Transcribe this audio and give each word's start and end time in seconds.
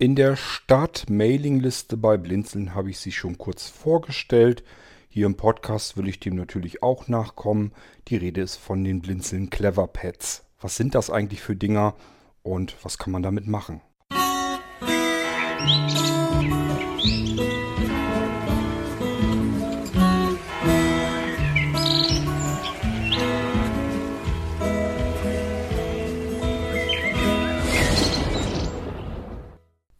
In 0.00 0.14
der 0.14 0.36
Start-Mailing-Liste 0.36 1.96
bei 1.96 2.16
Blinzeln 2.18 2.72
habe 2.72 2.88
ich 2.88 3.00
sie 3.00 3.10
schon 3.10 3.36
kurz 3.36 3.68
vorgestellt. 3.68 4.62
Hier 5.08 5.26
im 5.26 5.34
Podcast 5.34 5.96
will 5.96 6.06
ich 6.06 6.20
dem 6.20 6.36
natürlich 6.36 6.84
auch 6.84 7.08
nachkommen. 7.08 7.72
Die 8.06 8.14
Rede 8.14 8.42
ist 8.42 8.54
von 8.54 8.84
den 8.84 9.02
Blinzeln 9.02 9.50
Clever 9.50 9.88
Pads. 9.88 10.44
Was 10.60 10.76
sind 10.76 10.94
das 10.94 11.10
eigentlich 11.10 11.40
für 11.40 11.56
Dinger 11.56 11.96
und 12.44 12.76
was 12.84 12.98
kann 12.98 13.10
man 13.10 13.24
damit 13.24 13.48
machen? 13.48 13.80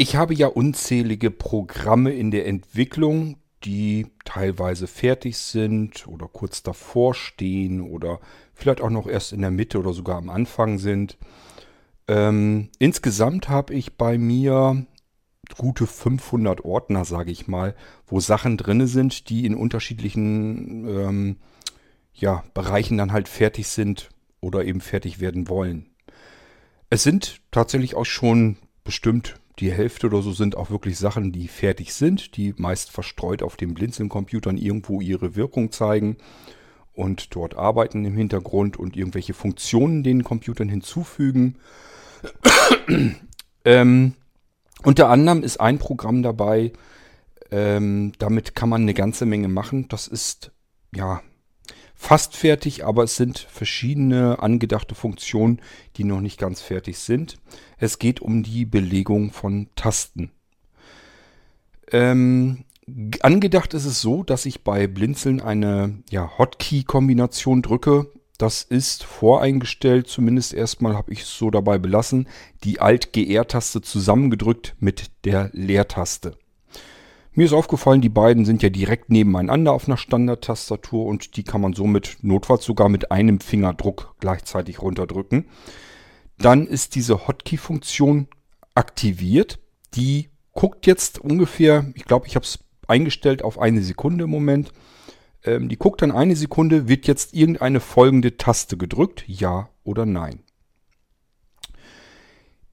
Ich 0.01 0.15
habe 0.15 0.33
ja 0.33 0.47
unzählige 0.47 1.33
Programme 1.33 2.13
in 2.13 2.31
der 2.31 2.47
Entwicklung, 2.47 3.37
die 3.65 4.07
teilweise 4.25 4.87
fertig 4.87 5.37
sind 5.39 6.07
oder 6.07 6.29
kurz 6.29 6.63
davor 6.63 7.15
stehen 7.15 7.81
oder 7.81 8.21
vielleicht 8.55 8.81
auch 8.81 8.91
noch 8.91 9.09
erst 9.09 9.33
in 9.33 9.41
der 9.41 9.51
Mitte 9.51 9.77
oder 9.77 9.93
sogar 9.93 10.19
am 10.19 10.31
Anfang 10.31 10.79
sind. 10.79 11.19
Ähm, 12.07 12.69
insgesamt 12.79 13.49
habe 13.49 13.75
ich 13.75 13.97
bei 13.97 14.19
mir 14.19 14.87
gute 15.57 15.89
500 15.89 16.65
Ordner, 16.65 17.05
sage 17.05 17.33
ich 17.33 17.49
mal, 17.49 17.75
wo 18.07 18.21
Sachen 18.21 18.57
drin 18.57 18.87
sind, 18.87 19.29
die 19.29 19.47
in 19.47 19.57
unterschiedlichen 19.57 20.87
ähm, 20.89 21.37
ja, 22.15 22.45
Bereichen 22.55 22.99
dann 22.99 23.11
halt 23.11 23.27
fertig 23.27 23.67
sind 23.67 24.11
oder 24.41 24.65
eben 24.65 24.81
fertig 24.81 25.19
werden 25.19 25.49
wollen. 25.49 25.87
Es 26.89 27.03
sind 27.03 27.41
tatsächlich 27.51 27.97
auch 27.97 28.07
schon 28.07 28.59
bestimmt 28.85 29.38
die 29.61 29.73
Hälfte 29.73 30.07
oder 30.07 30.23
so 30.23 30.33
sind 30.33 30.57
auch 30.57 30.71
wirklich 30.71 30.99
Sachen, 30.99 31.33
die 31.33 31.49
fertig 31.49 31.95
sind, 31.95 32.37
die 32.37 32.55
meist 32.57 32.91
verstreut 32.91 33.43
auf 33.43 33.57
den 33.57 33.75
Blinzeln-Computern 33.75 34.57
irgendwo 34.57 35.01
ihre 35.01 35.37
Wirkung 35.37 35.73
zeigen 35.73 36.17
und 36.93 37.35
dort 37.35 37.57
arbeiten 37.57 38.05
im 38.05 38.17
Hintergrund 38.17 38.77
und 38.77 38.97
irgendwelche 38.97 39.35
Funktionen 39.35 40.03
den 40.03 40.25
Computern 40.25 40.69
hinzufügen. 40.69 41.57
ähm, 43.65 44.15
unter 44.83 45.09
anderem 45.09 45.43
ist 45.43 45.61
ein 45.61 45.79
Programm 45.79 46.23
dabei, 46.23 46.73
ähm, 47.51 48.13
damit 48.19 48.55
kann 48.55 48.69
man 48.69 48.83
eine 48.83 48.95
ganze 48.95 49.27
Menge 49.27 49.49
machen. 49.49 49.89
Das 49.89 50.07
ist 50.07 50.53
ja 50.95 51.21
fast 51.99 52.37
fertig, 52.37 52.87
aber 52.87 53.03
es 53.03 53.17
sind 53.17 53.39
verschiedene 53.39 54.41
angedachte 54.41 54.95
Funktionen, 54.95 55.61
die 55.97 56.05
noch 56.05 56.21
nicht 56.21 56.39
ganz 56.39 56.63
fertig 56.63 56.99
sind. 56.99 57.37
Es 57.77 57.99
geht 57.99 58.21
um 58.21 58.43
die 58.43 58.65
Belegung 58.65 59.33
von 59.33 59.69
Tasten. 59.75 60.31
Ähm, 61.91 62.65
angedacht 63.21 63.75
ist 63.75 63.85
es 63.85 64.01
so, 64.01 64.23
dass 64.23 64.47
ich 64.47 64.63
bei 64.63 64.87
Blinzeln 64.87 65.41
eine 65.41 65.99
ja, 66.09 66.39
Hotkey-Kombination 66.39 67.63
drücke. 67.63 68.07
Das 68.39 68.63
ist 68.63 69.03
voreingestellt, 69.03 70.07
zumindest 70.07 70.55
erstmal 70.55 70.95
habe 70.95 71.13
ich 71.13 71.23
es 71.23 71.37
so 71.37 71.51
dabei 71.51 71.79
belassen, 71.79 72.29
die 72.63 72.81
Alt-GR-Taste 72.81 73.83
zusammengedrückt 73.83 74.77
mit 74.79 75.11
der 75.25 75.51
Leertaste. 75.53 76.39
Mir 77.39 77.45
ist 77.45 77.53
aufgefallen, 77.53 78.01
die 78.01 78.09
beiden 78.09 78.45
sind 78.45 78.65
ja 78.65 78.69
direkt 78.69 79.11
nebeneinander 79.11 79.73
auf 79.73 79.87
einer 79.87 79.97
Standard-Tastatur 79.97 81.07
und 81.07 81.37
die 81.37 81.45
kann 81.45 81.61
man 81.61 81.73
somit 81.73 82.17
notfalls 82.21 82.65
sogar 82.65 82.89
mit 82.89 83.13
einem 83.13 83.39
Fingerdruck 83.39 84.17
gleichzeitig 84.19 84.83
runterdrücken. 84.83 85.45
Dann 86.39 86.67
ist 86.67 86.97
diese 86.97 87.29
Hotkey-Funktion 87.29 88.27
aktiviert. 88.75 89.61
Die 89.95 90.31
guckt 90.53 90.85
jetzt 90.89 91.21
ungefähr, 91.21 91.87
ich 91.95 92.07
glaube, 92.07 92.27
ich 92.27 92.35
habe 92.35 92.45
es 92.45 92.59
eingestellt 92.89 93.45
auf 93.45 93.61
eine 93.61 93.83
Sekunde 93.83 94.25
im 94.25 94.31
Moment. 94.31 94.73
Ähm, 95.45 95.69
die 95.69 95.77
guckt 95.77 96.03
dann 96.03 96.11
eine 96.11 96.35
Sekunde, 96.35 96.89
wird 96.89 97.07
jetzt 97.07 97.35
irgendeine 97.35 97.79
folgende 97.79 98.37
Taste 98.37 98.77
gedrückt, 98.77 99.23
ja 99.29 99.69
oder 99.85 100.07
nein. 100.07 100.41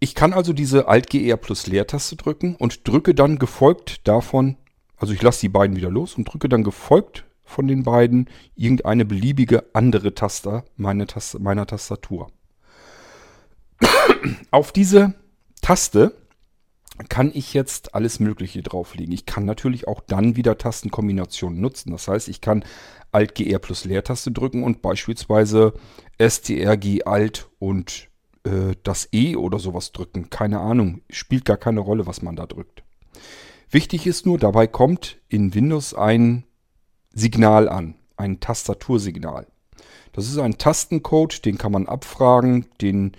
Ich 0.06 0.14
kann 0.14 0.34
also 0.34 0.54
diese 0.54 0.88
Alt-GR 0.88 1.36
plus 1.36 1.66
Leertaste 1.66 2.16
drücken 2.16 2.56
und 2.58 2.88
drücke 2.88 3.16
dann 3.16 3.40
gefolgt 3.40 4.08
davon, 4.08 4.56
also 4.98 5.14
ich 5.14 5.22
lasse 5.24 5.42
die 5.42 5.50
beiden 5.50 5.76
wieder 5.76 5.90
los 5.90 6.14
und 6.14 6.26
drücke 6.26 6.48
dann 6.48 6.64
gefolgt 6.64 7.26
von 7.44 7.68
den 7.68 7.82
beiden 7.82 8.30
irgendeine 8.56 9.04
beliebige 9.04 9.66
andere 9.74 10.14
Taste 10.14 10.64
meiner, 10.78 11.08
Taste, 11.08 11.40
meiner 11.40 11.66
Tastatur. 11.66 12.28
Auf 14.52 14.72
diese 14.72 15.16
Taste 15.64 16.16
kann 17.10 17.32
ich 17.34 17.56
jetzt 17.56 17.96
alles 17.96 18.20
Mögliche 18.20 18.62
drauflegen. 18.62 19.12
Ich 19.12 19.26
kann 19.26 19.46
natürlich 19.46 19.88
auch 19.88 20.02
dann 20.02 20.36
wieder 20.36 20.60
Tastenkombinationen 20.60 21.60
nutzen. 21.60 21.90
Das 21.90 22.08
heißt, 22.08 22.28
ich 22.28 22.42
kann 22.42 22.64
Alt-GR 23.12 23.58
plus 23.58 23.86
Leertaste 23.86 24.32
drücken 24.32 24.64
und 24.64 24.84
beispielsweise 24.84 25.74
STRG 26.20 27.06
Alt 27.06 27.50
und 27.58 28.08
äh, 28.46 28.76
das 28.84 29.10
E 29.12 29.36
oder 29.36 29.60
sowas 29.60 29.92
drücken. 29.92 30.30
Keine 30.30 30.60
Ahnung. 30.60 31.02
Spielt 31.10 31.46
gar 31.46 31.58
keine 31.58 31.82
Rolle, 31.82 32.08
was 32.08 32.22
man 32.22 32.36
da 32.36 32.46
drückt. 32.46 32.84
Wichtig 33.70 34.08
ist 34.08 34.26
nur, 34.26 34.38
dabei 34.38 34.68
kommt 34.68 35.18
in 35.28 35.54
Windows 35.54 35.94
ein 35.94 36.46
Signal 37.14 37.68
an. 37.68 37.96
Ein 38.18 38.40
Tastatursignal. 38.40 39.48
Das 40.14 40.30
ist 40.30 40.38
ein 40.38 40.58
Tastencode, 40.58 41.44
den 41.44 41.58
kann 41.58 41.74
man 41.74 41.88
abfragen. 41.88 42.68
Den, 42.80 43.14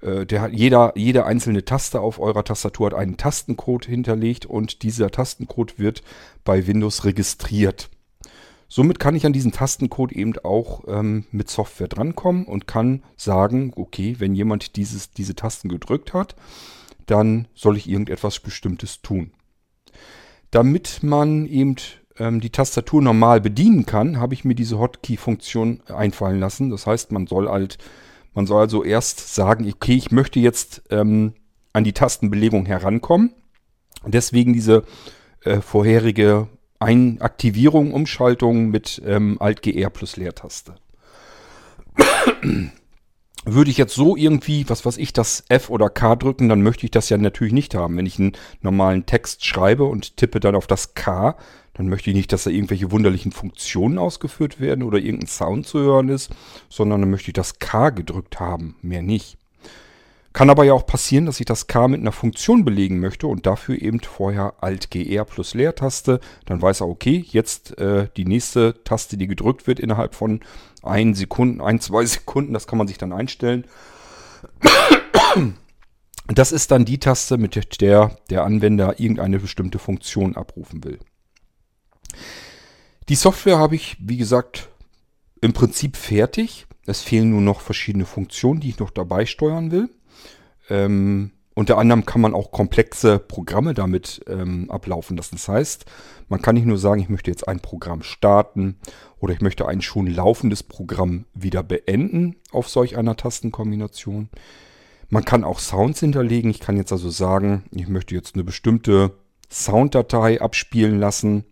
äh, 0.00 0.26
der 0.26 0.42
hat 0.42 0.52
jeder, 0.52 0.92
jede 0.94 1.26
einzelne 1.26 1.64
Taste 1.64 2.00
auf 2.00 2.20
eurer 2.20 2.44
Tastatur 2.44 2.86
hat 2.86 2.94
einen 2.94 3.16
Tastencode 3.16 3.86
hinterlegt 3.86 4.46
und 4.46 4.82
dieser 4.82 5.10
Tastencode 5.10 5.78
wird 5.80 6.02
bei 6.44 6.66
Windows 6.68 7.04
registriert. 7.04 7.90
Somit 8.68 8.98
kann 8.98 9.14
ich 9.14 9.24
an 9.26 9.32
diesen 9.32 9.52
Tastencode 9.52 10.12
eben 10.12 10.36
auch 10.38 10.84
ähm, 10.88 11.24
mit 11.30 11.48
Software 11.48 11.88
drankommen 11.88 12.44
und 12.44 12.66
kann 12.66 13.02
sagen, 13.16 13.72
okay, 13.76 14.16
wenn 14.18 14.34
jemand 14.34 14.76
dieses, 14.76 15.10
diese 15.10 15.36
Tasten 15.36 15.68
gedrückt 15.68 16.12
hat, 16.12 16.34
dann 17.06 17.46
soll 17.54 17.76
ich 17.76 17.88
irgendetwas 17.88 18.40
Bestimmtes 18.40 19.02
tun. 19.02 19.30
Damit 20.50 21.02
man 21.02 21.46
eben 21.46 21.76
ähm, 22.18 22.40
die 22.40 22.50
Tastatur 22.50 23.02
normal 23.02 23.40
bedienen 23.40 23.86
kann, 23.86 24.18
habe 24.18 24.34
ich 24.34 24.44
mir 24.44 24.54
diese 24.54 24.78
Hotkey-Funktion 24.78 25.82
einfallen 25.86 26.40
lassen. 26.40 26.70
Das 26.70 26.86
heißt, 26.86 27.12
man 27.12 27.26
soll 27.26 27.48
halt, 27.48 27.78
man 28.34 28.46
soll 28.46 28.60
also 28.60 28.82
erst 28.82 29.34
sagen, 29.34 29.70
okay, 29.72 29.94
ich 29.94 30.10
möchte 30.10 30.40
jetzt 30.40 30.82
ähm, 30.90 31.34
an 31.72 31.84
die 31.84 31.92
Tastenbelegung 31.92 32.66
herankommen. 32.66 33.32
Deswegen 34.04 34.52
diese 34.52 34.84
äh, 35.42 35.60
vorherige 35.60 36.48
ein 36.78 37.20
Aktivierung, 37.20 37.92
Umschaltung 37.92 38.70
mit 38.70 39.00
ähm, 39.04 39.36
Alt-GR 39.40 39.90
plus 39.90 40.16
Leertaste. 40.16 40.74
Würde 43.48 43.70
ich 43.70 43.76
jetzt 43.76 43.94
so 43.94 44.16
irgendwie, 44.16 44.68
was 44.68 44.84
weiß 44.84 44.98
ich, 44.98 45.12
das 45.12 45.44
F 45.48 45.70
oder 45.70 45.88
K 45.88 46.16
drücken, 46.16 46.48
dann 46.48 46.62
möchte 46.62 46.84
ich 46.84 46.90
das 46.90 47.08
ja 47.08 47.16
natürlich 47.16 47.52
nicht 47.52 47.76
haben. 47.76 47.96
Wenn 47.96 48.06
ich 48.06 48.18
einen 48.18 48.32
normalen 48.60 49.06
Text 49.06 49.44
schreibe 49.44 49.84
und 49.84 50.16
tippe 50.16 50.40
dann 50.40 50.56
auf 50.56 50.66
das 50.66 50.94
K, 50.94 51.36
dann 51.74 51.88
möchte 51.88 52.10
ich 52.10 52.16
nicht, 52.16 52.32
dass 52.32 52.44
da 52.44 52.50
irgendwelche 52.50 52.90
wunderlichen 52.90 53.30
Funktionen 53.30 53.98
ausgeführt 53.98 54.60
werden 54.60 54.82
oder 54.82 54.98
irgendein 54.98 55.28
Sound 55.28 55.66
zu 55.66 55.78
hören 55.78 56.08
ist, 56.08 56.30
sondern 56.68 57.02
dann 57.02 57.10
möchte 57.10 57.30
ich 57.30 57.34
das 57.34 57.60
K 57.60 57.90
gedrückt 57.90 58.40
haben, 58.40 58.74
mehr 58.82 59.02
nicht. 59.02 59.38
Kann 60.36 60.50
aber 60.50 60.64
ja 60.64 60.74
auch 60.74 60.84
passieren, 60.84 61.24
dass 61.24 61.40
ich 61.40 61.46
das 61.46 61.66
K 61.66 61.88
mit 61.88 62.02
einer 62.02 62.12
Funktion 62.12 62.62
belegen 62.62 63.00
möchte 63.00 63.26
und 63.26 63.46
dafür 63.46 63.80
eben 63.80 64.00
vorher 64.00 64.52
Alt-GR 64.60 65.24
plus 65.24 65.54
Leertaste. 65.54 66.20
Dann 66.44 66.60
weiß 66.60 66.82
er, 66.82 66.88
okay, 66.88 67.24
jetzt 67.26 67.78
äh, 67.78 68.08
die 68.18 68.26
nächste 68.26 68.74
Taste, 68.84 69.16
die 69.16 69.28
gedrückt 69.28 69.66
wird 69.66 69.80
innerhalb 69.80 70.14
von 70.14 70.40
ein 70.82 71.14
Sekunden, 71.14 71.62
ein, 71.62 71.80
zwei 71.80 72.04
Sekunden, 72.04 72.52
das 72.52 72.66
kann 72.66 72.76
man 72.76 72.86
sich 72.86 72.98
dann 72.98 73.14
einstellen. 73.14 73.64
Das 76.28 76.50
ist 76.50 76.72
dann 76.72 76.84
die 76.84 76.98
Taste, 76.98 77.38
mit 77.38 77.54
der 77.80 78.10
der 78.28 78.44
Anwender 78.44 78.98
irgendeine 78.98 79.38
bestimmte 79.38 79.78
Funktion 79.78 80.36
abrufen 80.36 80.82
will. 80.82 80.98
Die 83.08 83.14
Software 83.14 83.58
habe 83.58 83.76
ich, 83.76 83.96
wie 84.00 84.16
gesagt, 84.16 84.68
im 85.40 85.52
Prinzip 85.52 85.96
fertig. 85.96 86.66
Es 86.84 87.00
fehlen 87.00 87.30
nur 87.30 87.42
noch 87.42 87.60
verschiedene 87.60 88.04
Funktionen, 88.04 88.60
die 88.60 88.70
ich 88.70 88.80
noch 88.80 88.90
dabei 88.90 89.24
steuern 89.24 89.70
will. 89.70 89.88
Ähm, 90.68 91.32
unter 91.54 91.78
anderem 91.78 92.04
kann 92.04 92.20
man 92.20 92.34
auch 92.34 92.50
komplexe 92.50 93.18
Programme 93.18 93.72
damit 93.72 94.20
ähm, 94.28 94.70
ablaufen 94.70 95.16
lassen. 95.16 95.36
Das 95.36 95.48
heißt, 95.48 95.86
man 96.28 96.42
kann 96.42 96.54
nicht 96.54 96.66
nur 96.66 96.76
sagen, 96.76 97.00
ich 97.00 97.08
möchte 97.08 97.30
jetzt 97.30 97.48
ein 97.48 97.60
Programm 97.60 98.02
starten 98.02 98.76
oder 99.20 99.32
ich 99.32 99.40
möchte 99.40 99.66
ein 99.66 99.80
schon 99.80 100.06
laufendes 100.06 100.62
Programm 100.62 101.24
wieder 101.32 101.62
beenden 101.62 102.36
auf 102.50 102.68
solch 102.68 102.98
einer 102.98 103.16
Tastenkombination. 103.16 104.28
Man 105.08 105.24
kann 105.24 105.44
auch 105.44 105.60
Sounds 105.60 106.00
hinterlegen. 106.00 106.50
Ich 106.50 106.60
kann 106.60 106.76
jetzt 106.76 106.92
also 106.92 107.08
sagen, 107.08 107.64
ich 107.70 107.88
möchte 107.88 108.14
jetzt 108.14 108.34
eine 108.34 108.44
bestimmte 108.44 109.12
Sounddatei 109.50 110.40
abspielen 110.40 110.98
lassen. 110.98 111.44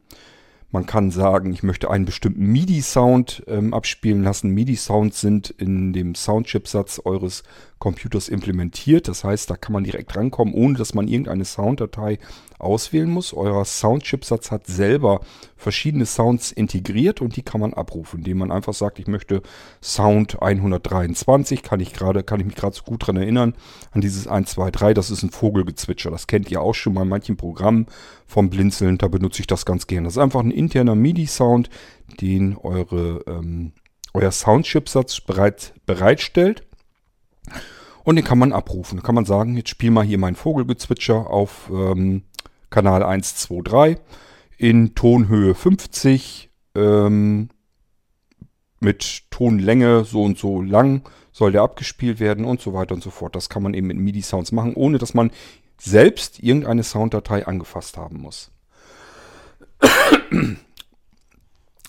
Man 0.71 0.87
kann 0.87 1.13
sagen, 1.13 1.53
ich 1.53 1.63
möchte 1.63 1.89
einen 1.89 2.05
bestimmten 2.05 2.47
MIDI-Sound 2.47 3.45
ähm, 3.47 3.73
abspielen 3.73 4.25
lassen. 4.25 4.51
MIDI-Sounds 4.51 5.21
sind 5.21 5.51
in 5.51 5.93
dem 5.93 6.17
Soundchipsatz 6.17 7.01
eures 7.05 7.45
Computers 7.79 8.29
implementiert. 8.29 9.09
Das 9.09 9.25
heißt, 9.25 9.51
da 9.51 9.57
kann 9.57 9.73
man 9.73 9.85
direkt 9.85 10.17
rankommen, 10.17 10.55
ohne 10.55 10.79
dass 10.79 10.95
man 10.95 11.09
irgendeine 11.09 11.45
Sounddatei 11.45 12.19
auswählen 12.59 13.11
muss. 13.11 13.35
Euer 13.35 13.65
Soundchipsatz 13.65 14.51
hat 14.51 14.67
selber 14.67 15.21
verschiedene 15.57 16.07
Sounds 16.07 16.53
integriert 16.53 17.21
und 17.21 17.37
die 17.37 17.43
kann 17.43 17.61
man 17.61 17.75
abrufen, 17.75 18.21
indem 18.21 18.39
man 18.39 18.51
einfach 18.51 18.75
sagt, 18.75 18.99
ich 18.99 19.07
möchte 19.07 19.43
Sound 19.83 20.43
123, 20.43 21.63
kann 21.63 21.81
ich 21.81 21.93
gerade, 21.93 22.23
kann 22.23 22.41
ich 22.41 22.47
mich 22.47 22.57
gerade 22.57 22.75
so 22.75 22.83
gut 22.83 23.07
dran 23.07 23.17
erinnern, 23.17 23.55
an 23.93 24.01
dieses 24.01 24.27
1, 24.27 24.51
2, 24.51 24.71
3, 24.71 24.95
das 24.95 25.11
ist 25.11 25.23
ein 25.23 25.31
Vogelgezwitscher. 25.31 26.11
Das 26.11 26.27
kennt 26.27 26.51
ihr 26.51 26.61
auch 26.61 26.75
schon 26.75 26.95
bei 26.95 27.05
manchen 27.05 27.37
Programmen 27.37 27.87
vom 28.27 28.51
Blinzeln, 28.51 28.99
da 28.99 29.09
benutze 29.09 29.41
ich 29.41 29.47
das 29.47 29.67
ganz 29.67 29.87
gerne. 29.87 30.07
Das 30.07 30.15
ist 30.15 30.23
einfach 30.23 30.41
ein 30.41 30.51
interner 30.51 30.95
MIDI-Sound, 30.95 31.69
den 32.21 32.57
eure, 32.57 33.23
ähm, 33.27 33.73
euer 34.13 34.31
Soundchipsatz 34.31 35.21
bereit, 35.21 35.75
bereitstellt. 35.87 36.65
Und 38.05 38.17
den 38.17 38.25
kann 38.25 38.39
man 38.39 38.53
abrufen. 38.53 38.99
Da 38.99 39.03
kann 39.03 39.15
man 39.15 39.25
sagen, 39.25 39.57
jetzt 39.57 39.71
spiel 39.71 39.91
mal 39.91 40.05
hier 40.05 40.19
mein 40.19 40.37
Vogelgezwitscher 40.37 41.31
auf 41.31 41.71
ähm, 41.73 42.23
Kanal 42.71 43.03
123 43.03 43.99
in 44.59 44.95
Tonhöhe 44.95 45.55
50 45.55 46.51
ähm, 46.75 47.49
mit 48.81 49.31
Tonlänge 49.31 50.05
so 50.05 50.23
und 50.23 50.39
so 50.39 50.61
lang 50.63 51.03
soll 51.33 51.53
der 51.53 51.63
abgespielt 51.63 52.21
werden 52.21 52.45
und 52.45 52.61
so 52.61 52.75
weiter 52.75 52.95
und 52.95 53.03
so 53.03 53.11
fort. 53.11 53.35
Das 53.35 53.49
kann 53.49 53.63
man 53.63 53.75
eben 53.75 53.89
mit 53.89 53.97
MIDI-Sounds 53.97 54.53
machen, 54.53 54.75
ohne 54.75 54.99
dass 54.99 55.15
man 55.15 55.31
selbst 55.79 56.41
irgendeine 56.41 56.85
Sounddatei 56.85 57.47
angefasst 57.47 57.97
haben 57.97 58.21
muss. 58.21 58.51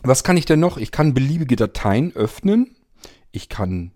Was 0.02 0.24
kann 0.24 0.38
ich 0.38 0.46
denn 0.46 0.60
noch? 0.60 0.78
Ich 0.78 0.92
kann 0.92 1.13
beliebige 1.13 1.56
Dateien 1.56 2.16
öffnen. 2.16 2.75
Ich 3.31 3.50
kann 3.50 3.92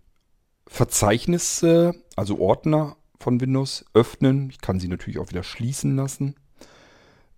Verzeichnisse, 0.70 1.96
also 2.16 2.40
Ordner 2.40 2.96
von 3.20 3.42
Windows 3.42 3.84
öffnen. 3.94 4.50
Ich 4.52 4.62
kann 4.62 4.80
sie 4.80 4.88
natürlich 4.88 5.20
auch 5.20 5.30
wieder 5.30 5.44
schließen 5.44 5.96
lassen. 5.96 6.36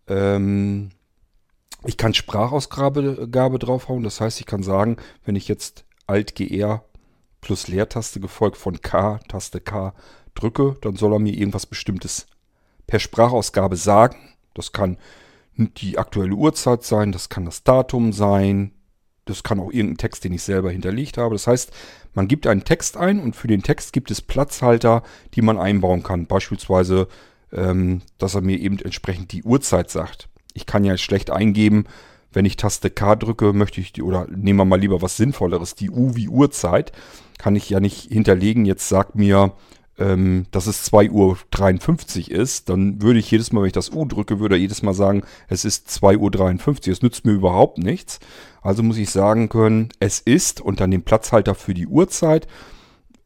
Ähm, 0.08 0.90
ich 1.86 1.98
kann 1.98 2.14
Sprachausgabe 2.14 3.30
Gabe 3.32 3.58
draufhauen. 3.58 4.04
Das 4.04 4.20
heißt, 4.20 4.42
ich 4.42 4.46
kann 4.46 4.64
sagen, 4.64 4.98
wenn 5.24 5.38
ich 5.38 5.48
jetzt 5.48 5.86
Alt-GR 6.08 6.84
plus 7.40 7.68
Leertaste 7.68 8.20
gefolgt 8.20 8.58
von 8.58 8.82
K, 8.82 9.20
Taste 9.30 9.62
K 9.62 9.94
drücke, 10.36 10.76
dann 10.82 10.98
soll 10.98 11.14
er 11.14 11.20
mir 11.20 11.34
irgendwas 11.34 11.66
Bestimmtes 11.66 12.28
per 12.86 13.00
Sprachausgabe 13.00 13.78
sagen. 13.78 14.18
Das 14.54 14.74
kann 14.74 14.98
die 15.56 15.98
aktuelle 15.98 16.36
Uhrzeit 16.36 16.84
sein, 16.84 17.14
das 17.14 17.30
kann 17.30 17.46
das 17.46 17.64
Datum 17.64 18.14
sein, 18.14 18.74
das 19.26 19.44
kann 19.44 19.60
auch 19.60 19.72
irgendein 19.72 19.98
Text, 19.98 20.24
den 20.24 20.34
ich 20.34 20.44
selber 20.44 20.72
hinterlegt 20.72 21.18
habe. 21.18 21.36
Das 21.36 21.48
heißt, 21.48 21.72
man 22.14 22.28
gibt 22.28 22.48
einen 22.48 22.64
Text 22.64 22.98
ein 22.98 23.20
und 23.20 23.36
für 23.36 23.48
den 23.48 23.64
Text 23.64 23.94
gibt 23.94 24.12
es 24.12 24.22
Platzhalter, 24.22 25.04
die 25.36 25.42
man 25.42 25.58
einbauen 25.58 26.04
kann. 26.04 26.26
Beispielsweise 26.26 27.08
ähm, 27.54 28.02
dass 28.18 28.36
er 28.36 28.42
mir 28.42 28.60
eben 28.60 28.80
entsprechend 28.80 29.32
die 29.32 29.44
Uhrzeit 29.44 29.90
sagt. 29.90 30.30
Ich 30.54 30.66
kann 30.66 30.84
ja 30.84 30.98
schlecht 30.98 31.30
eingeben, 31.30 31.86
wenn 32.34 32.46
ich 32.46 32.56
Taste 32.56 32.90
K 32.90 33.16
drücke, 33.16 33.54
möchte 33.54 33.82
ich 33.82 33.92
die, 33.94 34.04
oder 34.04 34.28
nehmen 34.30 34.60
wir 34.60 34.66
mal 34.66 34.80
lieber 34.80 35.02
was 35.02 35.18
Sinnvolleres, 35.18 35.76
die 35.76 35.90
U 35.90 36.16
wie 36.16 36.30
Uhrzeit, 36.30 36.92
kann 37.38 37.56
ich 37.56 37.70
ja 37.70 37.80
nicht 37.80 38.10
hinterlegen, 38.10 38.66
jetzt 38.66 38.88
sagt 38.88 39.16
mir, 39.16 39.54
ähm, 39.98 40.46
dass 40.52 40.68
es 40.68 40.92
2.53 40.92 42.32
Uhr 42.32 42.40
ist, 42.40 42.70
dann 42.70 43.02
würde 43.02 43.20
ich 43.20 43.30
jedes 43.30 43.52
Mal, 43.52 43.62
wenn 43.62 43.68
ich 43.68 43.74
das 43.74 43.92
U 43.92 44.06
drücke, 44.06 44.40
würde 44.40 44.56
jedes 44.56 44.82
Mal 44.82 44.94
sagen, 44.94 45.24
es 45.48 45.66
ist 45.66 45.90
2.53 45.90 46.68
Uhr. 46.68 46.76
Das 46.86 47.02
nützt 47.02 47.26
mir 47.26 47.34
überhaupt 47.34 47.78
nichts. 47.78 48.20
Also 48.62 48.84
muss 48.84 48.98
ich 48.98 49.10
sagen 49.10 49.50
können, 49.50 49.90
es 50.00 50.20
ist 50.20 50.62
und 50.62 50.80
dann 50.80 50.92
den 50.92 51.04
Platzhalter 51.04 51.56
für 51.56 51.74
die 51.74 51.88
Uhrzeit. 51.88 52.48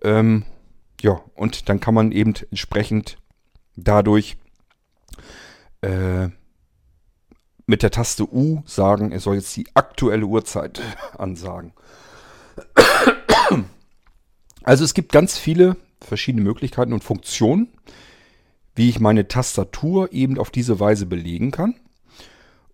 Ähm, 0.01 0.44
ja, 1.01 1.21
und 1.35 1.69
dann 1.69 1.79
kann 1.79 1.94
man 1.94 2.12
eben 2.12 2.33
entsprechend 2.50 3.18
dadurch 3.75 4.38
äh, 5.81 6.29
mit 7.68 7.83
der 7.83 7.91
Taste 7.91 8.31
U 8.31 8.63
sagen, 8.65 9.11
er 9.11 9.19
soll 9.19 9.35
jetzt 9.35 9.56
die 9.56 9.68
aktuelle 9.73 10.25
Uhrzeit 10.25 10.81
ansagen. 11.18 11.73
Also 14.63 14.83
es 14.83 14.94
gibt 14.94 15.11
ganz 15.11 15.38
viele 15.38 15.75
verschiedene 16.06 16.44
Möglichkeiten 16.44 16.94
und 16.94 17.04
Funktionen, 17.04 17.69
wie 18.75 18.90
ich 18.90 19.00
meine 19.00 19.28
Tastatur 19.28 20.12
eben 20.12 20.38
auf 20.38 20.52
diese 20.52 20.80
Weise 20.80 21.06
belegen 21.06 21.52
kann. 21.52 21.75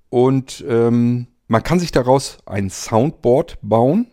Und 0.10 0.64
ähm, 0.68 1.28
man 1.48 1.64
kann 1.64 1.80
sich 1.80 1.92
daraus 1.92 2.38
ein 2.46 2.70
Soundboard 2.70 3.58
bauen. 3.62 4.08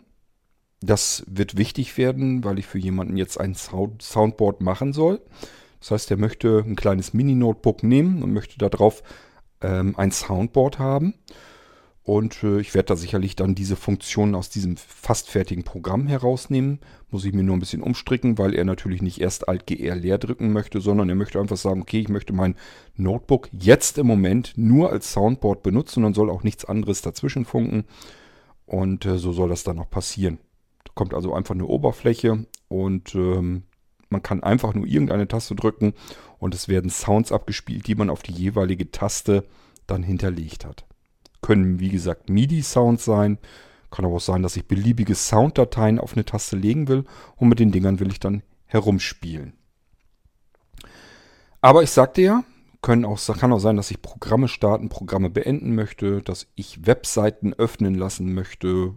Das 0.81 1.23
wird 1.27 1.57
wichtig 1.57 1.97
werden, 1.97 2.43
weil 2.43 2.59
ich 2.59 2.65
für 2.65 2.79
jemanden 2.79 3.17
jetzt 3.17 3.39
ein 3.39 3.55
Soundboard 3.55 4.61
machen 4.61 4.93
soll. 4.93 5.21
Das 5.79 5.91
heißt, 5.91 6.11
er 6.11 6.17
möchte 6.17 6.63
ein 6.65 6.75
kleines 6.75 7.13
Mini-Notebook 7.13 7.83
nehmen 7.83 8.23
und 8.23 8.33
möchte 8.33 8.57
darauf 8.57 9.03
ähm, 9.61 9.95
ein 9.97 10.11
Soundboard 10.11 10.79
haben. 10.79 11.15
Und 12.03 12.43
äh, 12.43 12.59
ich 12.59 12.73
werde 12.73 12.87
da 12.87 12.95
sicherlich 12.95 13.35
dann 13.35 13.55
diese 13.55 13.75
Funktionen 13.75 14.33
aus 14.33 14.49
diesem 14.49 14.77
fast 14.77 15.29
fertigen 15.29 15.63
Programm 15.63 16.07
herausnehmen. 16.07 16.79
Muss 17.11 17.25
ich 17.25 17.33
mir 17.33 17.43
nur 17.43 17.55
ein 17.55 17.59
bisschen 17.59 17.83
umstricken, 17.83 18.37
weil 18.37 18.55
er 18.55 18.65
natürlich 18.65 19.01
nicht 19.01 19.21
erst 19.21 19.47
Alt-GR 19.47 19.95
leer 19.95 20.17
drücken 20.17 20.51
möchte, 20.51 20.81
sondern 20.81 21.09
er 21.09 21.15
möchte 21.15 21.39
einfach 21.39 21.57
sagen, 21.57 21.81
okay, 21.81 21.99
ich 21.99 22.09
möchte 22.09 22.33
mein 22.33 22.55
Notebook 22.95 23.49
jetzt 23.51 23.97
im 23.97 24.07
Moment 24.07 24.53
nur 24.55 24.91
als 24.91 25.13
Soundboard 25.13 25.61
benutzen 25.61 25.99
und 25.99 26.03
dann 26.03 26.13
soll 26.13 26.29
auch 26.29 26.43
nichts 26.43 26.65
anderes 26.65 27.01
dazwischen 27.01 27.45
funken. 27.45 27.85
Und 28.65 29.05
äh, 29.05 29.17
so 29.17 29.31
soll 29.31 29.49
das 29.49 29.63
dann 29.63 29.79
auch 29.79 29.89
passieren. 29.89 30.39
Da 30.85 30.91
kommt 30.95 31.13
also 31.13 31.33
einfach 31.33 31.55
eine 31.55 31.65
Oberfläche 31.65 32.45
und 32.69 33.13
ähm, 33.13 33.63
man 34.09 34.23
kann 34.23 34.41
einfach 34.41 34.73
nur 34.73 34.87
irgendeine 34.87 35.27
Taste 35.27 35.55
drücken 35.55 35.93
und 36.39 36.55
es 36.55 36.67
werden 36.67 36.89
Sounds 36.89 37.31
abgespielt, 37.31 37.87
die 37.87 37.95
man 37.95 38.09
auf 38.09 38.23
die 38.23 38.33
jeweilige 38.33 38.89
Taste 38.89 39.45
dann 39.85 40.01
hinterlegt 40.01 40.65
hat. 40.65 40.88
Können 41.41 41.79
wie 41.79 41.89
gesagt 41.89 42.29
MIDI-Sounds 42.29 43.05
sein. 43.05 43.37
Kann 43.91 44.05
aber 44.05 44.15
auch 44.15 44.21
sein, 44.21 44.43
dass 44.43 44.55
ich 44.55 44.67
beliebige 44.67 45.15
Sounddateien 45.15 45.99
auf 45.99 46.13
eine 46.13 46.25
Taste 46.25 46.55
legen 46.55 46.87
will 46.87 47.05
und 47.37 47.49
mit 47.49 47.59
den 47.59 47.71
Dingern 47.71 47.99
will 47.99 48.11
ich 48.11 48.19
dann 48.19 48.43
herumspielen. 48.65 49.53
Aber 51.61 51.83
ich 51.83 51.91
sagte 51.91 52.21
ja, 52.21 52.43
können 52.81 53.03
auch, 53.03 53.19
kann 53.37 53.51
auch 53.51 53.59
sein, 53.59 53.75
dass 53.75 53.91
ich 53.91 54.01
Programme 54.01 54.47
starten, 54.47 54.89
Programme 54.89 55.29
beenden 55.29 55.75
möchte, 55.75 56.21
dass 56.21 56.47
ich 56.55 56.85
Webseiten 56.85 57.53
öffnen 57.53 57.95
lassen 57.95 58.33
möchte, 58.33 58.93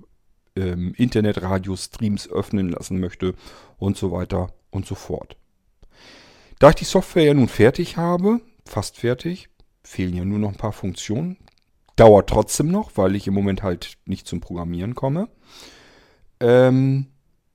ähm, 0.55 0.95
Internetradio-Streams 0.97 2.29
öffnen 2.29 2.69
lassen 2.69 3.01
möchte 3.01 3.35
und 3.79 3.97
so 3.97 4.13
weiter 4.13 4.53
und 4.71 4.87
so 4.87 4.95
fort. 4.95 5.37
Da 6.59 6.69
ich 6.69 6.77
die 6.77 6.85
Software 6.85 7.25
ja 7.25 7.35
nun 7.35 7.49
fertig 7.49 7.97
habe, 7.97 8.41
fast 8.65 8.99
fertig, 8.99 9.49
fehlen 9.83 10.15
ja 10.15 10.25
nur 10.25 10.39
noch 10.39 10.51
ein 10.51 10.57
paar 10.57 10.73
Funktionen. 10.73 11.39
Dauert 12.03 12.31
trotzdem 12.31 12.69
noch, 12.69 12.97
weil 12.97 13.15
ich 13.15 13.29
im 13.29 13.35
Moment 13.35 13.63
halt 13.63 13.97
nicht 14.07 14.27
zum 14.27 14.41
Programmieren 14.41 14.97
komme. 14.97 15.29
Ähm, 16.41 17.07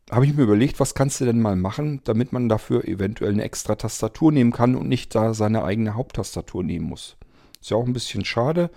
habe 0.10 0.26
ich 0.26 0.34
mir 0.34 0.44
überlegt, 0.44 0.80
was 0.80 0.96
kannst 0.96 1.20
du 1.20 1.26
denn 1.26 1.42
mal 1.42 1.58
machen, 1.58 2.00
damit 2.06 2.32
man 2.32 2.48
dafür 2.48 2.86
eventuell 2.86 3.34
eine 3.34 3.44
extra 3.44 3.76
Tastatur 3.76 4.32
nehmen 4.32 4.54
kann 4.54 4.78
und 4.78 4.88
nicht 4.88 5.14
da 5.16 5.34
seine 5.34 5.66
eigene 5.66 5.96
Haupttastatur 5.96 6.64
nehmen 6.64 6.86
muss. 6.86 7.18
Ist 7.60 7.72
ja 7.72 7.76
auch 7.76 7.86
ein 7.86 7.92
bisschen 7.92 8.24
schade. 8.24 8.70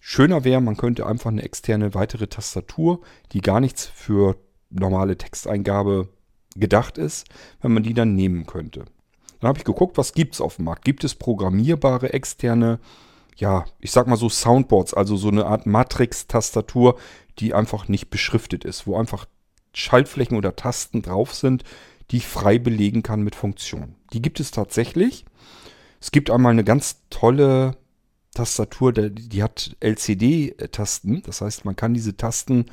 Schöner 0.00 0.42
wäre, 0.42 0.62
man 0.62 0.78
könnte 0.78 1.04
einfach 1.06 1.30
eine 1.30 1.42
externe 1.42 1.92
weitere 1.92 2.26
Tastatur, 2.26 3.02
die 3.32 3.42
gar 3.42 3.60
nichts 3.60 3.84
für 3.84 4.36
normale 4.70 5.18
Texteingabe 5.18 6.08
gedacht 6.56 6.96
ist, 6.96 7.26
wenn 7.60 7.74
man 7.74 7.82
die 7.82 7.92
dann 7.92 8.14
nehmen 8.14 8.46
könnte. 8.46 8.86
Dann 9.40 9.48
habe 9.48 9.58
ich 9.58 9.64
geguckt, 9.66 9.98
was 9.98 10.14
gibt 10.14 10.32
es 10.32 10.40
auf 10.40 10.56
dem 10.56 10.64
Markt. 10.64 10.86
Gibt 10.86 11.04
es 11.04 11.14
programmierbare 11.14 12.14
externe, 12.14 12.78
ja, 13.36 13.64
ich 13.80 13.90
sag 13.90 14.06
mal 14.06 14.16
so 14.16 14.28
Soundboards, 14.28 14.94
also 14.94 15.16
so 15.16 15.28
eine 15.28 15.46
Art 15.46 15.66
Matrix-Tastatur, 15.66 16.98
die 17.38 17.54
einfach 17.54 17.88
nicht 17.88 18.10
beschriftet 18.10 18.64
ist, 18.64 18.86
wo 18.86 18.96
einfach 18.96 19.26
Schaltflächen 19.72 20.36
oder 20.36 20.56
Tasten 20.56 21.02
drauf 21.02 21.34
sind, 21.34 21.64
die 22.10 22.18
ich 22.18 22.26
frei 22.26 22.58
belegen 22.58 23.02
kann 23.02 23.22
mit 23.22 23.34
Funktionen. 23.34 23.96
Die 24.12 24.22
gibt 24.22 24.40
es 24.40 24.50
tatsächlich. 24.50 25.24
Es 26.00 26.12
gibt 26.12 26.30
einmal 26.30 26.52
eine 26.52 26.64
ganz 26.64 27.02
tolle 27.10 27.76
Tastatur, 28.34 28.92
die 28.92 29.42
hat 29.42 29.76
LCD-Tasten. 29.80 31.22
Das 31.22 31.40
heißt, 31.40 31.64
man 31.64 31.76
kann 31.76 31.94
diese 31.94 32.16
Tasten 32.16 32.66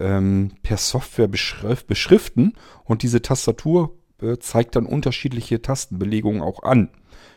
ähm, 0.00 0.52
per 0.62 0.78
Software 0.78 1.28
beschrif 1.28 1.84
beschriften 1.84 2.54
und 2.84 3.02
diese 3.02 3.20
Tastatur 3.20 3.94
äh, 4.20 4.38
zeigt 4.38 4.76
dann 4.76 4.86
unterschiedliche 4.86 5.60
Tastenbelegungen 5.60 6.42
auch 6.42 6.62
an. 6.62 6.88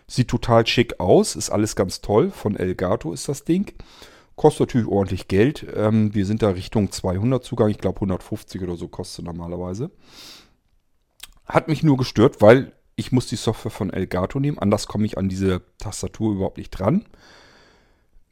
Sieht 0.08 0.28
total 0.28 0.68
schick 0.68 1.00
aus, 1.00 1.36
ist 1.36 1.50
alles 1.50 1.76
ganz 1.76 2.02
toll. 2.02 2.30
Von 2.30 2.56
Elgato 2.56 3.12
ist 3.12 3.28
das 3.28 3.44
Ding. 3.44 3.74
Kostet 4.36 4.68
natürlich 4.68 4.88
ordentlich 4.88 5.28
Geld. 5.28 5.66
Ähm, 5.76 6.14
wir 6.14 6.26
sind 6.26 6.42
da 6.42 6.50
Richtung 6.50 6.92
200 6.92 7.44
Zugang. 7.44 7.70
Ich 7.70 7.80
glaube 7.80 7.98
150 7.98 8.62
oder 8.62 8.76
so 8.76 8.88
kostet 8.88 9.26
normalerweise. 9.26 9.92
Hat 11.46 11.68
mich 11.68 11.84
nur 11.84 11.98
gestört, 11.98 12.42
weil 12.42 12.74
ich 12.96 13.12
muss 13.12 13.28
die 13.28 13.36
Software 13.36 13.72
von 13.72 13.92
Elgato 13.92 14.40
nehmen. 14.40 14.60
Anders 14.60 14.88
komme 14.88 15.06
ich 15.06 15.18
an 15.18 15.30
diese 15.30 15.62
Tastatur 15.80 16.34
überhaupt 16.34 16.58
nicht 16.58 16.72
dran. 16.72 17.06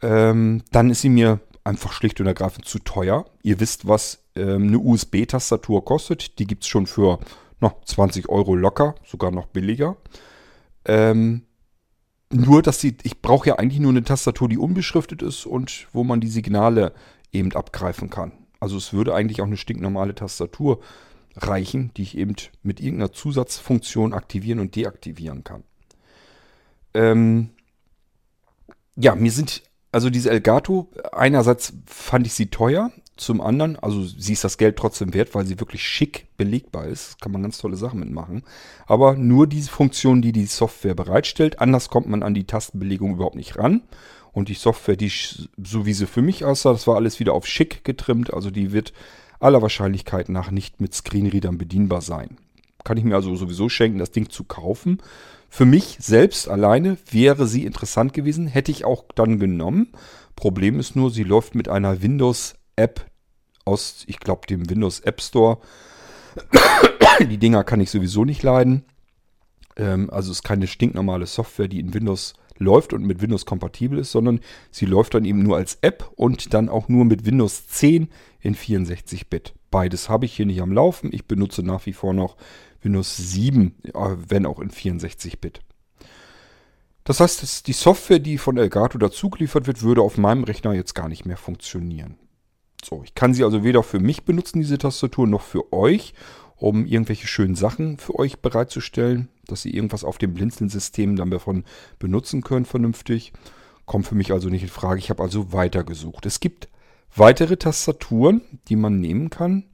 Ähm, 0.01 0.63
dann 0.72 0.89
ist 0.89 1.01
sie 1.01 1.10
mir 1.10 1.39
einfach 1.63 1.94
schlicht 1.94 2.20
und 2.20 2.27
ergreifend 2.27 2.65
zu 2.65 2.80
teuer. 2.80 3.25
Ihr 3.42 3.60
wisst, 3.60 3.88
was 3.88 4.24
ähm, 4.36 4.68
eine 4.68 4.80
USB-Tastatur 4.80 5.86
kostet. 5.86 6.39
Die 6.39 6.48
gibt 6.48 6.63
es 6.63 6.70
schon 6.70 6.88
für 6.88 7.20
noch 7.60 7.84
20 7.86 8.30
Euro 8.30 8.56
locker, 8.56 8.96
sogar 9.06 9.32
noch 9.32 9.48
billiger. 9.48 9.96
Ähm, 10.86 11.44
nur, 12.34 12.62
dass 12.62 12.80
die, 12.80 12.96
ich 13.04 13.22
brauche 13.22 13.50
ja 13.50 13.56
eigentlich 13.56 13.80
nur 13.80 13.92
eine 13.92 14.04
Tastatur, 14.04 14.50
die 14.50 14.58
unbeschriftet 14.58 15.22
ist 15.22 15.46
und 15.46 15.88
wo 15.94 16.04
man 16.04 16.20
die 16.20 16.28
Signale 16.28 16.94
eben 17.32 17.54
abgreifen 17.54 18.10
kann. 18.10 18.32
Also 18.60 18.78
es 18.78 18.94
würde 18.94 19.13
eigentlich 19.13 19.42
auch 19.42 19.48
eine 19.48 19.58
stinknormale 19.58 20.16
Tastatur 20.16 20.80
reichen, 21.36 21.92
die 21.98 22.04
ich 22.04 22.18
eben 22.18 22.36
mit 22.62 22.80
irgendeiner 22.80 23.12
Zusatzfunktion 23.12 24.13
aktivieren 24.13 24.60
und 24.60 24.75
deaktivieren 24.75 25.44
kann. 25.44 25.63
Ähm, 26.94 27.50
ja, 28.96 29.16
mir 29.16 29.32
sind, 29.32 29.63
also 29.92 30.10
diese 30.10 30.30
Elgato, 30.30 30.90
einerseits 31.12 31.74
fand 31.86 32.28
ich 32.28 32.34
sie 32.34 32.48
teuer, 32.48 32.92
zum 33.15 33.41
anderen, 33.41 33.77
also 33.77 34.03
sie 34.03 34.34
ist 34.34 34.43
das 34.43 34.58
Geld 34.58 34.75
trotzdem 34.75 35.13
wert, 35.13 35.36
weil 35.36 35.46
sie 35.46 35.60
wirklich 35.60 35.84
schick 35.84 36.27
belegbar 36.36 36.88
ist. 36.88 37.22
Kann 37.22 37.32
man 37.32 37.43
ganz 37.43 37.60
tolle 37.60 37.77
Sachen 37.77 38.00
mitmachen. 38.00 38.43
Aber 38.88 39.15
nur 39.15 39.46
diese 39.46 39.70
Funktion, 39.70 40.22
die 40.22 40.32
die 40.32 40.48
Software 40.48 40.96
bereitstellt. 40.96 41.60
Anders 41.60 41.89
kommt 41.89 42.08
man 42.08 42.24
an 42.24 42.34
die 42.34 42.46
Tastenbelegung 42.46 43.13
überhaupt 43.13 43.36
nicht 43.36 43.58
ran. 43.58 43.84
Und 44.32 44.50
die 44.50 44.55
Software, 44.55 44.96
die 44.96 45.12
so 45.63 45.86
wie 45.86 45.93
sie 45.93 46.08
für 46.08 46.24
mich 46.24 46.43
aussah, 46.43 46.72
das 46.72 46.88
war 46.88 46.96
alles 46.96 47.20
wieder 47.20 47.34
auf 47.34 47.46
schick 47.46 47.84
getrimmt. 47.84 48.34
Also 48.34 48.50
die 48.50 48.72
wird 48.72 48.93
aller 49.39 49.62
Wahrscheinlichkeit 49.62 50.29
nach 50.29 50.50
nicht 50.50 50.82
mit 50.82 50.96
Screenreadern 50.96 51.60
bedienbar 51.60 52.01
sein. 52.01 52.38
Kann 52.84 52.98
ich 52.98 53.03
mir 53.03 53.15
also 53.15 53.36
sowieso 53.36 53.70
schenken, 53.70 54.00
das 54.00 54.12
Ding 54.12 54.29
zu 54.29 54.43
kaufen. 54.43 55.01
Für 55.50 55.65
mich 55.65 55.98
selbst 56.00 56.50
alleine 56.50 56.98
wäre 57.12 57.46
sie 57.46 57.65
interessant 57.65 58.13
gewesen, 58.13 58.48
hätte 58.48 58.72
ich 58.72 58.86
auch 58.86 59.05
dann 59.13 59.38
genommen. 59.38 59.89
Problem 60.36 60.79
ist 60.79 60.96
nur, 60.96 61.12
sie 61.12 61.24
läuft 61.24 61.53
mit 61.53 61.70
einer 61.70 62.01
Windows-App 62.77 63.06
aus, 63.65 64.03
ich 64.08 64.20
glaube, 64.20 64.48
dem 64.48 64.70
Windows 64.70 65.00
App 65.01 65.22
Store. 65.22 65.60
die 67.20 67.38
Dinger 67.38 67.63
kann 67.63 67.80
ich 67.80 67.89
sowieso 67.89 68.25
nicht 68.25 68.44
leiden. 68.44 68.84
Ähm, 69.77 70.10
also 70.10 70.32
es 70.32 70.39
ist 70.39 70.44
keine 70.44 70.68
stinknormale 70.68 71.25
Software, 71.25 71.68
die 71.68 71.80
in 71.80 71.94
Windows 71.94 72.34
läuft 72.58 72.94
und 72.94 73.03
mit 73.03 73.22
Windows 73.22 73.46
kompatibel 73.46 74.00
ist, 74.00 74.12
sondern 74.12 74.39
sie 74.70 74.86
läuft 74.86 75.15
dann 75.15 75.25
eben 75.25 75.42
nur 75.42 75.58
als 75.58 75.80
App 75.82 76.12
und 76.15 76.53
dann 76.53 76.70
auch 76.70 76.88
nur 76.88 77.06
mit 77.06 77.25
Windows 77.25 77.68
10 77.68 78.10
in 78.42 78.56
64-Bit. 78.56 79.53
Beides 79.72 80.08
habe 80.08 80.25
ich 80.25 80.36
hier 80.36 80.46
nicht 80.46 80.62
am 80.62 80.72
Laufen. 80.72 81.10
Ich 81.12 81.25
benutze 81.25 81.63
nach 81.63 81.86
wie 81.86 81.94
vor 81.94 82.13
noch 82.13 82.38
Windows 82.82 83.15
7, 83.18 83.75
äh, 83.86 83.92
wenn 84.27 84.46
auch 84.46 84.60
in 84.60 84.70
64-Bit. 84.70 85.62
Das 87.06 87.20
heißt, 87.20 87.68
die 87.68 87.74
Software, 87.74 88.20
die 88.20 88.38
von 88.38 88.58
Elgato 88.58 88.98
dazugeliefert 88.98 89.68
wird, 89.68 89.82
würde 89.82 90.01
auf 90.01 90.18
meinem 90.18 90.44
Rechner 90.44 90.74
jetzt 90.74 90.94
gar 90.94 91.10
nicht 91.10 91.25
mehr 91.25 91.38
funktionieren. 91.38 92.18
So, 92.84 93.02
ich 93.04 93.16
kann 93.16 93.34
sie 93.34 93.44
also 93.44 93.63
weder 93.63 93.84
für 93.84 94.00
mich 94.00 94.24
benutzen, 94.24 94.60
diese 94.60 94.78
Tastatur, 94.78 95.28
noch 95.28 95.42
für 95.42 95.72
euch, 95.72 96.13
um 96.58 96.86
irgendwelche 96.86 97.28
schönen 97.28 97.56
Sachen 97.56 97.98
für 97.98 98.18
euch 98.20 98.40
bereitzustellen, 98.40 99.30
dass 99.48 99.66
ihr 99.66 99.74
irgendwas 99.74 100.04
auf 100.04 100.18
dem 100.18 100.34
Blinzeln-System 100.34 101.16
dann 101.16 101.32
davon 101.32 101.63
benutzen 102.00 102.42
könnt 102.42 102.68
vernünftig. 102.68 103.34
Kommt 103.86 104.08
für 104.08 104.16
mich 104.16 104.32
also 104.32 104.50
nicht 104.50 104.63
in 104.63 104.70
Frage. 104.70 105.00
Ich 105.00 105.10
habe 105.10 105.24
also 105.24 105.52
weitergesucht. 105.52 106.25
Es 106.25 106.40
gibt 106.40 106.70
weitere 107.16 107.58
Tastaturen, 107.58 108.42
die 108.70 108.75
man 108.75 109.00
nehmen 109.00 109.30
kann. 109.30 109.66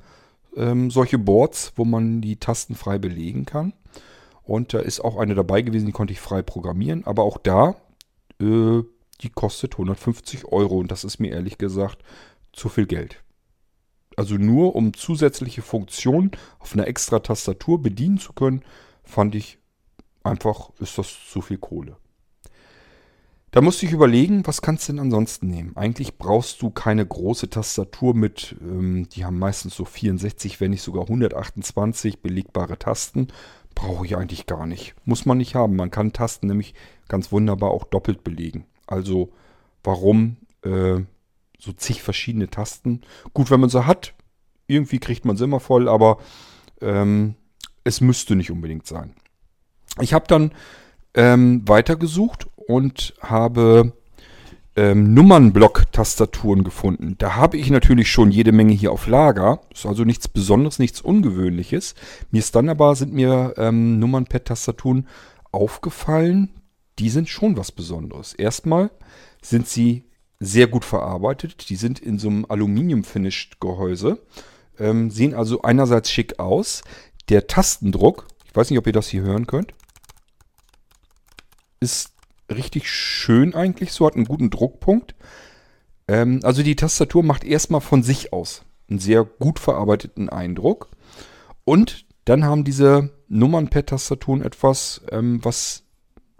Ähm, 0.55 0.89
solche 0.89 1.19
Boards, 1.19 1.73
wo 1.75 1.85
man 1.85 2.21
die 2.21 2.37
Tasten 2.37 2.75
frei 2.75 2.97
belegen 2.97 3.45
kann. 3.45 3.73
Und 4.43 4.73
da 4.73 4.79
ist 4.79 4.99
auch 4.99 5.17
eine 5.17 5.35
dabei 5.35 5.61
gewesen, 5.61 5.85
die 5.85 5.91
konnte 5.91 6.13
ich 6.13 6.19
frei 6.19 6.41
programmieren. 6.41 7.05
Aber 7.05 7.21
auch 7.23 7.37
da, 7.37 7.75
äh, 8.41 8.81
die 9.21 9.29
kostet 9.29 9.73
150 9.73 10.45
Euro. 10.45 10.79
Und 10.79 10.89
das 10.89 11.03
ist 11.03 11.19
mir 11.19 11.31
ehrlich 11.31 11.59
gesagt 11.59 11.99
zu 12.53 12.69
viel 12.69 12.85
Geld. 12.85 13.23
Also 14.15 14.35
nur 14.35 14.75
um 14.75 14.93
zusätzliche 14.93 15.61
Funktionen 15.61 16.31
auf 16.59 16.73
einer 16.73 16.87
extra 16.87 17.19
Tastatur 17.19 17.81
bedienen 17.81 18.17
zu 18.17 18.33
können, 18.33 18.63
fand 19.03 19.35
ich 19.35 19.59
einfach, 20.23 20.71
ist 20.79 20.97
das 20.97 21.07
zu 21.29 21.41
viel 21.41 21.57
Kohle. 21.57 21.97
Da 23.51 23.61
musste 23.61 23.87
ich 23.87 23.93
überlegen, 23.93 24.45
was 24.45 24.61
kannst 24.61 24.87
du 24.87 24.93
denn 24.93 24.99
ansonsten 24.99 25.47
nehmen? 25.47 25.75
Eigentlich 25.75 26.19
brauchst 26.19 26.61
du 26.61 26.69
keine 26.69 27.03
große 27.03 27.49
Tastatur 27.49 28.13
mit, 28.13 28.55
ähm, 28.61 29.09
die 29.09 29.25
haben 29.25 29.39
meistens 29.39 29.75
so 29.75 29.85
64, 29.85 30.61
wenn 30.61 30.69
nicht 30.71 30.83
sogar 30.83 31.03
128 31.03 32.21
belegbare 32.21 32.77
Tasten. 32.77 33.29
Brauche 33.73 34.05
ich 34.05 34.15
eigentlich 34.15 34.45
gar 34.45 34.67
nicht. 34.67 34.93
Muss 35.05 35.25
man 35.25 35.39
nicht 35.39 35.55
haben. 35.55 35.75
Man 35.75 35.89
kann 35.89 36.13
Tasten 36.13 36.47
nämlich 36.47 36.75
ganz 37.07 37.31
wunderbar 37.31 37.71
auch 37.71 37.85
doppelt 37.85 38.23
belegen. 38.23 38.65
Also 38.85 39.31
warum 39.83 40.37
äh, 40.63 40.99
so 41.59 41.71
zig 41.71 42.01
verschiedene 42.01 42.49
Tasten? 42.49 43.01
Gut, 43.33 43.51
wenn 43.51 43.59
man 43.59 43.69
sie 43.69 43.85
hat, 43.85 44.13
irgendwie 44.67 44.99
kriegt 44.99 45.25
man 45.25 45.37
sie 45.37 45.43
immer 45.43 45.59
voll, 45.59 45.87
aber 45.87 46.17
ähm, 46.81 47.35
es 47.83 48.01
müsste 48.01 48.35
nicht 48.35 48.51
unbedingt 48.51 48.87
sein. 48.87 49.13
Ich 49.99 50.13
habe 50.13 50.25
dann 50.27 50.51
ähm, 51.13 51.67
weitergesucht 51.67 52.47
und 52.55 53.13
habe 53.21 53.93
ähm, 54.75 55.13
Nummernblock-Tastaturen 55.13 56.63
gefunden. 56.63 57.15
Da 57.17 57.35
habe 57.35 57.57
ich 57.57 57.69
natürlich 57.69 58.09
schon 58.09 58.31
jede 58.31 58.51
Menge 58.51 58.73
hier 58.73 58.91
auf 58.91 59.07
Lager. 59.07 59.61
Ist 59.73 59.85
also 59.85 60.05
nichts 60.05 60.27
Besonderes, 60.27 60.79
nichts 60.79 61.01
Ungewöhnliches. 61.01 61.95
Mir 62.31 62.39
ist 62.39 62.55
dann 62.55 62.69
aber, 62.69 62.95
sind 62.95 63.13
mir 63.13 63.55
ähm, 63.57 63.99
Nummernpad-Tastaturen 63.99 65.07
aufgefallen. 65.51 66.49
Die 66.99 67.09
sind 67.09 67.27
schon 67.27 67.57
was 67.57 67.71
Besonderes. 67.71 68.33
Erstmal 68.33 68.91
sind 69.41 69.67
sie 69.67 70.05
sehr 70.39 70.67
gut 70.67 70.85
verarbeitet. 70.85 71.69
Die 71.69 71.75
sind 71.75 71.99
in 71.99 72.17
so 72.17 72.29
einem 72.29 72.45
Aluminium-Finished-Gehäuse. 72.47 74.19
Ähm, 74.77 75.11
sehen 75.11 75.33
also 75.33 75.61
einerseits 75.61 76.09
schick 76.09 76.39
aus. 76.39 76.83
Der 77.27 77.47
Tastendruck, 77.47 78.27
ich 78.45 78.55
weiß 78.55 78.69
nicht, 78.69 78.79
ob 78.79 78.87
ihr 78.87 78.93
das 78.93 79.09
hier 79.09 79.21
hören 79.21 79.47
könnt, 79.47 79.73
ist 81.79 82.13
richtig 82.49 82.89
schön 82.89 83.53
eigentlich. 83.53 83.91
So 83.91 84.05
hat 84.05 84.15
einen 84.15 84.25
guten 84.25 84.49
Druckpunkt. 84.49 85.15
Ähm, 86.07 86.39
also 86.43 86.63
die 86.63 86.75
Tastatur 86.75 87.23
macht 87.23 87.43
erstmal 87.43 87.81
von 87.81 88.03
sich 88.03 88.33
aus 88.33 88.63
einen 88.89 88.99
sehr 88.99 89.23
gut 89.23 89.59
verarbeiteten 89.59 90.29
Eindruck. 90.29 90.89
Und 91.63 92.05
dann 92.25 92.45
haben 92.45 92.63
diese 92.63 93.11
Nummernpad-Tastaturen 93.27 94.41
etwas, 94.41 95.01
ähm, 95.11 95.43
was 95.43 95.83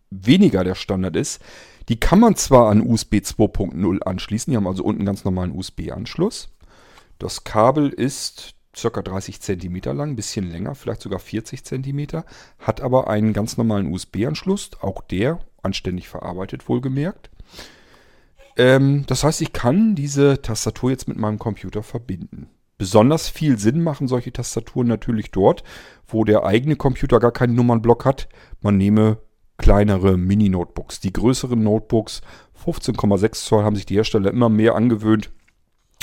weniger 0.10 0.64
der 0.64 0.76
Standard 0.76 1.16
ist. 1.16 1.42
Die 1.90 2.00
kann 2.00 2.20
man 2.20 2.36
zwar 2.36 2.70
an 2.70 2.86
USB 2.86 3.16
2.0 3.16 4.04
anschließen, 4.04 4.52
die 4.52 4.58
haben 4.58 4.68
also 4.68 4.84
unten 4.84 5.06
ganz 5.06 5.26
normalen 5.26 5.52
USB-Anschluss. 5.52 6.50
Das 7.18 7.44
Kabel 7.44 7.90
ist 7.90 8.54
ca. 8.80 9.02
30 9.02 9.42
cm 9.42 9.82
lang, 9.96 10.12
ein 10.12 10.16
bisschen 10.16 10.50
länger, 10.50 10.76
vielleicht 10.76 11.02
sogar 11.02 11.20
40 11.20 11.66
cm, 11.66 12.24
hat 12.60 12.82
aber 12.82 13.10
einen 13.10 13.34
ganz 13.34 13.58
normalen 13.58 13.92
USB-Anschluss, 13.92 14.72
auch 14.82 15.02
der 15.02 15.40
anständig 15.64 16.08
verarbeitet, 16.08 16.70
wohlgemerkt. 16.70 17.32
Ähm, 18.56 19.06
das 19.08 19.24
heißt, 19.24 19.42
ich 19.42 19.52
kann 19.52 19.96
diese 19.96 20.42
Tastatur 20.42 20.92
jetzt 20.92 21.08
mit 21.08 21.18
meinem 21.18 21.40
Computer 21.40 21.82
verbinden. 21.82 22.50
Besonders 22.78 23.28
viel 23.28 23.58
Sinn 23.58 23.82
machen 23.82 24.08
solche 24.08 24.32
Tastaturen 24.32 24.88
natürlich 24.88 25.32
dort, 25.32 25.64
wo 26.08 26.24
der 26.24 26.46
eigene 26.46 26.78
Computer 26.78 27.20
gar 27.20 27.32
keinen 27.32 27.56
Nummernblock 27.56 28.06
hat. 28.06 28.30
Man 28.62 28.78
nehme 28.78 29.18
kleinere 29.60 30.18
Mini-Notebooks. 30.18 31.00
Die 31.02 31.14
größeren 31.14 31.62
Notebooks, 31.62 32.22
15,6 32.66 33.46
Zoll, 33.46 33.64
haben 33.64 33.76
sich 33.76 33.86
die 33.86 33.96
Hersteller 33.96 34.32
immer 34.32 34.50
mehr 34.50 34.74
angewöhnt, 34.74 35.30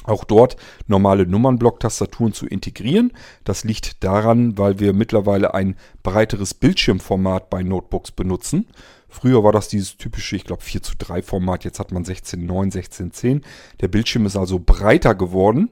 auch 0.05 0.23
dort 0.23 0.57
normale 0.87 1.27
Nummernblock-Tastaturen 1.27 2.33
zu 2.33 2.47
integrieren. 2.47 3.13
Das 3.43 3.65
liegt 3.65 4.05
daran, 4.05 4.57
weil 4.57 4.79
wir 4.79 4.93
mittlerweile 4.93 5.55
ein 5.55 5.75
breiteres 6.05 6.55
Bildschirmformat 6.55 7.51
bei 7.51 7.65
Notebooks 7.65 8.13
benutzen. 8.13 8.69
Früher 9.09 9.43
war 9.43 9.53
das 9.53 9.69
dieses 9.69 9.97
typische, 9.97 10.37
ich 10.37 10.45
glaube 10.45 10.63
4 10.63 10.83
zu 10.83 10.95
3 10.97 11.23
Format, 11.23 11.65
jetzt 11.65 11.81
hat 11.81 11.91
man 11.91 12.05
16.9, 12.05 12.73
16.10. 12.73 13.43
Der 13.81 13.89
Bildschirm 13.89 14.27
ist 14.27 14.37
also 14.37 14.61
breiter 14.61 15.15
geworden 15.15 15.71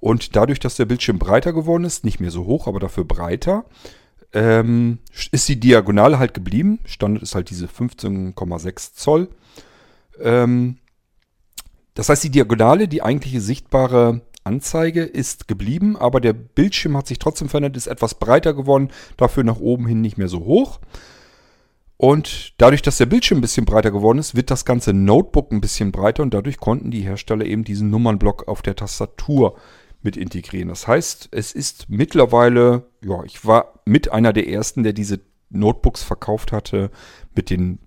und 0.00 0.34
dadurch, 0.34 0.58
dass 0.58 0.76
der 0.76 0.86
Bildschirm 0.86 1.18
breiter 1.18 1.52
geworden 1.52 1.84
ist, 1.84 2.04
nicht 2.04 2.20
mehr 2.20 2.30
so 2.30 2.46
hoch, 2.46 2.66
aber 2.66 2.80
dafür 2.80 3.04
breiter, 3.04 3.66
ähm, 4.36 4.98
ist 5.32 5.48
die 5.48 5.58
Diagonale 5.58 6.18
halt 6.18 6.34
geblieben. 6.34 6.78
Standard 6.84 7.22
ist 7.22 7.34
halt 7.34 7.48
diese 7.48 7.66
15,6 7.66 8.92
Zoll. 8.92 9.28
Ähm, 10.20 10.76
das 11.94 12.10
heißt, 12.10 12.22
die 12.22 12.30
Diagonale, 12.30 12.86
die 12.86 13.02
eigentliche 13.02 13.40
sichtbare 13.40 14.20
Anzeige 14.44 15.04
ist 15.04 15.48
geblieben, 15.48 15.96
aber 15.96 16.20
der 16.20 16.34
Bildschirm 16.34 16.98
hat 16.98 17.06
sich 17.06 17.18
trotzdem 17.18 17.48
verändert, 17.48 17.78
ist 17.78 17.86
etwas 17.86 18.14
breiter 18.14 18.52
geworden, 18.52 18.90
dafür 19.16 19.42
nach 19.42 19.58
oben 19.58 19.86
hin 19.86 20.02
nicht 20.02 20.18
mehr 20.18 20.28
so 20.28 20.40
hoch. 20.40 20.80
Und 21.96 22.52
dadurch, 22.58 22.82
dass 22.82 22.98
der 22.98 23.06
Bildschirm 23.06 23.38
ein 23.38 23.40
bisschen 23.40 23.64
breiter 23.64 23.90
geworden 23.90 24.18
ist, 24.18 24.36
wird 24.36 24.50
das 24.50 24.66
ganze 24.66 24.92
Notebook 24.92 25.50
ein 25.50 25.62
bisschen 25.62 25.92
breiter 25.92 26.22
und 26.22 26.34
dadurch 26.34 26.58
konnten 26.58 26.90
die 26.90 27.00
Hersteller 27.00 27.46
eben 27.46 27.64
diesen 27.64 27.88
Nummernblock 27.88 28.48
auf 28.48 28.60
der 28.60 28.76
Tastatur 28.76 29.56
mit 30.06 30.16
integrieren. 30.16 30.70
Das 30.70 30.86
heißt, 30.86 31.28
es 31.32 31.52
ist 31.52 31.90
mittlerweile, 31.90 32.86
ja, 33.04 33.22
ich 33.24 33.44
war 33.44 33.80
mit 33.84 34.10
einer 34.10 34.32
der 34.32 34.48
ersten, 34.48 34.82
der 34.82 34.94
diese 34.94 35.20
Notebooks 35.50 36.02
verkauft 36.02 36.52
hatte 36.52 36.90
mit 37.34 37.50
den 37.50 37.80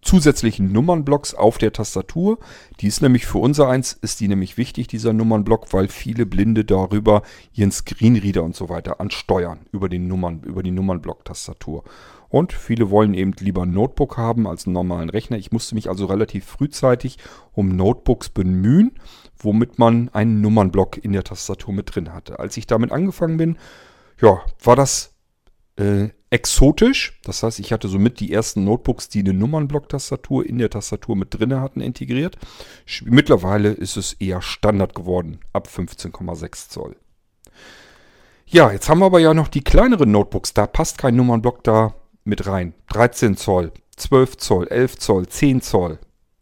zusätzlichen 0.00 0.72
Nummernblocks 0.72 1.34
auf 1.34 1.58
der 1.58 1.72
Tastatur. 1.72 2.38
Die 2.80 2.86
ist 2.86 3.02
nämlich 3.02 3.26
für 3.26 3.38
unser 3.38 3.68
eins, 3.68 3.92
ist 3.92 4.20
die 4.20 4.28
nämlich 4.28 4.56
wichtig, 4.56 4.86
dieser 4.86 5.12
Nummernblock, 5.12 5.72
weil 5.72 5.88
viele 5.88 6.24
Blinde 6.24 6.64
darüber 6.64 7.22
ihren 7.52 7.72
Screenreader 7.72 8.42
und 8.42 8.54
so 8.54 8.68
weiter 8.68 9.00
ansteuern, 9.00 9.66
über, 9.72 9.88
den 9.88 10.06
Nummern, 10.06 10.42
über 10.44 10.62
die 10.62 10.70
Nummernblock-Tastatur. 10.70 11.84
Und 12.28 12.52
viele 12.52 12.90
wollen 12.90 13.14
eben 13.14 13.32
lieber 13.40 13.62
ein 13.62 13.72
Notebook 13.72 14.16
haben 14.16 14.46
als 14.46 14.66
einen 14.66 14.74
normalen 14.74 15.10
Rechner. 15.10 15.38
Ich 15.38 15.50
musste 15.50 15.74
mich 15.74 15.88
also 15.88 16.06
relativ 16.06 16.44
frühzeitig 16.44 17.18
um 17.52 17.74
Notebooks 17.74 18.28
bemühen, 18.28 18.92
womit 19.40 19.78
man 19.78 20.08
einen 20.10 20.40
Nummernblock 20.40 21.02
in 21.02 21.12
der 21.12 21.24
Tastatur 21.24 21.74
mit 21.74 21.94
drin 21.94 22.12
hatte. 22.12 22.38
Als 22.38 22.56
ich 22.56 22.66
damit 22.66 22.92
angefangen 22.92 23.36
bin, 23.36 23.58
ja, 24.20 24.40
war 24.62 24.76
das 24.76 25.14
äh, 25.76 26.08
exotisch. 26.30 27.18
Das 27.24 27.42
heißt, 27.42 27.58
ich 27.58 27.72
hatte 27.72 27.88
somit 27.88 28.20
die 28.20 28.32
ersten 28.32 28.64
Notebooks, 28.64 29.08
die 29.08 29.20
eine 29.20 29.32
Nummernblock-Tastatur 29.32 30.46
in 30.46 30.58
der 30.58 30.70
Tastatur 30.70 31.16
mit 31.16 31.38
drin 31.38 31.58
hatten, 31.60 31.80
integriert. 31.80 32.36
Mittlerweile 33.04 33.70
ist 33.70 33.96
es 33.96 34.14
eher 34.14 34.42
Standard 34.42 34.94
geworden, 34.94 35.40
ab 35.52 35.68
15,6 35.68 36.68
Zoll. 36.68 36.96
Ja, 38.46 38.72
jetzt 38.72 38.88
haben 38.88 39.00
wir 39.00 39.06
aber 39.06 39.20
ja 39.20 39.34
noch 39.34 39.48
die 39.48 39.62
kleineren 39.62 40.10
Notebooks. 40.10 40.54
Da 40.54 40.66
passt 40.66 40.98
kein 40.98 41.16
Nummernblock 41.16 41.62
da 41.64 41.94
mit 42.24 42.46
rein. 42.46 42.74
13 42.90 43.36
Zoll, 43.36 43.72
12 43.96 44.36
Zoll, 44.38 44.68
11 44.68 44.98
Zoll, 44.98 45.26
10 45.26 45.60
Zoll. 45.60 45.98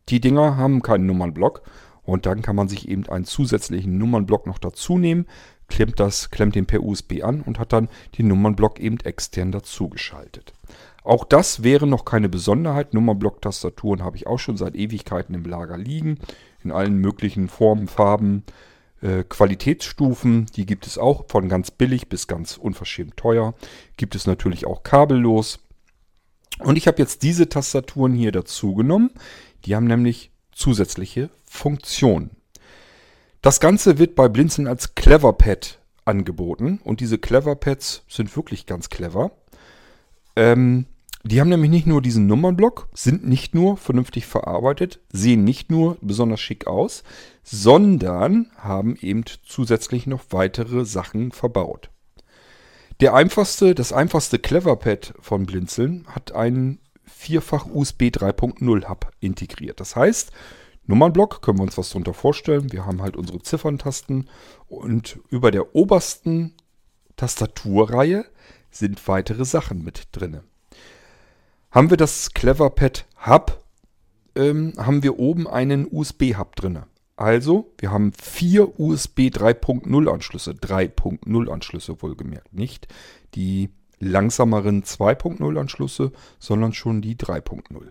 Die 0.08 0.20
Dinger 0.20 0.56
haben 0.56 0.82
keinen 0.82 1.06
Nummernblock. 1.06 1.62
Und 2.06 2.24
dann 2.24 2.40
kann 2.40 2.56
man 2.56 2.68
sich 2.68 2.88
eben 2.88 3.06
einen 3.08 3.24
zusätzlichen 3.24 3.98
Nummernblock 3.98 4.46
noch 4.46 4.58
dazu 4.58 4.96
nehmen 4.96 5.26
klemmt, 5.68 6.00
das, 6.00 6.30
klemmt 6.30 6.54
den 6.54 6.66
per 6.66 6.82
USB 6.82 7.22
an 7.22 7.42
und 7.42 7.58
hat 7.58 7.72
dann 7.72 7.88
den 8.18 8.28
Nummernblock 8.28 8.80
eben 8.80 8.98
extern 9.00 9.52
dazu 9.52 9.88
geschaltet. 9.88 10.52
Auch 11.02 11.24
das 11.24 11.62
wäre 11.62 11.86
noch 11.86 12.04
keine 12.04 12.28
Besonderheit. 12.28 12.92
Nummernblock-Tastaturen 12.92 14.02
habe 14.02 14.16
ich 14.16 14.26
auch 14.26 14.38
schon 14.38 14.56
seit 14.56 14.74
Ewigkeiten 14.74 15.34
im 15.34 15.44
Lager 15.44 15.78
liegen. 15.78 16.18
In 16.64 16.72
allen 16.72 16.96
möglichen 16.96 17.48
Formen, 17.48 17.86
Farben, 17.86 18.42
äh, 19.02 19.22
Qualitätsstufen. 19.22 20.46
Die 20.56 20.66
gibt 20.66 20.86
es 20.86 20.98
auch 20.98 21.26
von 21.28 21.48
ganz 21.48 21.70
billig 21.70 22.08
bis 22.08 22.26
ganz 22.26 22.56
unverschämt 22.56 23.16
teuer. 23.16 23.54
Gibt 23.96 24.16
es 24.16 24.26
natürlich 24.26 24.66
auch 24.66 24.82
kabellos. 24.82 25.60
Und 26.58 26.76
ich 26.76 26.88
habe 26.88 26.98
jetzt 26.98 27.22
diese 27.22 27.48
Tastaturen 27.48 28.14
hier 28.14 28.32
dazu 28.32 28.74
genommen. 28.74 29.10
Die 29.64 29.76
haben 29.76 29.86
nämlich 29.86 30.32
zusätzliche 30.50 31.30
Funktionen. 31.56 32.30
Das 33.42 33.60
Ganze 33.60 33.98
wird 33.98 34.14
bei 34.14 34.28
Blinzeln 34.28 34.68
als 34.68 34.94
Cleverpad 34.94 35.78
angeboten 36.04 36.80
und 36.84 37.00
diese 37.00 37.18
Cleverpads 37.18 38.04
sind 38.08 38.34
wirklich 38.36 38.66
ganz 38.66 38.88
clever. 38.88 39.32
Ähm, 40.36 40.86
die 41.22 41.40
haben 41.40 41.48
nämlich 41.48 41.70
nicht 41.70 41.88
nur 41.88 42.02
diesen 42.02 42.28
Nummernblock, 42.28 42.88
sind 42.92 43.26
nicht 43.26 43.52
nur 43.52 43.76
vernünftig 43.76 44.26
verarbeitet, 44.26 45.00
sehen 45.12 45.42
nicht 45.42 45.72
nur 45.72 45.96
besonders 46.00 46.40
schick 46.40 46.68
aus, 46.68 47.02
sondern 47.42 48.52
haben 48.56 48.96
eben 49.00 49.24
zusätzlich 49.44 50.06
noch 50.06 50.22
weitere 50.30 50.84
Sachen 50.84 51.32
verbaut. 51.32 51.90
Der 53.00 53.14
einfachste, 53.14 53.74
das 53.74 53.92
einfachste 53.92 54.38
Cleverpad 54.38 55.14
von 55.18 55.46
Blinzeln 55.46 56.06
hat 56.08 56.32
einen 56.32 56.78
vierfach 57.04 57.66
USB 57.66 58.04
3.0 58.04 58.88
Hub 58.88 59.10
integriert. 59.20 59.80
Das 59.80 59.96
heißt, 59.96 60.30
Nummernblock, 60.86 61.42
können 61.42 61.58
wir 61.58 61.64
uns 61.64 61.76
was 61.76 61.90
darunter 61.90 62.14
vorstellen. 62.14 62.72
Wir 62.72 62.86
haben 62.86 63.02
halt 63.02 63.16
unsere 63.16 63.40
Zifferntasten 63.42 64.28
und 64.68 65.18
über 65.28 65.50
der 65.50 65.74
obersten 65.74 66.54
Tastaturreihe 67.16 68.24
sind 68.70 69.06
weitere 69.08 69.44
Sachen 69.44 69.82
mit 69.82 70.08
drin. 70.12 70.40
Haben 71.70 71.90
wir 71.90 71.96
das 71.96 72.32
Cleverpad 72.32 73.06
Hub, 73.26 73.64
ähm, 74.34 74.74
haben 74.76 75.02
wir 75.02 75.18
oben 75.18 75.48
einen 75.48 75.86
USB-Hub 75.90 76.54
drin. 76.56 76.80
Also, 77.16 77.72
wir 77.78 77.90
haben 77.90 78.12
vier 78.12 78.78
USB 78.78 79.30
3.0 79.30 80.12
Anschlüsse, 80.12 80.52
3.0 80.52 81.50
Anschlüsse 81.50 82.02
wohlgemerkt, 82.02 82.52
nicht 82.52 82.88
die 83.34 83.70
langsameren 83.98 84.84
2.0 84.84 85.58
Anschlüsse, 85.58 86.12
sondern 86.38 86.74
schon 86.74 87.00
die 87.00 87.16
3.0. 87.16 87.90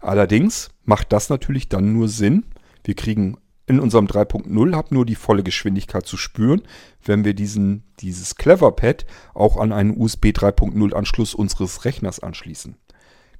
Allerdings 0.00 0.70
macht 0.84 1.12
das 1.12 1.28
natürlich 1.28 1.68
dann 1.68 1.92
nur 1.92 2.08
Sinn. 2.08 2.44
Wir 2.84 2.94
kriegen 2.94 3.36
in 3.66 3.80
unserem 3.80 4.06
3.0 4.06 4.76
Hub 4.76 4.92
nur 4.92 5.04
die 5.04 5.14
volle 5.14 5.42
Geschwindigkeit 5.42 6.06
zu 6.06 6.16
spüren, 6.16 6.62
wenn 7.04 7.24
wir 7.24 7.34
diesen, 7.34 7.84
dieses 8.00 8.36
Cleverpad 8.36 9.04
auch 9.34 9.58
an 9.58 9.72
einen 9.72 10.00
USB 10.00 10.26
3.0 10.26 10.94
Anschluss 10.94 11.34
unseres 11.34 11.84
Rechners 11.84 12.20
anschließen. 12.20 12.76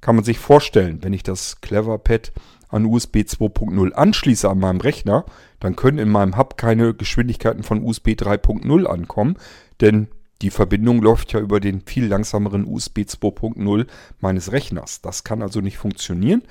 Kann 0.01 0.15
man 0.15 0.23
sich 0.23 0.37
vorstellen, 0.37 0.99
wenn 1.01 1.13
ich 1.13 1.23
das 1.23 1.61
Cleverpad 1.61 2.31
an 2.69 2.85
USB 2.85 3.17
2.0 3.17 3.91
anschließe 3.91 4.47
an 4.47 4.59
meinem 4.59 4.79
Rechner, 4.79 5.25
dann 5.59 5.75
können 5.75 5.97
in 5.97 6.09
meinem 6.09 6.37
Hub 6.37 6.57
keine 6.57 6.93
Geschwindigkeiten 6.93 7.63
von 7.63 7.83
USB 7.83 8.09
3.0 8.09 8.85
ankommen, 8.85 9.35
denn 9.81 10.07
die 10.41 10.51
Verbindung 10.51 11.01
läuft 11.01 11.33
ja 11.33 11.39
über 11.39 11.59
den 11.59 11.81
viel 11.81 12.05
langsameren 12.05 12.65
USB 12.65 12.99
2.0 12.99 13.87
meines 14.19 14.51
Rechners. 14.51 15.01
Das 15.01 15.23
kann 15.23 15.41
also 15.41 15.59
nicht 15.59 15.77
funktionieren. 15.77 16.43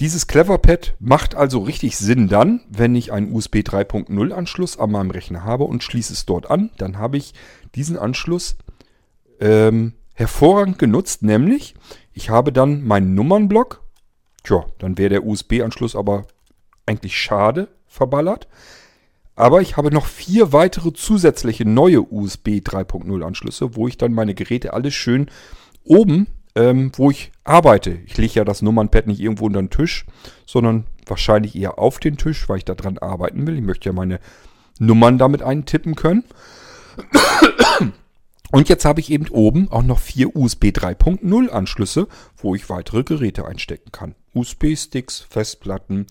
Dieses 0.00 0.26
Cleverpad 0.26 0.96
macht 0.98 1.36
also 1.36 1.60
richtig 1.60 1.96
Sinn 1.96 2.26
dann, 2.28 2.62
wenn 2.68 2.96
ich 2.96 3.12
einen 3.12 3.32
USB 3.32 3.56
3.0 3.56 4.32
Anschluss 4.32 4.78
an 4.78 4.90
meinem 4.90 5.10
Rechner 5.10 5.44
habe 5.44 5.64
und 5.64 5.84
schließe 5.84 6.12
es 6.12 6.26
dort 6.26 6.50
an. 6.50 6.70
Dann 6.78 6.98
habe 6.98 7.16
ich 7.16 7.34
diesen 7.76 7.96
Anschluss 7.96 8.56
ähm, 9.40 9.92
hervorragend 10.14 10.78
genutzt, 10.78 11.22
nämlich 11.22 11.74
ich 12.12 12.30
habe 12.30 12.52
dann 12.52 12.84
meinen 12.84 13.14
Nummernblock. 13.14 13.82
Tja, 14.42 14.64
dann 14.78 14.98
wäre 14.98 15.10
der 15.10 15.26
USB-Anschluss 15.26 15.94
aber 15.94 16.26
eigentlich 16.86 17.16
schade 17.16 17.68
verballert. 17.86 18.48
Aber 19.36 19.60
ich 19.60 19.76
habe 19.76 19.90
noch 19.90 20.06
vier 20.06 20.52
weitere 20.52 20.92
zusätzliche 20.92 21.64
neue 21.64 22.02
USB 22.02 22.60
3.0 22.60 23.24
Anschlüsse, 23.24 23.74
wo 23.74 23.88
ich 23.88 23.98
dann 23.98 24.12
meine 24.12 24.34
Geräte 24.34 24.72
alles 24.72 24.94
schön 24.94 25.28
oben, 25.82 26.28
ähm, 26.54 26.92
wo 26.94 27.10
ich 27.10 27.32
arbeite. 27.42 27.98
Ich 28.06 28.16
lege 28.16 28.34
ja 28.34 28.44
das 28.44 28.62
Nummernpad 28.62 29.06
nicht 29.06 29.20
irgendwo 29.20 29.46
unter 29.46 29.60
den 29.60 29.70
Tisch, 29.70 30.06
sondern 30.46 30.84
wahrscheinlich 31.06 31.56
eher 31.56 31.78
auf 31.78 31.98
den 31.98 32.16
Tisch, 32.16 32.48
weil 32.48 32.58
ich 32.58 32.64
daran 32.64 32.98
arbeiten 32.98 33.46
will. 33.46 33.56
Ich 33.56 33.64
möchte 33.64 33.88
ja 33.88 33.92
meine 33.92 34.20
Nummern 34.78 35.18
damit 35.18 35.42
eintippen 35.42 35.96
können. 35.96 36.24
Und 38.52 38.68
jetzt 38.68 38.84
habe 38.84 39.00
ich 39.00 39.10
eben 39.10 39.28
oben 39.30 39.68
auch 39.70 39.82
noch 39.82 39.98
vier 39.98 40.36
USB 40.36 40.66
3.0 40.66 41.48
Anschlüsse, 41.48 42.06
wo 42.36 42.54
ich 42.54 42.70
weitere 42.70 43.02
Geräte 43.02 43.46
einstecken 43.46 43.90
kann. 43.90 44.14
USB-Sticks, 44.32 45.26
Festplatten, 45.28 46.06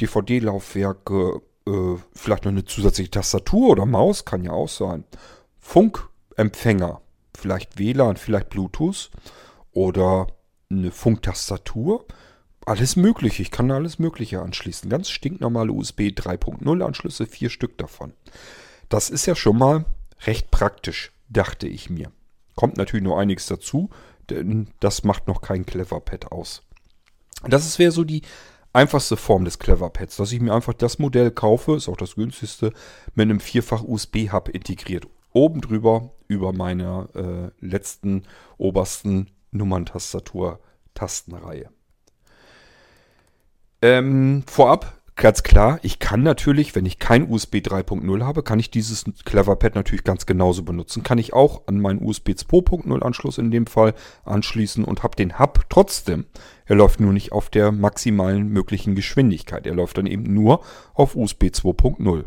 DVD-Laufwerke, 0.00 1.40
äh, 1.66 1.96
vielleicht 2.14 2.44
noch 2.44 2.52
eine 2.52 2.64
zusätzliche 2.64 3.10
Tastatur 3.10 3.70
oder 3.70 3.86
Maus, 3.86 4.24
kann 4.24 4.44
ja 4.44 4.52
auch 4.52 4.68
sein. 4.68 5.04
Funkempfänger, 5.58 7.00
vielleicht 7.36 7.78
WLAN, 7.78 8.16
vielleicht 8.16 8.50
Bluetooth 8.50 9.10
oder 9.72 10.28
eine 10.70 10.90
Funktastatur. 10.90 12.06
Alles 12.64 12.96
mögliche, 12.96 13.42
ich 13.42 13.50
kann 13.50 13.70
alles 13.70 13.98
Mögliche 13.98 14.40
anschließen. 14.40 14.90
Ganz 14.90 15.10
stinknormale 15.10 15.72
USB 15.72 16.00
3.0 16.08 16.84
Anschlüsse, 16.84 17.26
vier 17.26 17.50
Stück 17.50 17.78
davon. 17.78 18.12
Das 18.88 19.10
ist 19.10 19.26
ja 19.26 19.36
schon 19.36 19.58
mal 19.58 19.84
recht 20.24 20.50
praktisch, 20.50 21.12
dachte 21.28 21.68
ich 21.68 21.90
mir. 21.90 22.10
Kommt 22.54 22.76
natürlich 22.76 23.04
nur 23.04 23.18
einiges 23.18 23.46
dazu, 23.46 23.90
denn 24.30 24.68
das 24.80 25.04
macht 25.04 25.28
noch 25.28 25.42
kein 25.42 25.66
Cleverpad 25.66 26.32
aus. 26.32 26.62
Das 27.46 27.78
wäre 27.78 27.92
so 27.92 28.02
die 28.02 28.22
einfachste 28.76 29.16
Form 29.16 29.44
des 29.44 29.58
Cleverpads, 29.58 30.16
dass 30.16 30.30
ich 30.32 30.40
mir 30.40 30.54
einfach 30.54 30.74
das 30.74 30.98
Modell 30.98 31.30
kaufe, 31.30 31.76
ist 31.76 31.88
auch 31.88 31.96
das 31.96 32.16
günstigste, 32.16 32.72
mit 33.14 33.24
einem 33.24 33.40
vierfach 33.40 33.82
USB-Hub 33.82 34.50
integriert. 34.50 35.06
Oben 35.32 35.62
drüber 35.62 36.10
über 36.28 36.52
meiner 36.52 37.08
äh, 37.14 37.48
letzten 37.64 38.24
obersten 38.58 39.30
Nummerntastatur-Tastenreihe. 39.50 41.70
Ähm, 43.82 44.44
vorab 44.46 44.95
Ganz 45.18 45.42
klar, 45.42 45.78
ich 45.80 45.98
kann 45.98 46.22
natürlich, 46.22 46.74
wenn 46.74 46.84
ich 46.84 46.98
kein 46.98 47.30
USB 47.30 47.56
3.0 47.56 48.22
habe, 48.22 48.42
kann 48.42 48.58
ich 48.58 48.70
dieses 48.70 49.06
Cleverpad 49.24 49.74
natürlich 49.74 50.04
ganz 50.04 50.26
genauso 50.26 50.62
benutzen. 50.62 51.02
Kann 51.04 51.16
ich 51.16 51.32
auch 51.32 51.66
an 51.66 51.80
meinen 51.80 52.02
USB 52.04 52.32
2.0 52.32 53.02
Anschluss 53.02 53.38
in 53.38 53.50
dem 53.50 53.66
Fall 53.66 53.94
anschließen 54.26 54.84
und 54.84 55.02
habe 55.02 55.16
den 55.16 55.38
Hub 55.38 55.64
trotzdem. 55.70 56.26
Er 56.66 56.76
läuft 56.76 57.00
nur 57.00 57.14
nicht 57.14 57.32
auf 57.32 57.48
der 57.48 57.72
maximalen 57.72 58.50
möglichen 58.50 58.94
Geschwindigkeit. 58.94 59.66
Er 59.66 59.74
läuft 59.74 59.96
dann 59.96 60.06
eben 60.06 60.34
nur 60.34 60.60
auf 60.92 61.16
USB 61.16 61.44
2.0. 61.44 62.24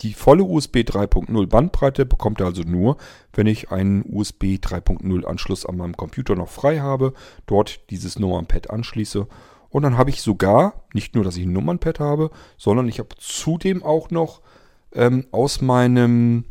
Die 0.00 0.14
volle 0.14 0.44
USB 0.44 0.78
3.0 0.78 1.46
Bandbreite 1.46 2.06
bekommt 2.06 2.40
er 2.40 2.46
also 2.46 2.62
nur, 2.62 2.96
wenn 3.34 3.46
ich 3.46 3.70
einen 3.70 4.02
USB 4.10 4.56
3.0 4.56 5.26
Anschluss 5.26 5.66
an 5.66 5.76
meinem 5.76 5.94
Computer 5.94 6.36
noch 6.36 6.48
frei 6.48 6.80
habe, 6.80 7.12
dort 7.44 7.90
dieses 7.90 8.18
Nummernpad 8.18 8.70
anschließe 8.70 9.26
und 9.70 9.82
dann 9.82 9.96
habe 9.96 10.10
ich 10.10 10.20
sogar, 10.20 10.84
nicht 10.92 11.14
nur, 11.14 11.24
dass 11.24 11.36
ich 11.36 11.46
ein 11.46 11.52
Nummernpad 11.52 12.00
habe, 12.00 12.30
sondern 12.56 12.88
ich 12.88 12.98
habe 12.98 13.14
zudem 13.18 13.82
auch 13.82 14.10
noch 14.10 14.42
ähm, 14.92 15.26
aus 15.30 15.60
meinem 15.60 16.44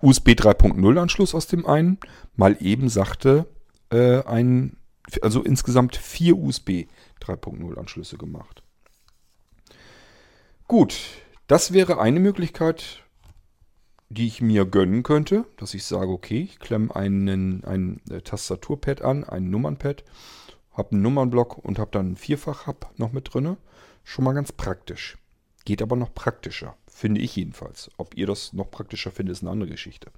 USB 0.00 0.30
3.0 0.30 0.98
Anschluss 0.98 1.34
aus 1.34 1.46
dem 1.46 1.66
einen 1.66 1.98
mal 2.36 2.56
eben 2.60 2.88
sagte, 2.88 3.46
äh, 3.90 4.22
ein, 4.24 4.76
also 5.22 5.42
insgesamt 5.42 5.96
vier 5.96 6.38
USB 6.38 6.86
3.0 7.22 7.78
Anschlüsse 7.78 8.16
gemacht. 8.16 8.62
Gut, 10.66 10.98
das 11.46 11.72
wäre 11.72 11.98
eine 11.98 12.20
Möglichkeit, 12.20 13.02
die 14.10 14.26
ich 14.26 14.40
mir 14.40 14.64
gönnen 14.64 15.02
könnte, 15.02 15.44
dass 15.56 15.74
ich 15.74 15.84
sage, 15.84 16.10
okay, 16.10 16.42
ich 16.42 16.58
klemme 16.58 16.94
einen, 16.94 17.64
ein 17.64 18.00
äh, 18.10 18.20
Tastaturpad 18.20 19.02
an, 19.02 19.24
ein 19.24 19.50
Nummernpad, 19.50 20.04
habe 20.78 20.92
einen 20.92 21.02
Nummernblock 21.02 21.58
und 21.58 21.78
habe 21.78 21.90
dann 21.90 22.06
einen 22.06 22.16
Vierfach-Hub 22.16 22.92
noch 22.96 23.12
mit 23.12 23.34
drin. 23.34 23.56
Schon 24.04 24.24
mal 24.24 24.32
ganz 24.32 24.52
praktisch. 24.52 25.18
Geht 25.64 25.82
aber 25.82 25.96
noch 25.96 26.14
praktischer, 26.14 26.76
finde 26.86 27.20
ich 27.20 27.36
jedenfalls. 27.36 27.90
Ob 27.98 28.16
ihr 28.16 28.26
das 28.26 28.54
noch 28.54 28.70
praktischer 28.70 29.10
findet, 29.10 29.34
ist 29.34 29.42
eine 29.42 29.50
andere 29.50 29.68
Geschichte. 29.68 30.10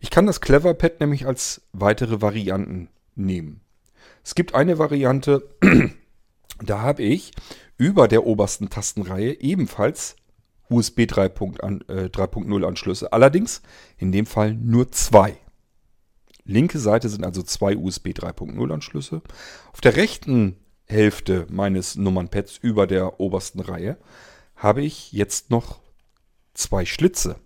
Ich 0.00 0.10
kann 0.10 0.26
das 0.26 0.40
Cleverpad 0.40 0.98
nämlich 0.98 1.26
als 1.26 1.62
weitere 1.72 2.20
Varianten 2.20 2.88
nehmen. 3.14 3.60
Es 4.24 4.34
gibt 4.34 4.54
eine 4.54 4.78
Variante, 4.78 5.48
da 6.64 6.80
habe 6.80 7.02
ich 7.02 7.32
über 7.76 8.08
der 8.08 8.26
obersten 8.26 8.70
Tastenreihe 8.70 9.40
ebenfalls 9.40 10.16
USB 10.68 11.00
3.0 11.00 12.62
äh, 12.62 12.66
Anschlüsse. 12.66 13.12
Allerdings 13.12 13.62
in 13.98 14.10
dem 14.10 14.26
Fall 14.26 14.54
nur 14.54 14.90
zwei. 14.90 15.36
Linke 16.44 16.78
Seite 16.78 17.08
sind 17.08 17.24
also 17.24 17.42
zwei 17.42 17.76
USB 17.76 18.08
3.0 18.08 18.72
Anschlüsse. 18.72 19.22
Auf 19.72 19.80
der 19.80 19.96
rechten 19.96 20.56
Hälfte 20.86 21.46
meines 21.48 21.96
Nummernpads 21.96 22.58
über 22.58 22.86
der 22.86 23.20
obersten 23.20 23.60
Reihe 23.60 23.96
habe 24.56 24.82
ich 24.82 25.12
jetzt 25.12 25.50
noch 25.50 25.80
zwei 26.54 26.84
Schlitze. 26.84 27.36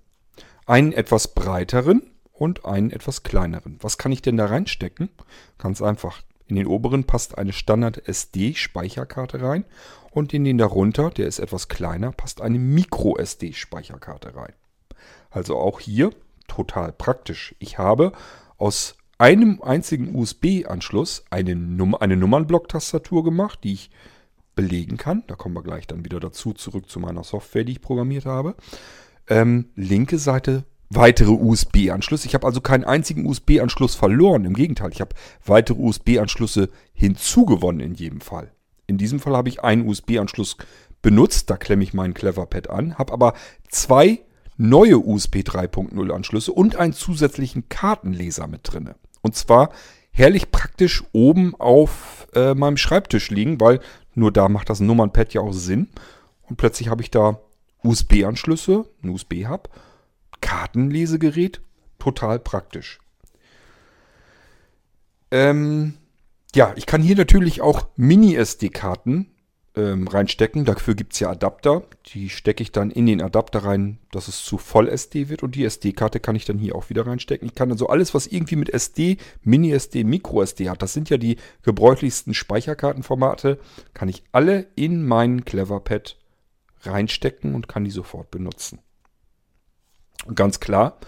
Einen 0.66 0.92
etwas 0.92 1.34
breiteren 1.34 2.02
und 2.32 2.64
einen 2.64 2.90
etwas 2.90 3.22
kleineren. 3.22 3.78
Was 3.80 3.98
kann 3.98 4.12
ich 4.12 4.22
denn 4.22 4.36
da 4.36 4.46
reinstecken? 4.46 5.10
Ganz 5.58 5.82
einfach. 5.82 6.22
In 6.46 6.56
den 6.56 6.66
oberen 6.66 7.04
passt 7.04 7.38
eine 7.38 7.52
Standard 7.52 8.08
SD 8.08 8.54
Speicherkarte 8.54 9.42
rein 9.42 9.64
und 10.10 10.32
in 10.32 10.44
den 10.44 10.58
darunter, 10.58 11.10
der 11.10 11.26
ist 11.26 11.40
etwas 11.40 11.68
kleiner, 11.68 12.12
passt 12.12 12.40
eine 12.40 12.58
Micro 12.58 13.16
SD 13.16 13.52
Speicherkarte 13.52 14.36
rein. 14.36 14.52
Also 15.30 15.56
auch 15.56 15.80
hier 15.80 16.10
total 16.46 16.92
praktisch. 16.92 17.54
Ich 17.58 17.78
habe 17.78 18.12
aus 18.58 18.96
einem 19.18 19.62
einzigen 19.62 20.14
USB-Anschluss 20.14 21.24
eine, 21.30 21.56
Num 21.56 21.94
eine 21.94 22.16
Nummernblock-Tastatur 22.16 23.24
gemacht, 23.24 23.60
die 23.64 23.72
ich 23.72 23.90
belegen 24.54 24.96
kann. 24.96 25.22
Da 25.26 25.34
kommen 25.36 25.54
wir 25.54 25.62
gleich 25.62 25.86
dann 25.86 26.04
wieder 26.04 26.20
dazu, 26.20 26.52
zurück 26.52 26.88
zu 26.90 27.00
meiner 27.00 27.24
Software, 27.24 27.64
die 27.64 27.72
ich 27.72 27.80
programmiert 27.80 28.26
habe. 28.26 28.54
Ähm, 29.28 29.70
linke 29.74 30.18
Seite 30.18 30.64
weitere 30.90 31.30
USB-Anschlüsse. 31.30 32.28
Ich 32.28 32.34
habe 32.34 32.46
also 32.46 32.60
keinen 32.60 32.84
einzigen 32.84 33.26
USB-Anschluss 33.26 33.94
verloren. 33.94 34.44
Im 34.44 34.54
Gegenteil, 34.54 34.90
ich 34.92 35.00
habe 35.00 35.14
weitere 35.44 35.80
USB-Anschlüsse 35.80 36.70
hinzugewonnen 36.92 37.80
in 37.80 37.94
jedem 37.94 38.20
Fall. 38.20 38.52
In 38.86 38.98
diesem 38.98 39.18
Fall 39.18 39.36
habe 39.36 39.48
ich 39.48 39.62
einen 39.64 39.88
USB-Anschluss 39.88 40.56
benutzt. 41.02 41.50
Da 41.50 41.56
klemme 41.56 41.82
ich 41.82 41.92
meinen 41.92 42.14
Cleverpad 42.14 42.70
an. 42.70 42.98
Habe 42.98 43.12
aber 43.12 43.34
zwei 43.68 44.20
neue 44.56 44.98
USB 44.98 45.36
3.0 45.36 46.10
Anschlüsse 46.12 46.52
und 46.52 46.76
einen 46.76 46.92
zusätzlichen 46.92 47.68
Kartenleser 47.68 48.46
mit 48.46 48.60
drin. 48.64 48.90
Und 49.22 49.34
zwar 49.34 49.70
herrlich 50.10 50.50
praktisch 50.50 51.04
oben 51.12 51.54
auf 51.56 52.26
äh, 52.34 52.54
meinem 52.54 52.76
Schreibtisch 52.76 53.30
liegen, 53.30 53.60
weil 53.60 53.80
nur 54.14 54.32
da 54.32 54.48
macht 54.48 54.70
das 54.70 54.80
Nummernpad 54.80 55.34
ja 55.34 55.42
auch 55.42 55.52
Sinn. 55.52 55.88
Und 56.48 56.56
plötzlich 56.56 56.88
habe 56.88 57.02
ich 57.02 57.10
da 57.10 57.38
USB-Anschlüsse, 57.82 58.86
ein 59.02 59.10
USB-Hub, 59.10 59.68
Kartenlesegerät, 60.40 61.60
total 61.98 62.38
praktisch. 62.38 62.98
Ähm, 65.30 65.94
ja, 66.54 66.72
ich 66.76 66.86
kann 66.86 67.02
hier 67.02 67.16
natürlich 67.16 67.60
auch 67.60 67.88
Mini-SD-Karten 67.96 69.30
ähm, 69.76 70.08
reinstecken. 70.08 70.64
Dafür 70.64 70.94
gibt 70.94 71.12
es 71.12 71.20
ja 71.20 71.30
Adapter. 71.30 71.82
Die 72.06 72.30
stecke 72.30 72.62
ich 72.62 72.72
dann 72.72 72.90
in 72.90 73.06
den 73.06 73.20
Adapter 73.20 73.60
rein, 73.60 73.98
dass 74.10 74.28
es 74.28 74.42
zu 74.42 74.58
Voll-SD 74.58 75.28
wird. 75.28 75.42
Und 75.42 75.54
die 75.54 75.64
SD-Karte 75.64 76.18
kann 76.18 76.34
ich 76.34 76.44
dann 76.44 76.58
hier 76.58 76.74
auch 76.74 76.88
wieder 76.88 77.06
reinstecken. 77.06 77.46
Ich 77.46 77.54
kann 77.54 77.70
also 77.70 77.88
alles, 77.88 78.14
was 78.14 78.26
irgendwie 78.26 78.56
mit 78.56 78.70
SD, 78.70 79.18
Mini-SD, 79.42 80.04
Micro-SD 80.04 80.70
hat, 80.70 80.82
das 80.82 80.92
sind 80.92 81.10
ja 81.10 81.18
die 81.18 81.36
gebräuchlichsten 81.62 82.34
Speicherkartenformate, 82.34 83.58
kann 83.94 84.08
ich 84.08 84.24
alle 84.32 84.66
in 84.74 85.06
meinen 85.06 85.44
Cleverpad 85.44 86.16
reinstecken 86.82 87.54
und 87.54 87.68
kann 87.68 87.84
die 87.84 87.90
sofort 87.90 88.30
benutzen. 88.30 88.80
Und 90.26 90.36
ganz 90.36 90.60
klar 90.60 90.98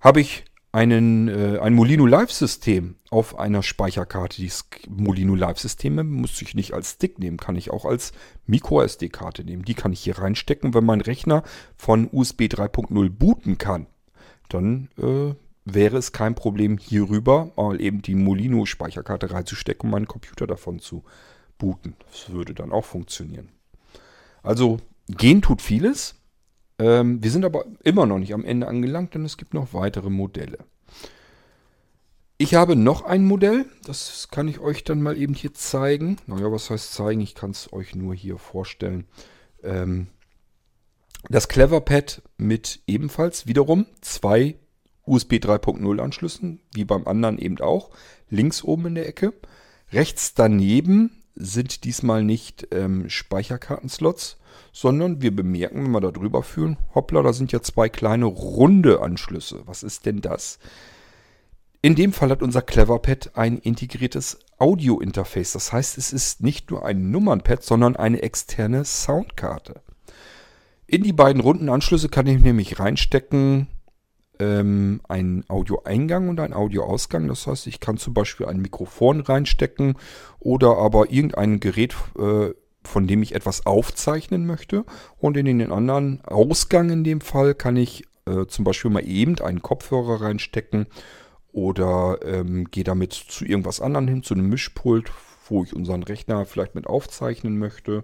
habe 0.00 0.20
ich 0.20 0.44
einen, 0.74 1.28
äh, 1.28 1.60
ein 1.60 1.72
Molino 1.72 2.04
Live-System 2.04 2.96
auf 3.08 3.38
einer 3.38 3.62
Speicherkarte. 3.62 4.42
Die 4.42 4.50
Molino 4.88 5.36
Live-Systeme 5.36 6.02
muss 6.02 6.42
ich 6.42 6.56
nicht 6.56 6.74
als 6.74 6.94
Stick 6.94 7.20
nehmen, 7.20 7.36
kann 7.36 7.54
ich 7.54 7.70
auch 7.70 7.84
als 7.84 8.12
Micro-SD-Karte 8.46 9.44
nehmen. 9.44 9.64
Die 9.64 9.74
kann 9.74 9.92
ich 9.92 10.00
hier 10.00 10.18
reinstecken. 10.18 10.74
Wenn 10.74 10.84
mein 10.84 11.00
Rechner 11.00 11.44
von 11.76 12.08
USB 12.10 12.42
3.0 12.42 13.08
booten 13.08 13.56
kann, 13.56 13.86
dann 14.48 14.88
äh, 14.98 15.34
wäre 15.64 15.96
es 15.96 16.10
kein 16.10 16.34
Problem, 16.34 16.76
hierüber 16.78 17.52
mal 17.56 17.80
eben 17.80 18.02
die 18.02 18.16
Molino-Speicherkarte 18.16 19.30
reinzustecken, 19.30 19.86
um 19.86 19.92
meinen 19.92 20.08
Computer 20.08 20.48
davon 20.48 20.80
zu 20.80 21.04
booten. 21.56 21.94
Das 22.10 22.30
würde 22.30 22.52
dann 22.52 22.72
auch 22.72 22.84
funktionieren. 22.84 23.50
Also 24.42 24.78
gehen 25.06 25.40
tut 25.40 25.62
vieles. 25.62 26.16
Ähm, 26.78 27.22
wir 27.22 27.30
sind 27.30 27.44
aber 27.44 27.64
immer 27.82 28.06
noch 28.06 28.18
nicht 28.18 28.34
am 28.34 28.44
Ende 28.44 28.66
angelangt, 28.66 29.14
denn 29.14 29.24
es 29.24 29.36
gibt 29.36 29.54
noch 29.54 29.72
weitere 29.74 30.10
Modelle. 30.10 30.58
Ich 32.36 32.54
habe 32.54 32.74
noch 32.74 33.04
ein 33.04 33.24
Modell, 33.24 33.66
das 33.84 34.28
kann 34.30 34.48
ich 34.48 34.58
euch 34.58 34.82
dann 34.82 35.00
mal 35.00 35.16
eben 35.16 35.34
hier 35.34 35.54
zeigen. 35.54 36.16
Naja, 36.26 36.50
was 36.50 36.68
heißt 36.68 36.92
zeigen? 36.92 37.20
Ich 37.20 37.34
kann 37.36 37.52
es 37.52 37.72
euch 37.72 37.94
nur 37.94 38.14
hier 38.14 38.38
vorstellen. 38.38 39.06
Ähm, 39.62 40.08
das 41.30 41.48
Cleverpad 41.48 42.22
mit 42.36 42.80
ebenfalls 42.86 43.46
wiederum 43.46 43.86
zwei 44.00 44.56
USB 45.06 45.34
3.0 45.34 46.00
Anschlüssen, 46.00 46.60
wie 46.74 46.84
beim 46.84 47.06
anderen 47.06 47.38
eben 47.38 47.60
auch. 47.60 47.90
Links 48.28 48.64
oben 48.64 48.86
in 48.86 48.94
der 48.96 49.08
Ecke. 49.08 49.32
Rechts 49.92 50.34
daneben 50.34 51.22
sind 51.34 51.84
diesmal 51.84 52.24
nicht 52.24 52.68
ähm, 52.72 53.08
Speicherkartenslots, 53.08 54.38
sondern 54.72 55.22
wir 55.22 55.34
bemerken, 55.34 55.84
wenn 55.84 55.90
wir 55.92 56.00
da 56.00 56.10
drüber 56.10 56.42
führen, 56.42 56.78
hoppla, 56.94 57.22
da 57.22 57.32
sind 57.32 57.52
ja 57.52 57.62
zwei 57.62 57.88
kleine 57.88 58.26
runde 58.26 59.00
Anschlüsse. 59.00 59.62
Was 59.66 59.82
ist 59.82 60.06
denn 60.06 60.20
das? 60.20 60.58
In 61.82 61.94
dem 61.94 62.12
Fall 62.12 62.30
hat 62.30 62.42
unser 62.42 62.62
Cleverpad 62.62 63.32
ein 63.34 63.58
integriertes 63.58 64.38
Audio-Interface. 64.58 65.52
Das 65.52 65.72
heißt, 65.72 65.98
es 65.98 66.12
ist 66.12 66.42
nicht 66.42 66.70
nur 66.70 66.86
ein 66.86 67.10
Nummernpad, 67.10 67.62
sondern 67.62 67.94
eine 67.94 68.22
externe 68.22 68.84
Soundkarte. 68.84 69.82
In 70.86 71.02
die 71.02 71.12
beiden 71.12 71.42
runden 71.42 71.68
Anschlüsse 71.68 72.08
kann 72.08 72.26
ich 72.26 72.40
nämlich 72.40 72.78
reinstecken 72.78 73.68
ähm, 74.38 75.00
einen 75.08 75.44
Audioeingang 75.48 76.28
und 76.28 76.40
einen 76.40 76.54
Audioausgang. 76.54 77.28
Das 77.28 77.46
heißt, 77.46 77.66
ich 77.66 77.80
kann 77.80 77.96
zum 77.96 78.14
Beispiel 78.14 78.46
ein 78.46 78.60
Mikrofon 78.60 79.20
reinstecken 79.20 79.96
oder 80.40 80.76
aber 80.78 81.10
irgendein 81.10 81.60
Gerät, 81.60 81.94
äh, 82.18 82.50
von 82.84 83.06
dem 83.06 83.22
ich 83.22 83.34
etwas 83.34 83.66
aufzeichnen 83.66 84.46
möchte. 84.46 84.84
Und 85.18 85.36
in 85.36 85.46
den 85.46 85.72
anderen 85.72 86.22
Ausgang 86.24 86.90
in 86.90 87.04
dem 87.04 87.20
Fall 87.20 87.54
kann 87.54 87.76
ich 87.76 88.04
äh, 88.26 88.46
zum 88.46 88.64
Beispiel 88.64 88.90
mal 88.90 89.06
eben 89.06 89.38
einen 89.40 89.62
Kopfhörer 89.62 90.22
reinstecken 90.22 90.86
oder 91.52 92.18
ähm, 92.24 92.70
gehe 92.70 92.84
damit 92.84 93.12
zu 93.12 93.44
irgendwas 93.44 93.80
anderem 93.80 94.08
hin, 94.08 94.22
zu 94.22 94.34
einem 94.34 94.48
Mischpult, 94.48 95.10
wo 95.48 95.62
ich 95.62 95.74
unseren 95.74 96.02
Rechner 96.02 96.46
vielleicht 96.46 96.74
mit 96.74 96.86
aufzeichnen 96.86 97.58
möchte. 97.58 98.02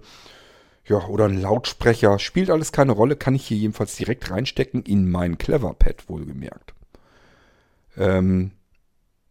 Ja, 0.87 1.07
oder 1.07 1.27
ein 1.27 1.41
Lautsprecher. 1.41 2.19
Spielt 2.19 2.51
alles 2.51 2.73
keine 2.73 2.93
Rolle, 2.93 3.17
kann 3.17 3.35
ich 3.35 3.47
hier 3.47 3.57
jedenfalls 3.57 3.97
direkt 3.97 4.31
reinstecken 4.31 4.83
in 4.83 5.11
mein 5.11 5.39
Cleverpad, 5.39 6.09
wohlgemerkt. 6.09 6.75
Ähm, 7.97 8.53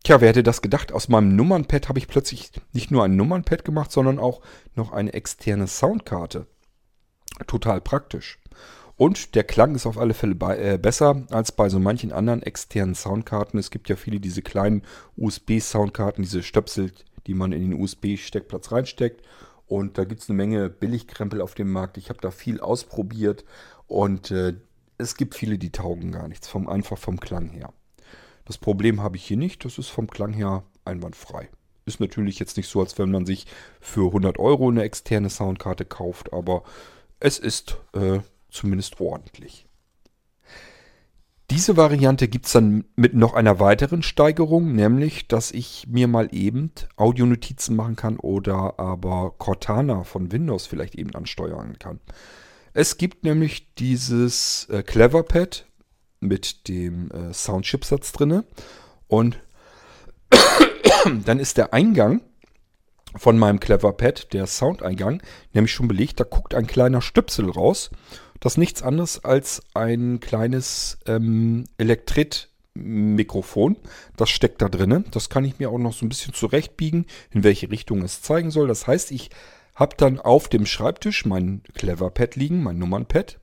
Tja, 0.04 0.22
wer 0.22 0.30
hätte 0.30 0.44
das 0.44 0.62
gedacht? 0.62 0.92
Aus 0.92 1.10
meinem 1.10 1.36
Nummernpad 1.36 1.90
habe 1.90 2.00
ich 2.00 2.08
plötzlich 2.08 2.52
nicht 2.72 2.90
nur 2.90 3.04
ein 3.04 3.16
Nummernpad 3.16 3.66
gemacht, 3.66 3.92
sondern 3.92 4.18
auch 4.18 4.42
noch 4.76 4.92
eine 4.92 5.14
externe 5.14 5.68
Soundkarte. 5.68 6.48
Total 7.48 7.82
praktisch. 7.82 8.40
Und 8.96 9.36
der 9.36 9.46
Klang 9.46 9.76
ist 9.76 9.86
auf 9.86 9.98
alle 9.98 10.14
Fälle 10.14 10.36
bei, 10.36 10.58
äh, 10.58 10.78
besser 10.78 11.26
als 11.30 11.54
bei 11.54 11.70
so 11.70 11.80
manchen 11.80 12.12
anderen 12.12 12.44
externen 12.44 12.96
Soundkarten. 12.96 13.58
Es 13.58 13.72
gibt 13.72 13.88
ja 13.88 13.96
viele 13.96 14.20
diese 14.20 14.42
kleinen 14.42 14.84
USB-Soundkarten, 15.16 16.24
diese 16.24 16.44
Stöpsel, 16.44 16.92
die 17.26 17.34
man 17.34 17.54
in 17.54 17.62
den 17.62 17.82
USB-Steckplatz 17.82 18.72
reinsteckt. 18.72 19.22
Und 19.68 19.98
da 19.98 20.04
gibt 20.04 20.22
es 20.22 20.30
eine 20.30 20.36
Menge 20.36 20.70
Billigkrempel 20.70 21.42
auf 21.42 21.56
dem 21.56 21.72
Markt. 21.72 21.98
Ich 21.98 22.10
habe 22.10 22.20
da 22.20 22.32
viel 22.32 22.60
ausprobiert 22.60 23.46
und 23.88 24.32
äh, 24.32 24.56
es 24.98 25.16
gibt 25.16 25.36
viele, 25.36 25.58
die 25.58 25.72
taugen 25.72 26.12
gar 26.12 26.28
nichts, 26.28 26.50
vom, 26.50 26.68
einfach 26.68 26.98
vom 26.98 27.20
Klang 27.20 27.50
her. 27.50 27.72
Das 28.50 28.58
Problem 28.58 29.00
habe 29.04 29.16
ich 29.16 29.24
hier 29.26 29.38
nicht. 29.38 29.64
Das 29.64 29.78
ist 29.78 29.90
vom 29.90 30.08
Klang 30.08 30.34
her 30.34 30.64
einwandfrei. 30.84 31.50
Ist 31.86 32.00
natürlich 32.00 32.40
jetzt 32.40 32.58
nicht 32.58 32.68
so, 32.68 32.80
als 32.80 32.98
wenn 32.98 33.12
man 33.12 33.28
sich 33.28 33.46
für 33.80 34.08
100 34.08 34.40
Euro 34.40 34.70
eine 34.70 34.82
externe 34.82 35.30
Soundkarte 35.30 35.86
kauft, 35.86 36.34
aber 36.34 36.64
es 37.20 37.38
ist 37.38 37.78
äh, 37.94 38.22
zumindest 38.50 39.00
ordentlich. 39.00 39.68
Diese 41.52 41.78
Variante 41.78 42.28
gibt 42.28 42.48
es 42.48 42.54
dann 42.54 42.86
mit 42.96 43.14
noch 43.14 43.36
einer 43.36 43.60
weiteren 43.60 44.02
Steigerung, 44.02 44.74
nämlich, 44.74 45.28
dass 45.28 45.52
ich 45.52 45.86
mir 45.88 46.08
mal 46.08 46.30
eben 46.32 46.72
Audionotizen 46.96 47.76
machen 47.76 47.98
kann 47.98 48.18
oder 48.18 48.80
aber 48.80 49.36
Cortana 49.38 50.06
von 50.06 50.32
Windows 50.32 50.66
vielleicht 50.66 50.96
eben 50.96 51.14
ansteuern 51.14 51.78
kann. 51.78 52.00
Es 52.74 52.98
gibt 52.98 53.24
nämlich 53.24 53.76
dieses 53.76 54.68
äh, 54.72 54.82
Cleverpad 54.82 55.69
mit 56.20 56.68
dem 56.68 57.12
äh, 57.12 57.34
Soundchipsatz 57.34 58.12
drinne 58.12 58.44
und 59.08 59.40
dann 61.26 61.40
ist 61.40 61.58
der 61.58 61.74
Eingang 61.74 62.22
von 63.16 63.40
meinem 63.40 63.60
Cleverpad, 63.60 64.34
der 64.34 64.46
Soundeingang, 64.46 65.24
nämlich 65.54 65.72
schon 65.72 65.88
belegt. 65.88 66.20
Da 66.20 66.24
guckt 66.26 66.54
ein 66.54 66.68
kleiner 66.68 67.02
Stöpsel 67.02 67.50
raus 67.50 67.90
das 68.40 68.54
ist 68.54 68.58
nichts 68.58 68.82
anderes 68.82 69.24
als 69.24 69.62
ein 69.74 70.20
kleines 70.20 70.98
ähm, 71.06 71.66
Elektrit-Mikrofon. 71.78 73.76
Das 74.16 74.30
steckt 74.30 74.62
da 74.62 74.70
drinnen. 74.70 75.06
Das 75.12 75.30
kann 75.30 75.44
ich 75.44 75.60
mir 75.60 75.70
auch 75.70 75.78
noch 75.78 75.94
so 75.94 76.06
ein 76.06 76.10
bisschen 76.10 76.34
zurechtbiegen, 76.34 77.06
in 77.32 77.44
welche 77.44 77.70
Richtung 77.70 78.02
es 78.02 78.22
zeigen 78.22 78.52
soll. 78.52 78.68
Das 78.68 78.88
heißt, 78.88 79.12
ich 79.12 79.30
habe 79.76 79.96
dann 79.98 80.20
auf 80.20 80.48
dem 80.48 80.66
Schreibtisch 80.66 81.26
mein 81.26 81.64
Cleverpad 81.74 82.36
liegen, 82.36 82.64
mein 82.64 82.80
Nummernpad. 82.80 83.39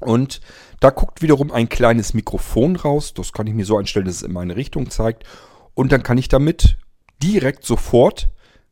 Und 0.00 0.40
da 0.80 0.90
guckt 0.90 1.22
wiederum 1.22 1.50
ein 1.50 1.68
kleines 1.68 2.14
Mikrofon 2.14 2.76
raus. 2.76 3.14
Das 3.14 3.32
kann 3.32 3.46
ich 3.46 3.54
mir 3.54 3.64
so 3.64 3.76
einstellen, 3.76 4.06
dass 4.06 4.16
es 4.16 4.22
in 4.22 4.32
meine 4.32 4.56
Richtung 4.56 4.90
zeigt. 4.90 5.24
Und 5.74 5.92
dann 5.92 6.02
kann 6.02 6.18
ich 6.18 6.28
damit 6.28 6.76
direkt 7.22 7.64
sofort 7.64 8.30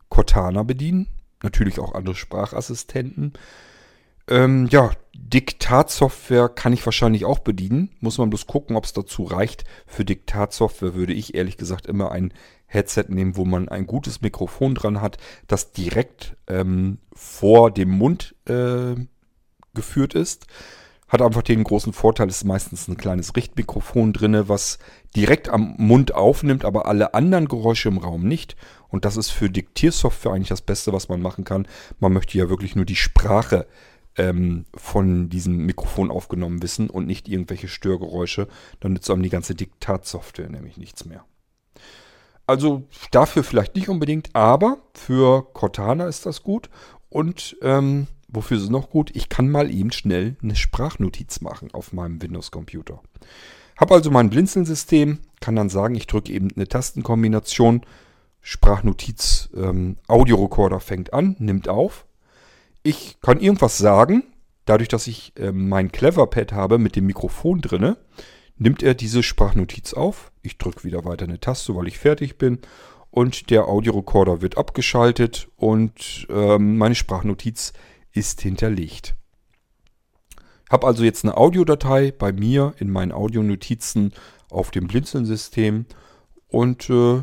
Cortana 0.08 0.62
bedienen. 0.62 1.08
Natürlich 1.42 1.80
auch 1.80 1.94
andere 1.94 2.14
Sprachassistenten. 2.14 3.32
Ähm, 4.28 4.68
ja, 4.70 4.92
Diktatsoftware 5.14 6.48
kann 6.48 6.72
ich 6.72 6.84
wahrscheinlich 6.84 7.24
auch 7.24 7.40
bedienen. 7.40 7.90
Muss 8.00 8.18
man 8.18 8.30
bloß 8.30 8.46
gucken, 8.46 8.76
ob 8.76 8.84
es 8.84 8.92
dazu 8.92 9.24
reicht. 9.24 9.64
Für 9.86 10.04
Diktatsoftware 10.04 10.94
würde 10.94 11.12
ich 11.12 11.34
ehrlich 11.34 11.56
gesagt 11.56 11.86
immer 11.86 12.10
ein 12.10 12.32
Headset 12.66 13.06
nehmen, 13.08 13.36
wo 13.36 13.44
man 13.44 13.68
ein 13.68 13.86
gutes 13.86 14.22
Mikrofon 14.22 14.74
dran 14.74 15.00
hat, 15.00 15.18
das 15.46 15.72
direkt 15.72 16.36
ähm, 16.48 16.98
vor 17.12 17.70
dem 17.70 17.90
Mund 17.90 18.34
äh, 18.46 18.94
geführt 19.74 20.14
ist. 20.14 20.46
Hat 21.14 21.22
einfach 21.22 21.42
den 21.42 21.62
großen 21.62 21.92
Vorteil, 21.92 22.28
es 22.28 22.38
ist 22.38 22.44
meistens 22.44 22.88
ein 22.88 22.96
kleines 22.96 23.36
Richtmikrofon 23.36 24.12
drin, 24.12 24.48
was 24.48 24.80
direkt 25.14 25.48
am 25.48 25.76
Mund 25.78 26.12
aufnimmt, 26.12 26.64
aber 26.64 26.86
alle 26.86 27.14
anderen 27.14 27.46
Geräusche 27.46 27.88
im 27.88 27.98
Raum 27.98 28.26
nicht. 28.26 28.56
Und 28.88 29.04
das 29.04 29.16
ist 29.16 29.30
für 29.30 29.48
Diktiersoftware 29.48 30.32
eigentlich 30.32 30.48
das 30.48 30.62
Beste, 30.62 30.92
was 30.92 31.08
man 31.08 31.22
machen 31.22 31.44
kann. 31.44 31.68
Man 32.00 32.12
möchte 32.12 32.36
ja 32.36 32.48
wirklich 32.48 32.74
nur 32.74 32.84
die 32.84 32.96
Sprache 32.96 33.68
ähm, 34.16 34.64
von 34.74 35.28
diesem 35.28 35.58
Mikrofon 35.58 36.10
aufgenommen 36.10 36.64
wissen 36.64 36.90
und 36.90 37.06
nicht 37.06 37.28
irgendwelche 37.28 37.68
Störgeräusche. 37.68 38.48
Dann 38.80 38.94
nützt 38.94 39.08
einem 39.08 39.22
die 39.22 39.30
ganze 39.30 39.54
Diktatsoftware 39.54 40.50
nämlich 40.50 40.78
nichts 40.78 41.04
mehr. 41.04 41.24
Also 42.44 42.88
dafür 43.12 43.44
vielleicht 43.44 43.76
nicht 43.76 43.88
unbedingt, 43.88 44.30
aber 44.34 44.78
für 44.94 45.46
Cortana 45.52 46.08
ist 46.08 46.26
das 46.26 46.42
gut. 46.42 46.70
Und 47.08 47.56
ähm, 47.62 48.08
wofür 48.34 48.56
ist 48.56 48.64
es 48.64 48.70
noch 48.70 48.90
gut? 48.90 49.10
Ich 49.14 49.28
kann 49.28 49.50
mal 49.50 49.70
eben 49.70 49.92
schnell 49.92 50.36
eine 50.42 50.56
Sprachnotiz 50.56 51.40
machen 51.40 51.72
auf 51.72 51.92
meinem 51.92 52.20
Windows-Computer. 52.20 53.00
Habe 53.76 53.94
also 53.94 54.10
mein 54.10 54.30
Blinzeln-System, 54.30 55.18
kann 55.40 55.56
dann 55.56 55.68
sagen, 55.68 55.94
ich 55.94 56.06
drücke 56.06 56.32
eben 56.32 56.48
eine 56.54 56.68
Tastenkombination, 56.68 57.82
Sprachnotiz, 58.40 59.48
ähm, 59.56 59.96
Audiorekorder 60.06 60.80
fängt 60.80 61.12
an, 61.12 61.36
nimmt 61.38 61.68
auf, 61.68 62.06
ich 62.84 63.18
kann 63.20 63.40
irgendwas 63.40 63.78
sagen. 63.78 64.22
Dadurch, 64.66 64.88
dass 64.88 65.06
ich 65.06 65.32
äh, 65.36 65.52
mein 65.52 65.90
Cleverpad 65.90 66.52
habe 66.52 66.78
mit 66.78 66.96
dem 66.96 67.06
Mikrofon 67.06 67.60
drinne, 67.60 67.96
nimmt 68.56 68.82
er 68.82 68.94
diese 68.94 69.22
Sprachnotiz 69.22 69.94
auf. 69.94 70.30
Ich 70.42 70.58
drücke 70.58 70.84
wieder 70.84 71.04
weiter 71.04 71.24
eine 71.24 71.40
Taste, 71.40 71.74
weil 71.74 71.88
ich 71.88 71.98
fertig 71.98 72.38
bin. 72.38 72.60
Und 73.10 73.50
der 73.50 73.68
Audiorekorder 73.68 74.42
wird 74.42 74.58
abgeschaltet 74.58 75.48
und 75.56 76.26
ähm, 76.28 76.76
meine 76.78 76.94
Sprachnotiz 76.94 77.72
ist 78.14 78.40
hinterlegt. 78.40 79.14
Habe 80.70 80.86
also 80.86 81.04
jetzt 81.04 81.24
eine 81.24 81.36
Audiodatei 81.36 82.10
bei 82.10 82.32
mir 82.32 82.74
in 82.78 82.90
meinen 82.90 83.12
Audionotizen 83.12 84.14
auf 84.50 84.70
dem 84.70 84.86
Blinzeln-System 84.86 85.84
und 86.48 86.88
äh, 86.88 87.22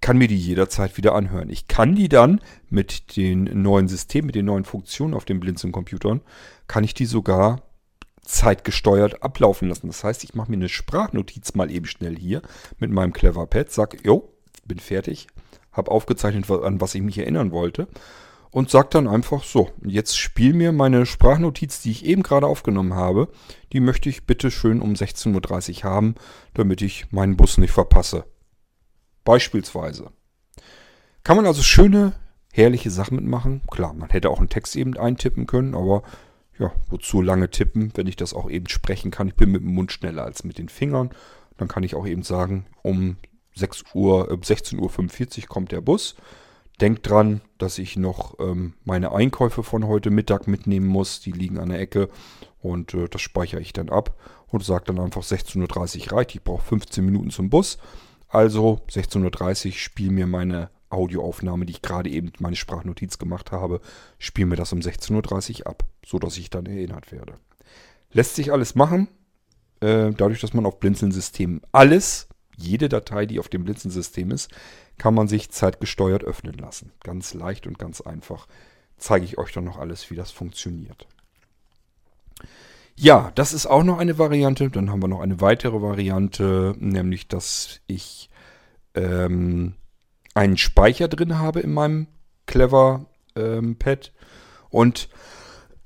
kann 0.00 0.18
mir 0.18 0.28
die 0.28 0.36
jederzeit 0.36 0.96
wieder 0.96 1.14
anhören. 1.14 1.50
Ich 1.50 1.68
kann 1.68 1.94
die 1.94 2.08
dann 2.08 2.40
mit 2.68 3.16
den 3.16 3.62
neuen 3.62 3.88
Systemen, 3.88 4.26
mit 4.26 4.34
den 4.34 4.46
neuen 4.46 4.64
Funktionen 4.64 5.14
auf 5.14 5.24
den 5.24 5.40
Blinzeln-Computern, 5.40 6.20
kann 6.66 6.84
ich 6.84 6.94
die 6.94 7.06
sogar 7.06 7.62
zeitgesteuert 8.22 9.22
ablaufen 9.22 9.68
lassen. 9.68 9.86
Das 9.86 10.04
heißt, 10.04 10.24
ich 10.24 10.34
mache 10.34 10.50
mir 10.50 10.56
eine 10.56 10.68
Sprachnotiz 10.68 11.54
mal 11.54 11.70
eben 11.70 11.86
schnell 11.86 12.16
hier 12.16 12.42
mit 12.78 12.90
meinem 12.90 13.12
Cleverpad, 13.12 13.70
sag, 13.70 14.04
jo, 14.04 14.32
bin 14.64 14.78
fertig, 14.78 15.26
habe 15.72 15.90
aufgezeichnet, 15.90 16.50
an 16.50 16.80
was 16.80 16.94
ich 16.94 17.02
mich 17.02 17.18
erinnern 17.18 17.52
wollte 17.52 17.88
und 18.50 18.70
sag 18.70 18.90
dann 18.90 19.06
einfach 19.06 19.44
so, 19.44 19.70
jetzt 19.84 20.18
spiel 20.18 20.52
mir 20.54 20.72
meine 20.72 21.06
Sprachnotiz, 21.06 21.82
die 21.82 21.92
ich 21.92 22.04
eben 22.04 22.22
gerade 22.22 22.46
aufgenommen 22.46 22.94
habe, 22.94 23.28
die 23.72 23.80
möchte 23.80 24.08
ich 24.08 24.26
bitte 24.26 24.50
schön 24.50 24.80
um 24.80 24.94
16.30 24.94 25.78
Uhr 25.78 25.90
haben, 25.90 26.14
damit 26.54 26.82
ich 26.82 27.12
meinen 27.12 27.36
Bus 27.36 27.58
nicht 27.58 27.70
verpasse. 27.70 28.24
Beispielsweise. 29.24 30.10
Kann 31.22 31.36
man 31.36 31.46
also 31.46 31.62
schöne, 31.62 32.14
herrliche 32.52 32.90
Sachen 32.90 33.16
mitmachen. 33.16 33.62
Klar, 33.70 33.92
man 33.92 34.10
hätte 34.10 34.30
auch 34.30 34.38
einen 34.38 34.48
Text 34.48 34.74
eben 34.74 34.96
eintippen 34.96 35.46
können, 35.46 35.74
aber 35.74 36.02
ja, 36.58 36.72
wozu 36.88 37.22
lange 37.22 37.50
tippen, 37.50 37.92
wenn 37.94 38.06
ich 38.06 38.16
das 38.16 38.34
auch 38.34 38.50
eben 38.50 38.68
sprechen 38.68 39.10
kann. 39.10 39.28
Ich 39.28 39.34
bin 39.34 39.50
mit 39.50 39.62
dem 39.62 39.74
Mund 39.74 39.92
schneller 39.92 40.24
als 40.24 40.44
mit 40.44 40.58
den 40.58 40.68
Fingern. 40.68 41.10
Dann 41.56 41.68
kann 41.68 41.84
ich 41.84 41.94
auch 41.94 42.06
eben 42.06 42.22
sagen, 42.22 42.66
um 42.82 43.16
6 43.54 43.84
Uhr, 43.94 44.30
äh, 44.30 44.34
16.45 44.34 45.42
Uhr 45.42 45.48
kommt 45.48 45.72
der 45.72 45.80
Bus. 45.80 46.16
Denkt 46.80 47.08
dran, 47.08 47.42
dass 47.58 47.78
ich 47.78 47.96
noch 47.96 48.38
ähm, 48.40 48.74
meine 48.84 49.12
Einkäufe 49.12 49.62
von 49.62 49.86
heute 49.86 50.10
Mittag 50.10 50.48
mitnehmen 50.48 50.86
muss. 50.86 51.20
Die 51.20 51.32
liegen 51.32 51.58
an 51.58 51.68
der 51.68 51.80
Ecke 51.80 52.08
und 52.60 52.94
äh, 52.94 53.08
das 53.08 53.20
speichere 53.20 53.60
ich 53.60 53.72
dann 53.72 53.90
ab 53.90 54.18
und 54.48 54.64
sage 54.64 54.84
dann 54.86 54.98
einfach 54.98 55.22
16.30 55.22 56.06
Uhr 56.06 56.16
reicht. 56.16 56.34
Ich 56.34 56.42
brauche 56.42 56.64
15 56.64 57.04
Minuten 57.04 57.30
zum 57.30 57.50
Bus. 57.50 57.78
Also 58.28 58.80
16.30 58.90 59.66
Uhr 59.66 59.72
spiel 59.72 60.10
mir 60.10 60.26
meine 60.26 60.70
Audioaufnahme, 60.90 61.66
die 61.66 61.72
ich 61.74 61.82
gerade 61.82 62.10
eben 62.10 62.32
meine 62.38 62.56
Sprachnotiz 62.56 63.18
gemacht 63.18 63.52
habe, 63.52 63.80
spiel 64.18 64.46
mir 64.46 64.56
das 64.56 64.72
um 64.72 64.80
16.30 64.80 65.60
Uhr 65.60 65.66
ab, 65.68 65.84
sodass 66.04 66.36
ich 66.36 66.50
dann 66.50 66.66
erinnert 66.66 67.12
werde. 67.12 67.34
Lässt 68.12 68.34
sich 68.34 68.52
alles 68.52 68.74
machen, 68.74 69.08
äh, 69.80 70.10
dadurch, 70.10 70.40
dass 70.40 70.54
man 70.54 70.66
auf 70.66 70.80
Blinzeln-System 70.80 71.62
alles, 71.72 72.28
jede 72.56 72.88
Datei, 72.88 73.26
die 73.26 73.38
auf 73.38 73.48
dem 73.48 73.64
Blinzeln-System 73.64 74.32
ist, 74.32 74.50
kann 75.00 75.14
man 75.14 75.28
sich 75.28 75.50
zeitgesteuert 75.50 76.24
öffnen 76.24 76.58
lassen. 76.58 76.92
Ganz 77.02 77.32
leicht 77.32 77.66
und 77.66 77.78
ganz 77.78 78.02
einfach 78.02 78.46
zeige 78.98 79.24
ich 79.24 79.38
euch 79.38 79.50
dann 79.50 79.64
noch 79.64 79.78
alles, 79.78 80.10
wie 80.10 80.14
das 80.14 80.30
funktioniert. 80.30 81.08
Ja, 82.96 83.32
das 83.34 83.54
ist 83.54 83.64
auch 83.64 83.82
noch 83.82 83.96
eine 83.96 84.18
Variante. 84.18 84.68
Dann 84.68 84.90
haben 84.90 85.00
wir 85.00 85.08
noch 85.08 85.22
eine 85.22 85.40
weitere 85.40 85.80
Variante, 85.80 86.74
nämlich 86.78 87.28
dass 87.28 87.80
ich 87.86 88.28
ähm, 88.94 89.72
einen 90.34 90.58
Speicher 90.58 91.08
drin 91.08 91.38
habe 91.38 91.60
in 91.60 91.72
meinem 91.72 92.06
Clever 92.44 93.06
ähm, 93.36 93.76
Pad. 93.76 94.12
Und 94.68 95.08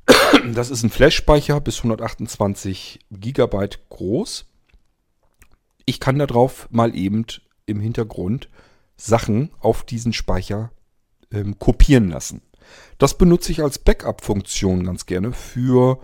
das 0.55 0.71
ist 0.71 0.83
ein 0.83 0.91
Flash-Speicher 0.91 1.61
bis 1.61 1.79
128 1.79 2.99
GB 3.13 3.69
groß. 3.91 4.47
Ich 5.87 6.01
kann 6.01 6.19
darauf 6.19 6.69
mal 6.73 6.97
eben 6.97 7.27
im 7.65 7.79
Hintergrund 7.79 8.49
Sachen 8.97 9.51
auf 9.61 9.83
diesen 9.83 10.13
Speicher 10.13 10.71
ähm, 11.33 11.59
kopieren 11.59 12.09
lassen. 12.09 12.43
Das 12.99 13.19
benutze 13.19 13.53
ich 13.53 13.63
als 13.63 13.79
Backup-Funktion 13.79 14.85
ganz 14.85 15.07
gerne 15.07 15.33
für 15.33 16.01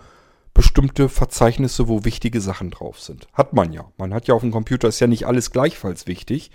bestimmte 0.53 1.09
Verzeichnisse, 1.09 1.89
wo 1.89 2.05
wichtige 2.05 2.41
Sachen 2.41 2.71
drauf 2.71 3.01
sind. 3.01 3.29
Hat 3.33 3.53
man 3.53 3.73
ja. 3.73 3.91
Man 3.97 4.13
hat 4.13 4.27
ja 4.29 4.35
auf 4.35 4.43
dem 4.43 4.51
Computer, 4.51 4.89
ist 4.89 5.01
ja 5.01 5.07
nicht 5.07 5.27
alles 5.27 5.53
gleichfalls 5.53 6.07
wichtig. 6.07 6.51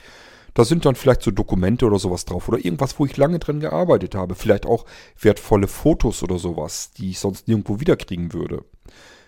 Da 0.53 0.63
sind 0.63 0.85
dann 0.85 0.95
vielleicht 0.95 1.21
so 1.21 1.31
Dokumente 1.31 1.85
oder 1.85 1.99
sowas 1.99 2.23
drauf 2.25 2.47
oder 2.47 2.63
irgendwas, 2.63 2.97
wo 2.97 3.05
ich 3.05 3.17
lange 3.17 3.39
dran 3.39 3.59
gearbeitet 3.59 4.15
habe. 4.15 4.35
Vielleicht 4.35 4.65
auch 4.65 4.85
wertvolle 5.19 5.67
Fotos 5.67 6.23
oder 6.23 6.37
sowas, 6.37 6.91
die 6.91 7.11
ich 7.11 7.19
sonst 7.19 7.47
nirgendwo 7.47 7.79
wiederkriegen 7.79 8.31
würde. 8.31 8.63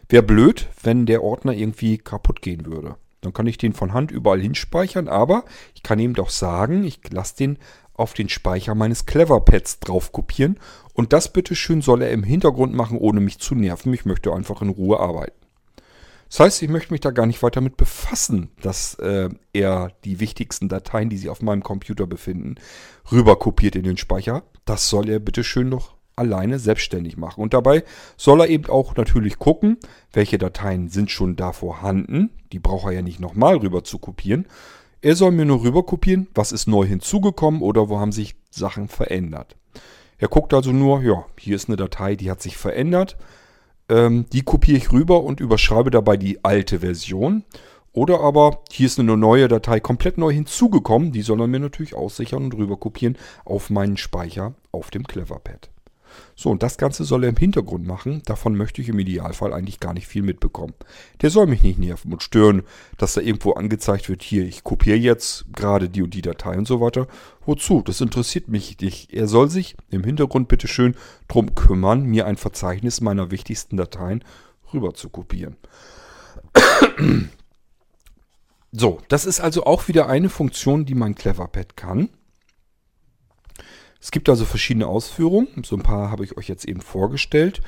Wäre 0.07 0.23
blöd, 0.23 0.67
wenn 0.83 1.05
der 1.05 1.23
Ordner 1.23 1.53
irgendwie 1.53 1.97
kaputt 1.97 2.41
gehen 2.41 2.65
würde. 2.65 2.95
Dann 3.21 3.33
kann 3.33 3.47
ich 3.47 3.57
den 3.57 3.73
von 3.73 3.93
Hand 3.93 4.11
überall 4.11 4.41
hinspeichern, 4.41 5.07
aber 5.07 5.45
ich 5.73 5.83
kann 5.83 5.99
ihm 5.99 6.13
doch 6.13 6.29
sagen, 6.29 6.83
ich 6.83 6.99
lasse 7.11 7.35
den 7.35 7.57
auf 7.93 8.13
den 8.13 8.29
Speicher 8.29 8.75
meines 8.75 9.05
Cleverpads 9.05 9.79
drauf 9.79 10.11
kopieren 10.11 10.59
und 10.93 11.13
das 11.13 11.33
bitteschön 11.33 11.81
soll 11.81 12.03
er 12.03 12.11
im 12.11 12.23
Hintergrund 12.23 12.73
machen, 12.73 12.97
ohne 12.97 13.19
mich 13.19 13.39
zu 13.39 13.55
nerven. 13.55 13.93
Ich 13.93 14.05
möchte 14.05 14.31
einfach 14.33 14.61
in 14.61 14.69
Ruhe 14.69 14.99
arbeiten. 14.99 15.47
Das 16.29 16.41
heißt, 16.41 16.61
ich 16.61 16.69
möchte 16.69 16.93
mich 16.93 17.01
da 17.01 17.11
gar 17.11 17.25
nicht 17.25 17.41
weiter 17.41 17.61
mit 17.61 17.77
befassen, 17.77 18.49
dass 18.61 18.95
äh, 18.95 19.29
er 19.53 19.91
die 20.03 20.19
wichtigsten 20.19 20.67
Dateien, 20.69 21.09
die 21.09 21.17
sich 21.17 21.29
auf 21.29 21.41
meinem 21.41 21.63
Computer 21.63 22.05
befinden, 22.05 22.55
rüber 23.11 23.39
kopiert 23.39 23.75
in 23.75 23.83
den 23.83 23.97
Speicher. 23.97 24.43
Das 24.65 24.89
soll 24.89 25.09
er 25.09 25.19
bitteschön 25.19 25.69
noch 25.69 25.96
alleine 26.17 26.59
selbstständig 26.59 27.15
machen. 27.15 27.41
Und 27.41 27.53
dabei 27.53 27.83
soll 28.17 28.41
er 28.41 28.49
eben 28.49 28.65
auch 28.65 28.95
natürlich 28.95 29.39
gucken, 29.39 29.77
welche 30.11 30.37
Dateien 30.37 30.89
sind 30.89 31.11
schon 31.11 31.35
da 31.35 31.53
vorhanden. 31.53 32.31
Die 32.51 32.59
braucht 32.59 32.87
er 32.87 32.91
ja 32.91 33.01
nicht 33.01 33.19
nochmal 33.19 33.57
rüber 33.57 33.83
zu 33.83 33.99
kopieren. 33.99 34.45
Er 35.01 35.15
soll 35.15 35.31
mir 35.31 35.45
nur 35.45 35.63
rüber 35.63 35.83
kopieren, 35.83 36.27
was 36.33 36.51
ist 36.51 36.67
neu 36.67 36.85
hinzugekommen 36.85 37.61
oder 37.61 37.87
wo 37.87 37.99
haben 37.99 38.11
sich 38.11 38.35
Sachen 38.49 38.87
verändert. 38.87 39.55
Er 40.17 40.27
guckt 40.27 40.53
also 40.53 40.71
nur, 40.71 41.01
ja, 41.03 41.25
hier 41.37 41.55
ist 41.55 41.69
eine 41.69 41.77
Datei, 41.77 42.15
die 42.15 42.31
hat 42.31 42.41
sich 42.41 42.57
verändert. 42.57 43.15
Ähm, 43.89 44.25
die 44.33 44.41
kopiere 44.41 44.77
ich 44.77 44.91
rüber 44.91 45.23
und 45.23 45.39
überschreibe 45.39 45.91
dabei 45.91 46.17
die 46.17 46.43
alte 46.43 46.79
Version. 46.79 47.43
Oder 47.93 48.19
aber 48.21 48.61
hier 48.71 48.87
ist 48.87 48.99
eine 48.99 49.15
neue 49.17 49.47
Datei 49.47 49.79
komplett 49.79 50.17
neu 50.17 50.31
hinzugekommen. 50.31 51.11
Die 51.11 51.21
soll 51.21 51.41
er 51.41 51.47
mir 51.47 51.59
natürlich 51.59 51.95
aussichern 51.95 52.43
und 52.43 52.55
rüber 52.55 52.77
kopieren 52.77 53.17
auf 53.45 53.69
meinen 53.69 53.97
Speicher 53.97 54.55
auf 54.71 54.89
dem 54.89 55.07
Cleverpad. 55.07 55.69
So, 56.39 56.51
und 56.51 56.61
das 56.61 56.77
Ganze 56.77 57.03
soll 57.03 57.23
er 57.23 57.31
im 57.31 57.35
Hintergrund 57.35 57.87
machen. 57.87 58.21
Davon 58.25 58.55
möchte 58.55 58.79
ich 58.79 58.89
im 58.89 58.99
Idealfall 58.99 59.53
eigentlich 59.53 59.79
gar 59.79 59.95
nicht 59.95 60.05
viel 60.05 60.21
mitbekommen. 60.21 60.75
Der 61.23 61.31
soll 61.31 61.47
mich 61.47 61.63
nicht 61.63 61.79
nerven 61.79 62.13
und 62.13 62.21
stören, 62.21 62.61
dass 62.99 63.15
da 63.15 63.21
irgendwo 63.21 63.53
angezeigt 63.53 64.07
wird, 64.07 64.21
hier, 64.21 64.43
ich 64.43 64.63
kopiere 64.63 64.97
jetzt 64.97 65.45
gerade 65.51 65.89
die 65.89 66.03
und 66.03 66.13
die 66.13 66.21
Datei 66.21 66.55
und 66.55 66.67
so 66.67 66.79
weiter. 66.79 67.07
Wozu? 67.43 67.81
Das 67.81 68.01
interessiert 68.01 68.49
mich 68.49 68.79
nicht. 68.79 69.11
Er 69.11 69.27
soll 69.27 69.49
sich 69.49 69.75
im 69.89 70.03
Hintergrund 70.03 70.47
bitte 70.47 70.67
schön 70.67 70.95
drum 71.27 71.55
kümmern, 71.55 72.03
mir 72.03 72.27
ein 72.27 72.37
Verzeichnis 72.37 73.01
meiner 73.01 73.31
wichtigsten 73.31 73.75
Dateien 73.75 74.23
rüber 74.71 74.93
zu 74.93 75.09
kopieren. 75.09 75.57
So, 78.71 79.01
das 79.07 79.25
ist 79.25 79.39
also 79.39 79.63
auch 79.63 79.87
wieder 79.87 80.07
eine 80.07 80.29
Funktion, 80.29 80.85
die 80.85 80.93
mein 80.93 81.15
Cleverpad 81.15 81.75
kann. 81.75 82.09
Es 84.01 84.11
gibt 84.11 84.29
also 84.29 84.45
verschiedene 84.45 84.87
Ausführungen. 84.87 85.47
So 85.63 85.75
ein 85.75 85.83
paar 85.83 86.11
habe 86.11 86.23
ich 86.23 86.37
euch 86.37 86.47
jetzt 86.47 86.65
eben 86.65 86.81
vorgestellt. 86.81 87.61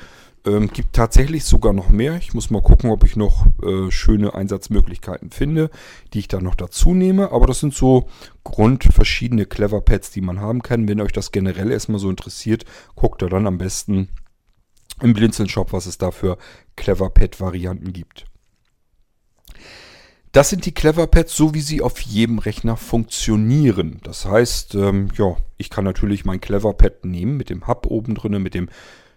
Ähm, 0.45 0.69
gibt 0.71 0.93
tatsächlich 0.93 1.43
sogar 1.43 1.73
noch 1.73 1.89
mehr. 1.89 2.17
Ich 2.17 2.33
muss 2.33 2.49
mal 2.49 2.61
gucken, 2.61 2.91
ob 2.91 3.03
ich 3.03 3.15
noch 3.15 3.45
äh, 3.61 3.91
schöne 3.91 4.33
Einsatzmöglichkeiten 4.33 5.31
finde, 5.31 5.69
die 6.13 6.19
ich 6.19 6.27
da 6.29 6.39
noch 6.39 6.55
dazu 6.55 6.93
nehme. 6.93 7.31
Aber 7.31 7.45
das 7.45 7.59
sind 7.59 7.73
so 7.73 8.07
Grund 8.43 8.85
verschiedene 8.85 9.45
Cleverpads, 9.45 10.11
die 10.11 10.21
man 10.21 10.39
haben 10.39 10.61
kann. 10.61 10.87
Wenn 10.87 11.01
euch 11.01 11.11
das 11.11 11.31
generell 11.31 11.71
erstmal 11.71 11.99
so 11.99 12.09
interessiert, 12.09 12.63
guckt 12.95 13.21
da 13.21 13.27
dann 13.27 13.47
am 13.47 13.57
besten 13.57 14.09
im 15.01 15.13
Blinzeln-Shop, 15.13 15.73
was 15.73 15.85
es 15.85 15.97
da 15.97 16.11
für 16.11 16.37
Cleverpad-Varianten 16.75 17.91
gibt. 17.91 18.25
Das 20.31 20.49
sind 20.49 20.65
die 20.65 20.73
Cleverpads, 20.73 21.35
so 21.35 21.55
wie 21.55 21.61
sie 21.61 21.81
auf 21.81 21.99
jedem 22.01 22.37
Rechner 22.37 22.77
funktionieren. 22.77 23.99
Das 24.03 24.25
heißt, 24.25 24.75
ähm, 24.75 25.09
ja, 25.17 25.37
ich 25.57 25.71
kann 25.71 25.85
natürlich 25.85 26.23
mein 26.23 26.39
Cleverpad 26.39 27.03
nehmen 27.05 27.35
mit 27.35 27.49
dem 27.49 27.67
Hub 27.67 27.87
oben 27.87 28.13
drin, 28.13 28.41
mit 28.41 28.53
dem 28.53 28.69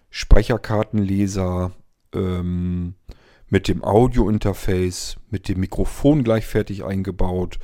Speicherkartenleser, 0.08 1.72
ähm, 2.14 2.94
mit 3.48 3.68
dem 3.68 3.84
Audio-Interface, 3.84 5.16
mit 5.30 5.48
dem 5.48 5.60
Mikrofon 5.60 6.24
gleich 6.24 6.46
fertig 6.46 6.84
eingebaut. 6.84 7.58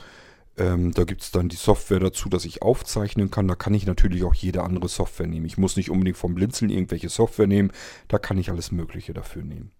Ähm, 0.59 0.93
da 0.93 1.05
gibt 1.05 1.23
es 1.23 1.31
dann 1.31 1.49
die 1.49 1.57
Software 1.57 2.01
dazu, 2.01 2.29
dass 2.29 2.45
ich 2.45 2.61
aufzeichnen 2.61 3.31
kann. 3.31 3.49
Da 3.49 3.55
kann 3.55 3.73
ich 3.73 3.87
natürlich 3.87 4.25
auch 4.25 4.35
jede 4.35 4.63
andere 4.63 4.89
Software 4.89 5.27
nehmen. 5.27 5.47
Ich 5.47 5.57
muss 5.57 5.77
nicht 5.77 5.89
unbedingt 5.91 6.19
vom 6.19 6.35
Blinzeln 6.35 6.71
irgendwelche 6.71 7.09
Software 7.09 7.47
nehmen. 7.47 7.73
Da 8.09 8.19
kann 8.19 8.37
ich 8.37 8.51
alles 8.51 8.73
Mögliche 8.73 9.15
dafür 9.15 9.43
nehmen. 9.43 9.71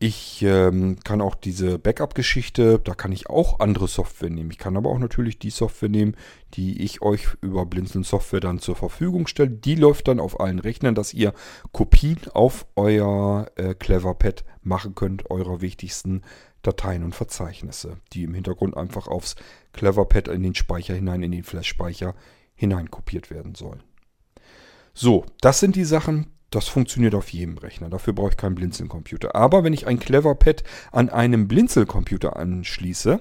Ich 0.00 0.42
ähm, 0.42 0.98
kann 1.04 1.20
auch 1.20 1.34
diese 1.34 1.78
Backup-Geschichte, 1.78 2.80
da 2.82 2.94
kann 2.94 3.12
ich 3.12 3.30
auch 3.30 3.60
andere 3.60 3.88
Software 3.88 4.28
nehmen. 4.28 4.50
Ich 4.50 4.58
kann 4.58 4.76
aber 4.76 4.90
auch 4.90 4.98
natürlich 4.98 5.38
die 5.38 5.50
Software 5.50 5.88
nehmen, 5.88 6.16
die 6.54 6.82
ich 6.82 7.00
euch 7.00 7.28
über 7.40 7.64
Blinzeln 7.64 8.04
Software 8.04 8.40
dann 8.40 8.58
zur 8.58 8.76
Verfügung 8.76 9.26
stelle. 9.28 9.50
Die 9.50 9.76
läuft 9.76 10.08
dann 10.08 10.20
auf 10.20 10.40
allen 10.40 10.58
Rechnern, 10.58 10.94
dass 10.94 11.14
ihr 11.14 11.32
Kopien 11.72 12.18
auf 12.34 12.66
euer 12.74 13.46
äh, 13.54 13.74
Cleverpad 13.74 14.44
machen 14.62 14.94
könnt, 14.94 15.30
eurer 15.30 15.60
wichtigsten 15.60 16.22
Dateien 16.62 17.04
und 17.04 17.14
Verzeichnisse, 17.14 17.98
die 18.12 18.24
im 18.24 18.34
Hintergrund 18.34 18.76
einfach 18.76 19.06
aufs 19.06 19.36
Cleverpad 19.72 20.28
in 20.28 20.42
den 20.42 20.54
Speicher 20.54 20.94
hinein, 20.94 21.22
in 21.22 21.32
den 21.32 21.44
Flash-Speicher 21.44 22.14
hinein 22.54 22.90
kopiert 22.90 23.30
werden 23.30 23.54
sollen. 23.54 23.82
So, 24.92 25.24
das 25.40 25.60
sind 25.60 25.76
die 25.76 25.84
Sachen, 25.84 26.33
das 26.54 26.68
funktioniert 26.68 27.14
auf 27.14 27.28
jedem 27.30 27.58
Rechner. 27.58 27.88
Dafür 27.88 28.12
brauche 28.12 28.30
ich 28.30 28.36
keinen 28.36 28.54
Blinzelcomputer. 28.54 29.34
Aber 29.34 29.64
wenn 29.64 29.72
ich 29.72 29.86
ein 29.86 29.98
Cleverpad 29.98 30.62
an 30.92 31.10
einem 31.10 31.48
Blinzelcomputer 31.48 32.36
anschließe, 32.36 33.20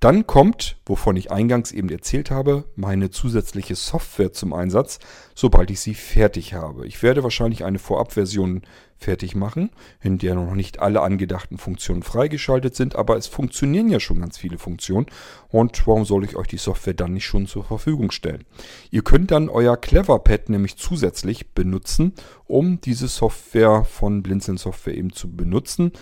dann 0.00 0.26
kommt, 0.26 0.78
wovon 0.86 1.16
ich 1.16 1.30
eingangs 1.30 1.72
eben 1.72 1.90
erzählt 1.90 2.30
habe, 2.30 2.64
meine 2.74 3.10
zusätzliche 3.10 3.74
Software 3.74 4.32
zum 4.32 4.54
Einsatz, 4.54 4.98
sobald 5.34 5.70
ich 5.70 5.80
sie 5.80 5.92
fertig 5.92 6.54
habe. 6.54 6.86
Ich 6.86 7.02
werde 7.02 7.22
wahrscheinlich 7.22 7.64
eine 7.64 7.78
Vorabversion 7.78 8.62
fertig 8.96 9.34
machen, 9.34 9.70
in 10.00 10.16
der 10.16 10.34
noch 10.34 10.54
nicht 10.54 10.80
alle 10.80 11.02
angedachten 11.02 11.58
Funktionen 11.58 12.02
freigeschaltet 12.02 12.74
sind, 12.74 12.96
aber 12.96 13.18
es 13.18 13.26
funktionieren 13.26 13.90
ja 13.90 14.00
schon 14.00 14.20
ganz 14.20 14.38
viele 14.38 14.56
Funktionen 14.56 15.06
und 15.48 15.86
warum 15.86 16.06
soll 16.06 16.24
ich 16.24 16.34
euch 16.34 16.48
die 16.48 16.56
Software 16.56 16.94
dann 16.94 17.12
nicht 17.12 17.26
schon 17.26 17.46
zur 17.46 17.64
Verfügung 17.64 18.10
stellen? 18.10 18.44
Ihr 18.90 19.02
könnt 19.02 19.30
dann 19.30 19.50
euer 19.50 19.76
Cleverpad 19.76 20.48
nämlich 20.48 20.76
zusätzlich 20.76 21.52
benutzen, 21.52 22.14
um 22.46 22.80
diese 22.80 23.08
Software 23.08 23.84
von 23.84 24.22
Blinzeln 24.22 24.56
Software 24.56 24.96
eben 24.96 25.12
zu 25.12 25.30
benutzen, 25.30 25.92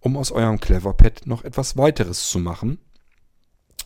um 0.00 0.16
aus 0.16 0.30
eurem 0.30 0.60
Cleverpad 0.60 1.26
noch 1.26 1.42
etwas 1.42 1.76
weiteres 1.76 2.28
zu 2.28 2.38
machen, 2.38 2.78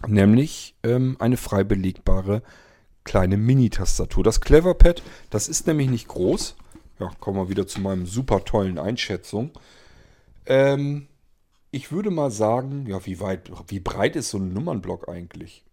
nämlich 0.06 0.74
ähm, 0.82 1.16
eine 1.18 1.36
frei 1.36 1.64
belegbare 1.64 2.42
kleine 3.04 3.36
Mini-Tastatur. 3.36 4.24
Das 4.24 4.40
Cleverpad, 4.40 5.02
das 5.30 5.48
ist 5.48 5.66
nämlich 5.66 5.90
nicht 5.90 6.08
groß. 6.08 6.56
Ja, 6.98 7.10
kommen 7.20 7.38
wir 7.38 7.48
wieder 7.48 7.66
zu 7.66 7.80
meinem 7.80 8.06
super 8.06 8.44
tollen 8.44 8.78
Einschätzung. 8.78 9.50
Ähm, 10.46 11.08
ich 11.70 11.90
würde 11.90 12.10
mal 12.10 12.30
sagen, 12.30 12.86
ja, 12.86 13.04
wie 13.06 13.18
weit, 13.18 13.50
wie 13.68 13.80
breit 13.80 14.14
ist 14.14 14.30
so 14.30 14.38
ein 14.38 14.52
Nummernblock 14.52 15.08
eigentlich? 15.08 15.64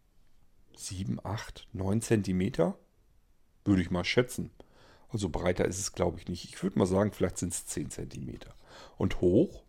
7, 0.75 1.19
8, 1.23 1.67
9 1.73 2.01
Zentimeter? 2.01 2.77
Würde 3.65 3.81
ich 3.81 3.91
mal 3.91 4.05
schätzen. 4.05 4.49
Also 5.09 5.29
breiter 5.29 5.65
ist 5.65 5.79
es, 5.79 5.93
glaube 5.93 6.19
ich, 6.19 6.27
nicht. 6.27 6.45
Ich 6.45 6.63
würde 6.63 6.79
mal 6.79 6.85
sagen, 6.85 7.11
vielleicht 7.11 7.37
sind 7.37 7.53
es 7.53 7.65
10 7.65 7.89
Zentimeter. 7.89 8.53
Und 8.97 9.21
hoch? 9.21 9.63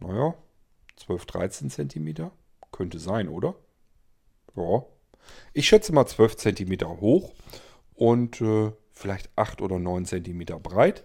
Naja, 0.00 0.34
12, 0.96 1.26
13 1.26 1.70
Zentimeter? 1.70 2.32
Könnte 2.72 2.98
sein, 2.98 3.28
oder? 3.28 3.54
Ja. 4.56 4.84
Ich 5.52 5.68
schätze 5.68 5.92
mal 5.92 6.06
12 6.06 6.36
cm 6.36 7.00
hoch 7.00 7.32
und 7.94 8.40
äh, 8.40 8.72
vielleicht 8.92 9.30
8 9.36 9.62
oder 9.62 9.78
9 9.78 10.04
cm 10.06 10.44
breit. 10.62 11.04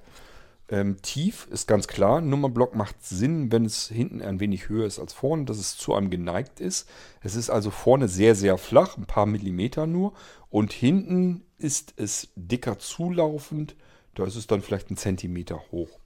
Ähm, 0.71 1.01
tief 1.01 1.47
ist 1.51 1.67
ganz 1.67 1.87
klar. 1.87 2.21
Nummerblock 2.21 2.75
macht 2.75 3.03
Sinn, 3.03 3.51
wenn 3.51 3.65
es 3.65 3.89
hinten 3.89 4.21
ein 4.21 4.39
wenig 4.39 4.69
höher 4.69 4.85
ist 4.87 4.99
als 4.99 5.11
vorne, 5.11 5.43
dass 5.43 5.57
es 5.57 5.75
zu 5.75 5.93
einem 5.93 6.09
geneigt 6.09 6.61
ist. 6.61 6.89
Es 7.19 7.35
ist 7.35 7.49
also 7.49 7.71
vorne 7.71 8.07
sehr, 8.07 8.35
sehr 8.35 8.57
flach, 8.57 8.97
ein 8.97 9.05
paar 9.05 9.25
Millimeter 9.25 9.85
nur. 9.85 10.13
Und 10.49 10.71
hinten 10.71 11.43
ist 11.57 11.93
es 11.97 12.29
dicker 12.35 12.79
zulaufend. 12.79 13.75
Da 14.15 14.25
ist 14.25 14.37
es 14.37 14.47
dann 14.47 14.61
vielleicht 14.61 14.89
ein 14.89 14.97
Zentimeter 14.97 15.61
hoch. 15.71 15.99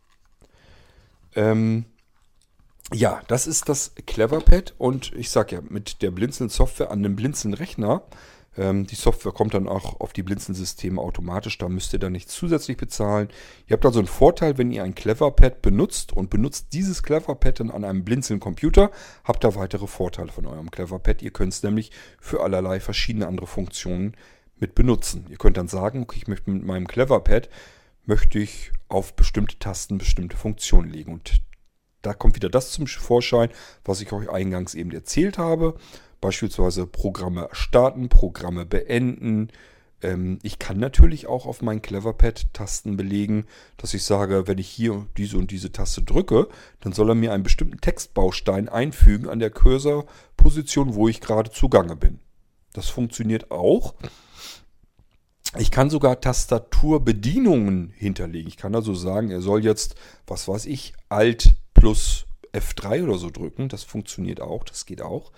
Ähm, 1.35 1.85
ja, 2.93 3.21
das 3.27 3.47
ist 3.47 3.67
das 3.67 3.93
Cleverpad 4.05 4.75
und 4.77 5.13
ich 5.15 5.29
sage 5.29 5.55
ja, 5.55 5.61
mit 5.67 6.01
der 6.01 6.11
Blinzeln-Software 6.11 6.91
an 6.91 6.99
einem 6.99 7.15
Blinzeln-Rechner, 7.15 8.03
ähm, 8.57 8.85
die 8.85 8.95
Software 8.95 9.31
kommt 9.31 9.53
dann 9.53 9.67
auch 9.67 9.99
auf 9.99 10.13
die 10.13 10.23
Blinzeln-Systeme 10.23 11.01
automatisch, 11.01 11.57
da 11.57 11.67
müsst 11.67 11.93
ihr 11.93 11.99
dann 11.99 12.11
nicht 12.11 12.29
zusätzlich 12.29 12.77
bezahlen. 12.77 13.29
Ihr 13.67 13.73
habt 13.73 13.85
also 13.85 13.99
einen 13.99 14.07
Vorteil, 14.07 14.57
wenn 14.57 14.71
ihr 14.71 14.83
ein 14.83 14.95
Cleverpad 14.95 15.61
benutzt 15.61 16.13
und 16.13 16.29
benutzt 16.29 16.67
dieses 16.73 17.03
Cleverpad 17.03 17.59
dann 17.59 17.71
an 17.71 17.83
einem 17.83 18.05
Blinzeln-Computer, 18.05 18.91
habt 19.23 19.43
ihr 19.43 19.55
weitere 19.55 19.87
Vorteile 19.87 20.31
von 20.31 20.45
eurem 20.45 20.71
Cleverpad. 20.71 21.21
Ihr 21.21 21.31
könnt 21.31 21.53
es 21.53 21.63
nämlich 21.63 21.91
für 22.19 22.43
allerlei 22.43 22.79
verschiedene 22.79 23.27
andere 23.27 23.47
Funktionen 23.47 24.15
mit 24.57 24.75
benutzen. 24.75 25.25
Ihr 25.29 25.37
könnt 25.37 25.57
dann 25.57 25.67
sagen, 25.67 26.03
okay, 26.03 26.19
ich 26.21 26.27
möchte 26.27 26.49
mit 26.51 26.63
meinem 26.63 26.87
Cleverpad 26.87 27.49
möchte 28.05 28.37
ich 28.37 28.71
auf 28.87 29.15
bestimmte 29.15 29.57
Tasten 29.57 29.97
bestimmte 29.97 30.37
Funktionen 30.37 30.89
legen 30.89 31.11
und 31.11 31.41
da 32.05 32.13
kommt 32.13 32.35
wieder 32.35 32.49
das 32.49 32.71
zum 32.71 32.87
Vorschein, 32.87 33.49
was 33.83 34.01
ich 34.01 34.11
euch 34.11 34.29
eingangs 34.29 34.75
eben 34.75 34.91
erzählt 34.91 35.37
habe. 35.37 35.75
Beispielsweise 36.21 36.87
Programme 36.87 37.49
starten, 37.51 38.09
Programme 38.09 38.65
beenden. 38.65 39.49
Ähm, 40.01 40.39
ich 40.43 40.59
kann 40.59 40.77
natürlich 40.77 41.27
auch 41.27 41.45
auf 41.45 41.61
mein 41.61 41.81
Cleverpad 41.81 42.53
Tasten 42.53 42.95
belegen, 42.97 43.45
dass 43.77 43.93
ich 43.93 44.03
sage, 44.03 44.47
wenn 44.47 44.57
ich 44.57 44.67
hier 44.67 45.07
diese 45.17 45.37
und 45.37 45.51
diese 45.51 45.71
Taste 45.71 46.03
drücke, 46.03 46.47
dann 46.79 46.93
soll 46.93 47.09
er 47.09 47.15
mir 47.15 47.33
einen 47.33 47.43
bestimmten 47.43 47.81
Textbaustein 47.81 48.69
einfügen 48.69 49.29
an 49.29 49.39
der 49.39 49.49
Cursorposition, 49.49 50.95
wo 50.95 51.07
ich 51.07 51.21
gerade 51.21 51.51
zugange 51.51 51.95
bin. 51.95 52.19
Das 52.73 52.89
funktioniert 52.89 53.51
auch. 53.51 53.95
Ich 55.57 55.71
kann 55.71 55.89
sogar 55.89 56.19
Tastaturbedienungen 56.19 57.93
hinterlegen. 57.95 58.49
Ich 58.49 58.57
kann 58.57 58.75
also 58.75 58.93
sagen, 58.93 59.31
er 59.31 59.41
soll 59.41 59.63
jetzt, 59.63 59.95
was 60.27 60.47
weiß 60.47 60.65
ich, 60.65 60.93
Alt 61.07 61.55
plus 61.85 62.25
F3 62.51 63.03
oder 63.03 63.19
so 63.19 63.29
drücken. 63.29 63.69
Das 63.69 63.83
funktioniert 63.83 64.41
auch, 64.41 64.63
das 64.63 64.87
geht 64.87 65.03
auch. 65.03 65.31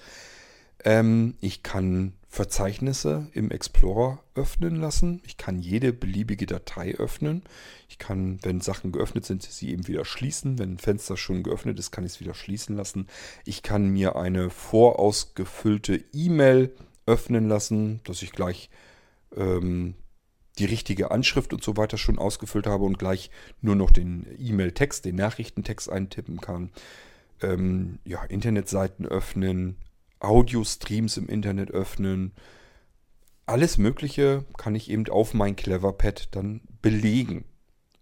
Ähm, 0.86 1.36
ich 1.42 1.62
kann 1.62 2.14
Verzeichnisse 2.30 3.28
im 3.34 3.52
Explorer 3.52 4.24
öffnen 4.34 4.78
lassen. 4.78 5.22
Ich 5.26 5.36
kann 5.36 5.60
jede 5.60 5.92
beliebige 5.92 6.46
Datei 6.46 6.96
öffnen. 6.96 7.44
Ich 7.90 7.98
kann, 7.98 8.40
wenn 8.44 8.62
Sachen 8.62 8.94
geöffnet 8.94 9.26
sind, 9.26 9.44
sie 9.44 9.72
eben 9.72 9.90
wieder 9.90 10.06
schließen. 10.06 10.58
Wenn 10.58 10.76
ein 10.76 10.78
Fenster 10.78 11.18
schon 11.18 11.44
geöffnet 11.44 11.80
ist, 11.80 11.92
kann 11.92 12.06
ich 12.06 12.14
es 12.14 12.20
wieder 12.22 12.34
schließen 12.34 12.78
lassen. 12.78 13.08
Ich 13.44 13.62
kann 13.62 13.90
mir 13.90 14.16
eine 14.16 14.50
vorausgefüllte 14.50 16.02
E-Mail 16.14 16.74
öffnen 17.06 17.50
lassen, 17.50 18.00
dass 18.06 18.22
ich 18.22 18.32
gleich 18.32 18.70
ähm, 19.36 19.96
die 20.60 20.66
richtige 20.66 21.12
Anschrift 21.12 21.54
und 21.54 21.64
so 21.64 21.78
weiter 21.78 21.98
schon 21.98 22.20
ausgefüllt 22.20 22.68
habe 22.68 22.84
und 22.86 23.00
gleich 23.00 23.30
nur 23.62 23.76
noch 23.76 23.92
den 23.92 24.26
E-Mail-Text, 24.40 25.06
den 25.06 25.16
Nachrichtentext 25.16 25.90
eintippen 25.90 26.42
kann. 26.42 26.72
Ähm, 27.42 28.00
ja, 28.06 28.24
Internetseiten 28.24 29.06
öffnen, 29.06 29.78
Audio-Streams 30.20 31.18
im 31.18 31.28
Internet 31.28 31.72
öffnen. 31.72 32.34
Alles 33.46 33.78
Mögliche 33.78 34.46
kann 34.58 34.76
ich 34.76 34.90
eben 34.90 35.08
auf 35.10 35.34
mein 35.34 35.56
Cleverpad 35.56 36.36
dann 36.36 36.62
belegen. 36.82 37.46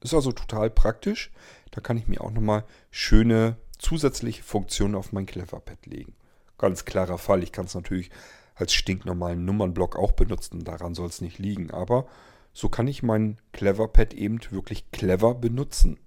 Ist 0.01 0.13
also 0.13 0.31
total 0.31 0.69
praktisch. 0.69 1.31
Da 1.71 1.81
kann 1.81 1.97
ich 1.97 2.07
mir 2.07 2.21
auch 2.21 2.31
nochmal 2.31 2.63
schöne 2.89 3.57
zusätzliche 3.77 4.43
Funktionen 4.43 4.95
auf 4.95 5.11
mein 5.11 5.25
Cleverpad 5.25 5.85
legen. 5.85 6.15
Ganz 6.57 6.85
klarer 6.85 7.17
Fall. 7.17 7.43
Ich 7.43 7.51
kann 7.51 7.65
es 7.65 7.75
natürlich 7.75 8.11
als 8.55 8.73
stinknormalen 8.73 9.43
Nummernblock 9.43 9.97
auch 9.97 10.13
benutzen. 10.13 10.63
Daran 10.63 10.95
soll 10.95 11.07
es 11.07 11.21
nicht 11.21 11.39
liegen. 11.39 11.71
Aber 11.71 12.07
so 12.55 12.69
kann 12.69 12.87
ich 12.87 13.03
mein 13.03 13.37
Cleverpad 13.51 14.13
eben 14.13 14.39
wirklich 14.49 14.89
clever 14.91 15.35
benutzen. 15.35 15.99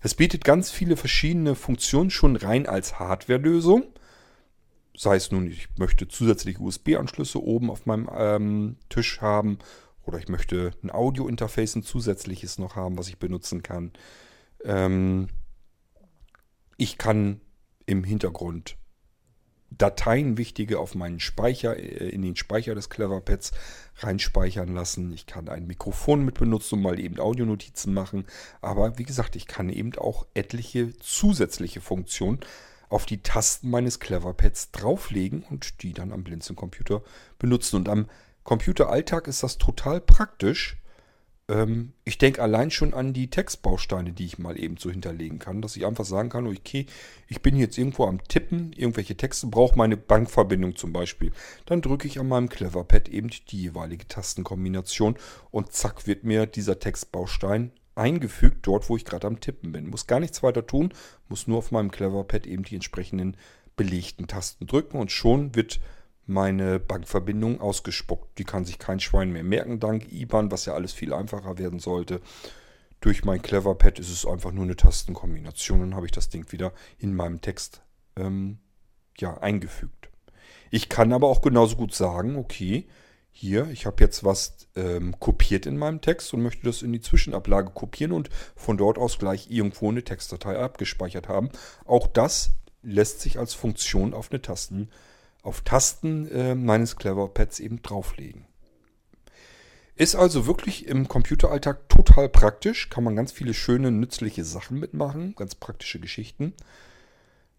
Es 0.00 0.16
bietet 0.16 0.44
ganz 0.44 0.72
viele 0.72 0.96
verschiedene 0.96 1.54
Funktionen 1.54 2.10
schon 2.10 2.34
rein 2.34 2.66
als 2.66 2.98
Hardwarelösung. 2.98 3.84
Sei 4.96 5.14
es 5.14 5.30
nun, 5.30 5.46
ich 5.46 5.68
möchte 5.78 6.08
zusätzliche 6.08 6.60
USB-Anschlüsse 6.60 7.40
oben 7.40 7.70
auf 7.70 7.86
meinem 7.86 8.10
ähm, 8.12 8.76
Tisch 8.88 9.20
haben 9.20 9.60
oder 10.04 10.18
ich 10.18 10.28
möchte 10.28 10.72
ein 10.82 10.90
Audio-Interface, 10.90 11.76
ein 11.76 11.84
zusätzliches 11.84 12.58
noch 12.58 12.74
haben, 12.74 12.98
was 12.98 13.06
ich 13.06 13.18
benutzen 13.18 13.62
kann. 13.62 13.92
Ähm, 14.64 15.28
ich 16.76 16.98
kann 16.98 17.40
im 17.86 18.02
Hintergrund 18.02 18.76
Dateien, 19.78 20.38
wichtige, 20.38 20.78
auf 20.78 20.94
meinen 20.94 21.20
Speicher, 21.20 21.76
äh, 21.76 22.08
in 22.08 22.22
den 22.22 22.36
Speicher 22.36 22.74
des 22.74 22.90
Cleverpads 22.90 23.52
reinspeichern 23.98 24.74
lassen. 24.74 25.12
Ich 25.12 25.26
kann 25.26 25.48
ein 25.48 25.66
Mikrofon 25.66 26.24
mit 26.24 26.38
benutzen, 26.38 26.76
um 26.76 26.82
mal 26.82 26.98
eben 26.98 27.18
Audionotizen 27.18 27.94
machen. 27.94 28.26
Aber 28.60 28.98
wie 28.98 29.04
gesagt, 29.04 29.36
ich 29.36 29.46
kann 29.46 29.68
eben 29.68 29.94
auch 29.96 30.26
etliche 30.34 30.96
zusätzliche 30.98 31.80
Funktionen 31.80 32.40
auf 32.88 33.06
die 33.06 33.22
Tasten 33.22 33.70
meines 33.70 34.00
Cleverpads 34.00 34.70
drauflegen 34.70 35.44
und 35.48 35.82
die 35.82 35.94
dann 35.94 36.12
am 36.12 36.24
Blinzeln-Computer 36.24 37.02
benutzen. 37.38 37.76
Und 37.76 37.88
am 37.88 38.08
Computeralltag 38.44 39.28
ist 39.28 39.42
das 39.42 39.58
total 39.58 40.00
praktisch, 40.00 40.76
ähm, 41.52 41.92
ich 42.04 42.18
denke 42.18 42.40
allein 42.42 42.70
schon 42.70 42.94
an 42.94 43.12
die 43.12 43.28
Textbausteine, 43.28 44.12
die 44.12 44.24
ich 44.24 44.38
mal 44.38 44.58
eben 44.58 44.78
so 44.78 44.90
hinterlegen 44.90 45.38
kann, 45.38 45.60
dass 45.60 45.76
ich 45.76 45.84
einfach 45.84 46.06
sagen 46.06 46.30
kann, 46.30 46.46
okay, 46.46 46.86
ich 47.28 47.42
bin 47.42 47.56
jetzt 47.56 47.76
irgendwo 47.76 48.06
am 48.06 48.24
Tippen, 48.24 48.72
irgendwelche 48.72 49.16
Texte, 49.16 49.46
brauche 49.48 49.76
meine 49.76 49.96
Bankverbindung 49.96 50.76
zum 50.76 50.92
Beispiel. 50.92 51.32
Dann 51.66 51.82
drücke 51.82 52.08
ich 52.08 52.18
an 52.18 52.28
meinem 52.28 52.48
Cleverpad 52.48 53.08
eben 53.08 53.28
die 53.48 53.62
jeweilige 53.62 54.08
Tastenkombination 54.08 55.16
und 55.50 55.72
zack 55.72 56.06
wird 56.06 56.24
mir 56.24 56.46
dieser 56.46 56.78
Textbaustein 56.78 57.72
eingefügt, 57.94 58.66
dort 58.66 58.88
wo 58.88 58.96
ich 58.96 59.04
gerade 59.04 59.26
am 59.26 59.40
Tippen 59.40 59.72
bin. 59.72 59.90
Muss 59.90 60.06
gar 60.06 60.20
nichts 60.20 60.42
weiter 60.42 60.66
tun, 60.66 60.94
muss 61.28 61.46
nur 61.46 61.58
auf 61.58 61.70
meinem 61.70 61.90
Cleverpad 61.90 62.46
eben 62.46 62.62
die 62.62 62.76
entsprechenden 62.76 63.36
belegten 63.76 64.26
Tasten 64.26 64.66
drücken 64.66 64.98
und 64.98 65.12
schon 65.12 65.54
wird 65.54 65.80
meine 66.26 66.78
Bankverbindung 66.78 67.60
ausgespuckt. 67.60 68.38
Die 68.38 68.44
kann 68.44 68.64
sich 68.64 68.78
kein 68.78 69.00
Schwein 69.00 69.32
mehr 69.32 69.44
merken, 69.44 69.80
dank 69.80 70.10
IBAN, 70.12 70.50
was 70.50 70.66
ja 70.66 70.74
alles 70.74 70.92
viel 70.92 71.12
einfacher 71.12 71.58
werden 71.58 71.78
sollte. 71.78 72.20
Durch 73.00 73.24
mein 73.24 73.42
Cleverpad 73.42 73.98
ist 73.98 74.10
es 74.10 74.24
einfach 74.26 74.52
nur 74.52 74.64
eine 74.64 74.76
Tastenkombination. 74.76 75.80
Dann 75.80 75.94
habe 75.94 76.06
ich 76.06 76.12
das 76.12 76.28
Ding 76.28 76.52
wieder 76.52 76.72
in 76.98 77.14
meinem 77.14 77.40
Text 77.40 77.82
ähm, 78.16 78.58
ja, 79.18 79.38
eingefügt. 79.38 80.08
Ich 80.70 80.88
kann 80.88 81.12
aber 81.12 81.28
auch 81.28 81.42
genauso 81.42 81.76
gut 81.76 81.94
sagen, 81.94 82.36
okay, 82.36 82.86
hier, 83.30 83.68
ich 83.70 83.86
habe 83.86 84.02
jetzt 84.04 84.24
was 84.24 84.68
ähm, 84.76 85.18
kopiert 85.18 85.66
in 85.66 85.78
meinem 85.78 86.00
Text 86.00 86.32
und 86.32 86.42
möchte 86.42 86.64
das 86.64 86.82
in 86.82 86.92
die 86.92 87.00
Zwischenablage 87.00 87.70
kopieren 87.70 88.12
und 88.12 88.28
von 88.54 88.76
dort 88.76 88.98
aus 88.98 89.18
gleich 89.18 89.50
irgendwo 89.50 89.88
eine 89.88 90.04
Textdatei 90.04 90.58
abgespeichert 90.58 91.28
haben. 91.28 91.50
Auch 91.84 92.06
das 92.06 92.52
lässt 92.82 93.20
sich 93.20 93.38
als 93.38 93.54
Funktion 93.54 94.14
auf 94.14 94.30
eine 94.30 94.42
Tasten 94.42 94.90
auf 95.42 95.62
Tasten 95.62 96.28
äh, 96.28 96.54
meines 96.54 96.96
Cleverpads 96.96 97.60
eben 97.60 97.82
drauflegen. 97.82 98.46
Ist 99.94 100.14
also 100.14 100.46
wirklich 100.46 100.86
im 100.86 101.06
Computeralltag 101.06 101.88
total 101.88 102.28
praktisch. 102.28 102.88
Kann 102.88 103.04
man 103.04 103.14
ganz 103.14 103.30
viele 103.30 103.52
schöne, 103.54 103.90
nützliche 103.90 104.44
Sachen 104.44 104.80
mitmachen. 104.80 105.34
Ganz 105.36 105.54
praktische 105.54 106.00
Geschichten. 106.00 106.54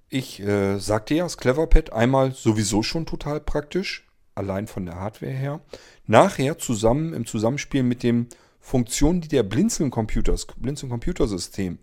Ich 0.10 0.40
äh, 0.42 0.78
sagte 0.80 1.16
ja, 1.16 1.24
das 1.24 1.38
Cleverpad 1.38 1.94
einmal 1.94 2.32
sowieso 2.32 2.84
schon 2.84 3.06
total 3.06 3.40
praktisch. 3.40 4.08
Allein 4.36 4.68
von 4.68 4.86
der 4.86 4.96
Hardware 4.96 5.32
her. 5.32 5.62
Nachher 6.08 6.58
zusammen 6.58 7.14
im 7.14 7.26
Zusammenspiel 7.26 7.84
mit 7.84 8.02
den 8.02 8.28
Funktionen, 8.60 9.22
die 9.22 9.28
der 9.28 9.44
Blinzeln-Computer, 9.44 10.32
das 10.32 10.48
Blinzeln-Computersystem 10.48 11.78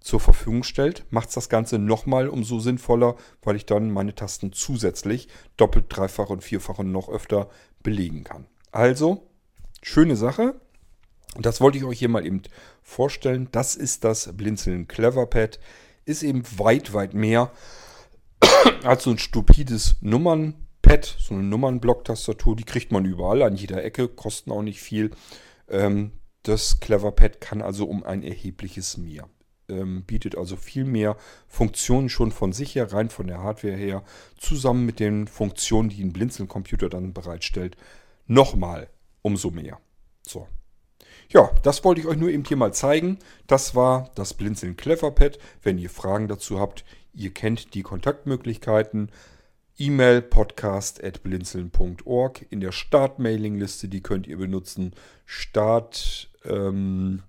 zur 0.00 0.20
Verfügung 0.20 0.62
stellt, 0.62 1.04
macht 1.10 1.28
es 1.28 1.34
das 1.34 1.48
Ganze 1.48 1.78
nochmal 1.78 2.28
umso 2.28 2.58
sinnvoller, 2.58 3.16
weil 3.42 3.56
ich 3.56 3.66
dann 3.66 3.90
meine 3.90 4.14
Tasten 4.14 4.52
zusätzlich 4.52 5.28
doppelt, 5.56 5.86
dreifach 5.88 6.30
und 6.30 6.42
vierfach 6.42 6.78
und 6.78 6.90
noch 6.90 7.08
öfter 7.08 7.50
belegen 7.82 8.24
kann. 8.24 8.46
Also, 8.72 9.28
schöne 9.82 10.16
Sache. 10.16 10.54
Das 11.38 11.60
wollte 11.60 11.78
ich 11.78 11.84
euch 11.84 11.98
hier 11.98 12.08
mal 12.08 12.26
eben 12.26 12.42
vorstellen. 12.82 13.48
Das 13.52 13.76
ist 13.76 14.04
das 14.04 14.36
Blinzeln 14.36 14.88
Cleverpad. 14.88 15.60
Ist 16.06 16.22
eben 16.22 16.42
weit, 16.56 16.92
weit 16.94 17.14
mehr 17.14 17.52
als 18.82 19.04
so 19.04 19.10
ein 19.10 19.18
stupides 19.18 19.96
Nummernpad, 20.00 21.04
so 21.04 21.34
eine 21.34 21.42
Nummernblocktastatur. 21.44 22.56
Die 22.56 22.64
kriegt 22.64 22.90
man 22.90 23.04
überall 23.04 23.42
an 23.42 23.54
jeder 23.54 23.84
Ecke, 23.84 24.08
kosten 24.08 24.50
auch 24.50 24.62
nicht 24.62 24.80
viel. 24.80 25.10
Ähm, 25.68 26.12
das 26.42 26.80
Cleverpad 26.80 27.40
kann 27.40 27.60
also 27.60 27.84
um 27.84 28.02
ein 28.02 28.22
erhebliches 28.22 28.96
mehr 28.96 29.28
ähm, 29.70 30.02
bietet 30.02 30.36
also 30.36 30.56
viel 30.56 30.84
mehr 30.84 31.16
Funktionen 31.48 32.08
schon 32.08 32.32
von 32.32 32.52
sich 32.52 32.74
her, 32.74 32.92
rein 32.92 33.08
von 33.08 33.26
der 33.26 33.42
Hardware 33.42 33.76
her, 33.76 34.02
zusammen 34.36 34.84
mit 34.84 35.00
den 35.00 35.26
Funktionen, 35.26 35.88
die 35.88 36.02
ein 36.02 36.12
Blinzeln-Computer 36.12 36.88
dann 36.88 37.12
bereitstellt, 37.12 37.76
nochmal 38.26 38.88
umso 39.22 39.50
mehr. 39.50 39.78
So. 40.26 40.46
Ja, 41.28 41.50
das 41.62 41.84
wollte 41.84 42.00
ich 42.00 42.06
euch 42.06 42.16
nur 42.16 42.30
eben 42.30 42.44
hier 42.44 42.56
mal 42.56 42.74
zeigen. 42.74 43.18
Das 43.46 43.74
war 43.74 44.10
das 44.16 44.34
Blinzeln 44.34 44.76
Cleverpad. 44.76 45.38
Wenn 45.62 45.78
ihr 45.78 45.90
Fragen 45.90 46.26
dazu 46.26 46.58
habt, 46.58 46.84
ihr 47.14 47.32
kennt 47.32 47.74
die 47.74 47.82
Kontaktmöglichkeiten. 47.82 49.10
E-Mail 49.78 50.22
podcast 50.22 51.02
at 51.02 51.22
blinzeln.org. 51.22 52.46
In 52.50 52.60
der 52.60 52.72
Start-Mailing-Liste, 52.72 53.88
die 53.88 54.02
könnt 54.02 54.26
ihr 54.26 54.38
benutzen. 54.38 54.94
Start 55.24 56.30
ähm, 56.44 57.22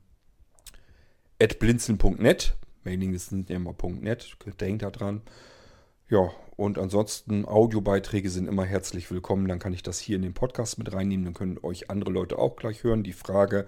blinzeln.net. 1.50 2.56
Mailinglisten 2.84 3.40
sind 3.40 3.50
ja 3.50 3.56
immer 3.56 3.76
.net, 4.00 4.38
denkt 4.60 4.84
da 4.84 4.92
dran. 4.92 5.22
Ja, 6.08 6.30
und 6.56 6.78
ansonsten 6.78 7.48
Audiobeiträge 7.48 8.30
sind 8.30 8.48
immer 8.48 8.66
herzlich 8.66 9.10
willkommen. 9.10 9.48
Dann 9.48 9.60
kann 9.60 9.74
ich 9.74 9.82
das 9.82 10.00
hier 10.00 10.18
in 10.18 10.22
den 10.22 10.34
Podcast 10.34 10.78
mit 10.78 10.94
reinnehmen. 10.94 11.26
Dann 11.26 11.34
können 11.34 11.60
euch 11.64 11.90
andere 11.90 12.12
Leute 12.12 12.38
auch 12.38 12.56
gleich 12.56 12.84
hören. 12.84 13.04
Die 13.04 13.14
Frage. 13.14 13.66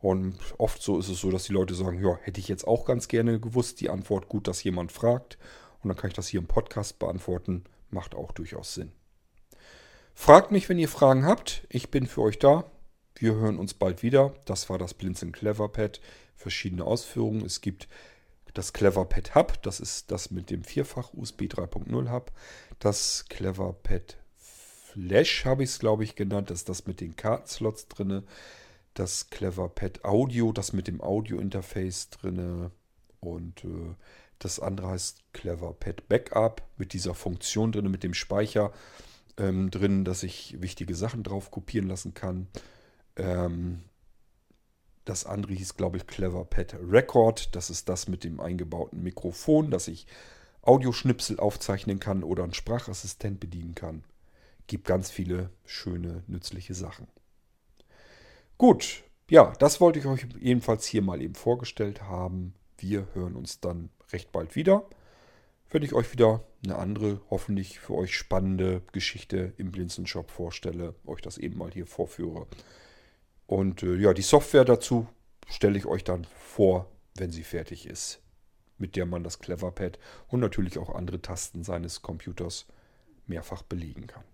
Und 0.00 0.36
oft 0.58 0.82
so 0.82 0.98
ist 0.98 1.08
es 1.08 1.20
so, 1.20 1.30
dass 1.30 1.44
die 1.44 1.52
Leute 1.52 1.74
sagen, 1.74 2.02
ja, 2.02 2.16
hätte 2.22 2.40
ich 2.40 2.48
jetzt 2.48 2.66
auch 2.66 2.84
ganz 2.84 3.06
gerne 3.06 3.38
gewusst. 3.38 3.80
Die 3.80 3.90
Antwort 3.90 4.28
gut, 4.28 4.48
dass 4.48 4.64
jemand 4.64 4.90
fragt. 4.90 5.38
Und 5.82 5.88
dann 5.88 5.96
kann 5.96 6.08
ich 6.08 6.16
das 6.16 6.28
hier 6.28 6.40
im 6.40 6.46
Podcast 6.46 6.98
beantworten. 6.98 7.64
Macht 7.90 8.14
auch 8.14 8.32
durchaus 8.32 8.74
Sinn. 8.74 8.92
Fragt 10.14 10.50
mich, 10.50 10.68
wenn 10.68 10.78
ihr 10.78 10.88
Fragen 10.88 11.26
habt. 11.26 11.66
Ich 11.68 11.90
bin 11.90 12.06
für 12.06 12.22
euch 12.22 12.38
da. 12.38 12.64
Wir 13.16 13.34
hören 13.34 13.58
uns 13.58 13.74
bald 13.74 14.02
wieder. 14.02 14.34
Das 14.44 14.68
war 14.68 14.78
das 14.78 14.94
Blinzeln 14.94 15.32
Cleverpad 15.32 16.00
verschiedene 16.36 16.84
Ausführungen. 16.84 17.44
Es 17.44 17.60
gibt 17.60 17.88
das 18.54 18.72
Cleverpad 18.72 19.34
Hub, 19.34 19.62
das 19.62 19.80
ist 19.80 20.10
das 20.12 20.30
mit 20.30 20.50
dem 20.50 20.62
Vierfach 20.62 21.12
USB 21.12 21.42
3.0 21.42 22.10
Hub. 22.10 22.32
Das 22.78 23.26
Cleverpad 23.28 24.16
Flash 24.36 25.44
habe 25.44 25.64
ich 25.64 25.70
es, 25.70 25.78
glaube 25.80 26.04
ich, 26.04 26.14
genannt. 26.14 26.50
Das 26.50 26.60
ist 26.60 26.68
das 26.68 26.86
mit 26.86 27.00
den 27.00 27.16
Kartenslots 27.16 27.88
drin. 27.88 28.22
Das 28.94 29.28
Cleverpad 29.30 30.04
Audio, 30.04 30.52
das 30.52 30.72
mit 30.72 30.86
dem 30.86 31.00
Audio-Interface 31.00 32.10
drin. 32.10 32.70
Und 33.18 33.64
äh, 33.64 33.94
das 34.38 34.60
andere 34.60 34.88
heißt 34.88 35.24
Cleverpad 35.32 36.08
Backup 36.08 36.62
mit 36.76 36.92
dieser 36.92 37.14
Funktion 37.14 37.72
drin, 37.72 37.90
mit 37.90 38.04
dem 38.04 38.14
Speicher 38.14 38.72
ähm, 39.36 39.70
drin, 39.70 40.04
dass 40.04 40.22
ich 40.22 40.60
wichtige 40.60 40.94
Sachen 40.94 41.24
drauf 41.24 41.50
kopieren 41.50 41.88
lassen 41.88 42.14
kann. 42.14 42.46
Ähm, 43.16 43.82
das 45.04 45.26
andere 45.26 45.52
hieß, 45.52 45.76
glaube 45.76 45.98
ich, 45.98 46.06
Clever 46.06 46.44
Pet 46.44 46.76
Record. 46.80 47.54
Das 47.54 47.70
ist 47.70 47.88
das 47.88 48.08
mit 48.08 48.24
dem 48.24 48.40
eingebauten 48.40 49.02
Mikrofon, 49.02 49.70
dass 49.70 49.88
ich 49.88 50.06
Audioschnipsel 50.62 51.38
aufzeichnen 51.38 52.00
kann 52.00 52.24
oder 52.24 52.42
einen 52.42 52.54
Sprachassistent 52.54 53.38
bedienen 53.38 53.74
kann. 53.74 54.04
gibt 54.66 54.86
ganz 54.86 55.10
viele 55.10 55.50
schöne, 55.66 56.22
nützliche 56.26 56.72
Sachen. 56.72 57.06
Gut, 58.56 59.04
ja, 59.28 59.52
das 59.58 59.80
wollte 59.80 59.98
ich 59.98 60.06
euch 60.06 60.26
jedenfalls 60.40 60.86
hier 60.86 61.02
mal 61.02 61.20
eben 61.20 61.34
vorgestellt 61.34 62.02
haben. 62.02 62.54
Wir 62.78 63.08
hören 63.12 63.36
uns 63.36 63.60
dann 63.60 63.90
recht 64.10 64.32
bald 64.32 64.56
wieder, 64.56 64.88
wenn 65.70 65.82
ich 65.82 65.92
euch 65.92 66.12
wieder 66.12 66.44
eine 66.64 66.76
andere, 66.76 67.20
hoffentlich 67.28 67.78
für 67.78 67.94
euch 67.94 68.16
spannende 68.16 68.80
Geschichte 68.92 69.52
im 69.58 69.70
Blinzeln-Shop 69.70 70.30
vorstelle, 70.30 70.94
euch 71.04 71.20
das 71.20 71.36
eben 71.36 71.58
mal 71.58 71.72
hier 71.72 71.86
vorführe. 71.86 72.46
Und 73.46 73.82
äh, 73.82 73.96
ja, 73.96 74.14
die 74.14 74.22
Software 74.22 74.64
dazu 74.64 75.06
stelle 75.48 75.78
ich 75.78 75.86
euch 75.86 76.04
dann 76.04 76.26
vor, 76.36 76.90
wenn 77.16 77.30
sie 77.30 77.44
fertig 77.44 77.86
ist, 77.86 78.20
mit 78.78 78.96
der 78.96 79.06
man 79.06 79.22
das 79.22 79.38
Cleverpad 79.38 79.98
und 80.28 80.40
natürlich 80.40 80.78
auch 80.78 80.94
andere 80.94 81.20
Tasten 81.20 81.62
seines 81.62 82.02
Computers 82.02 82.66
mehrfach 83.26 83.62
belegen 83.62 84.06
kann. 84.06 84.24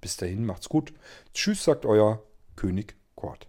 Bis 0.00 0.16
dahin 0.16 0.44
macht's 0.44 0.68
gut. 0.68 0.92
Tschüss, 1.32 1.64
sagt 1.64 1.86
euer 1.86 2.22
König 2.56 2.94
Kort. 3.14 3.48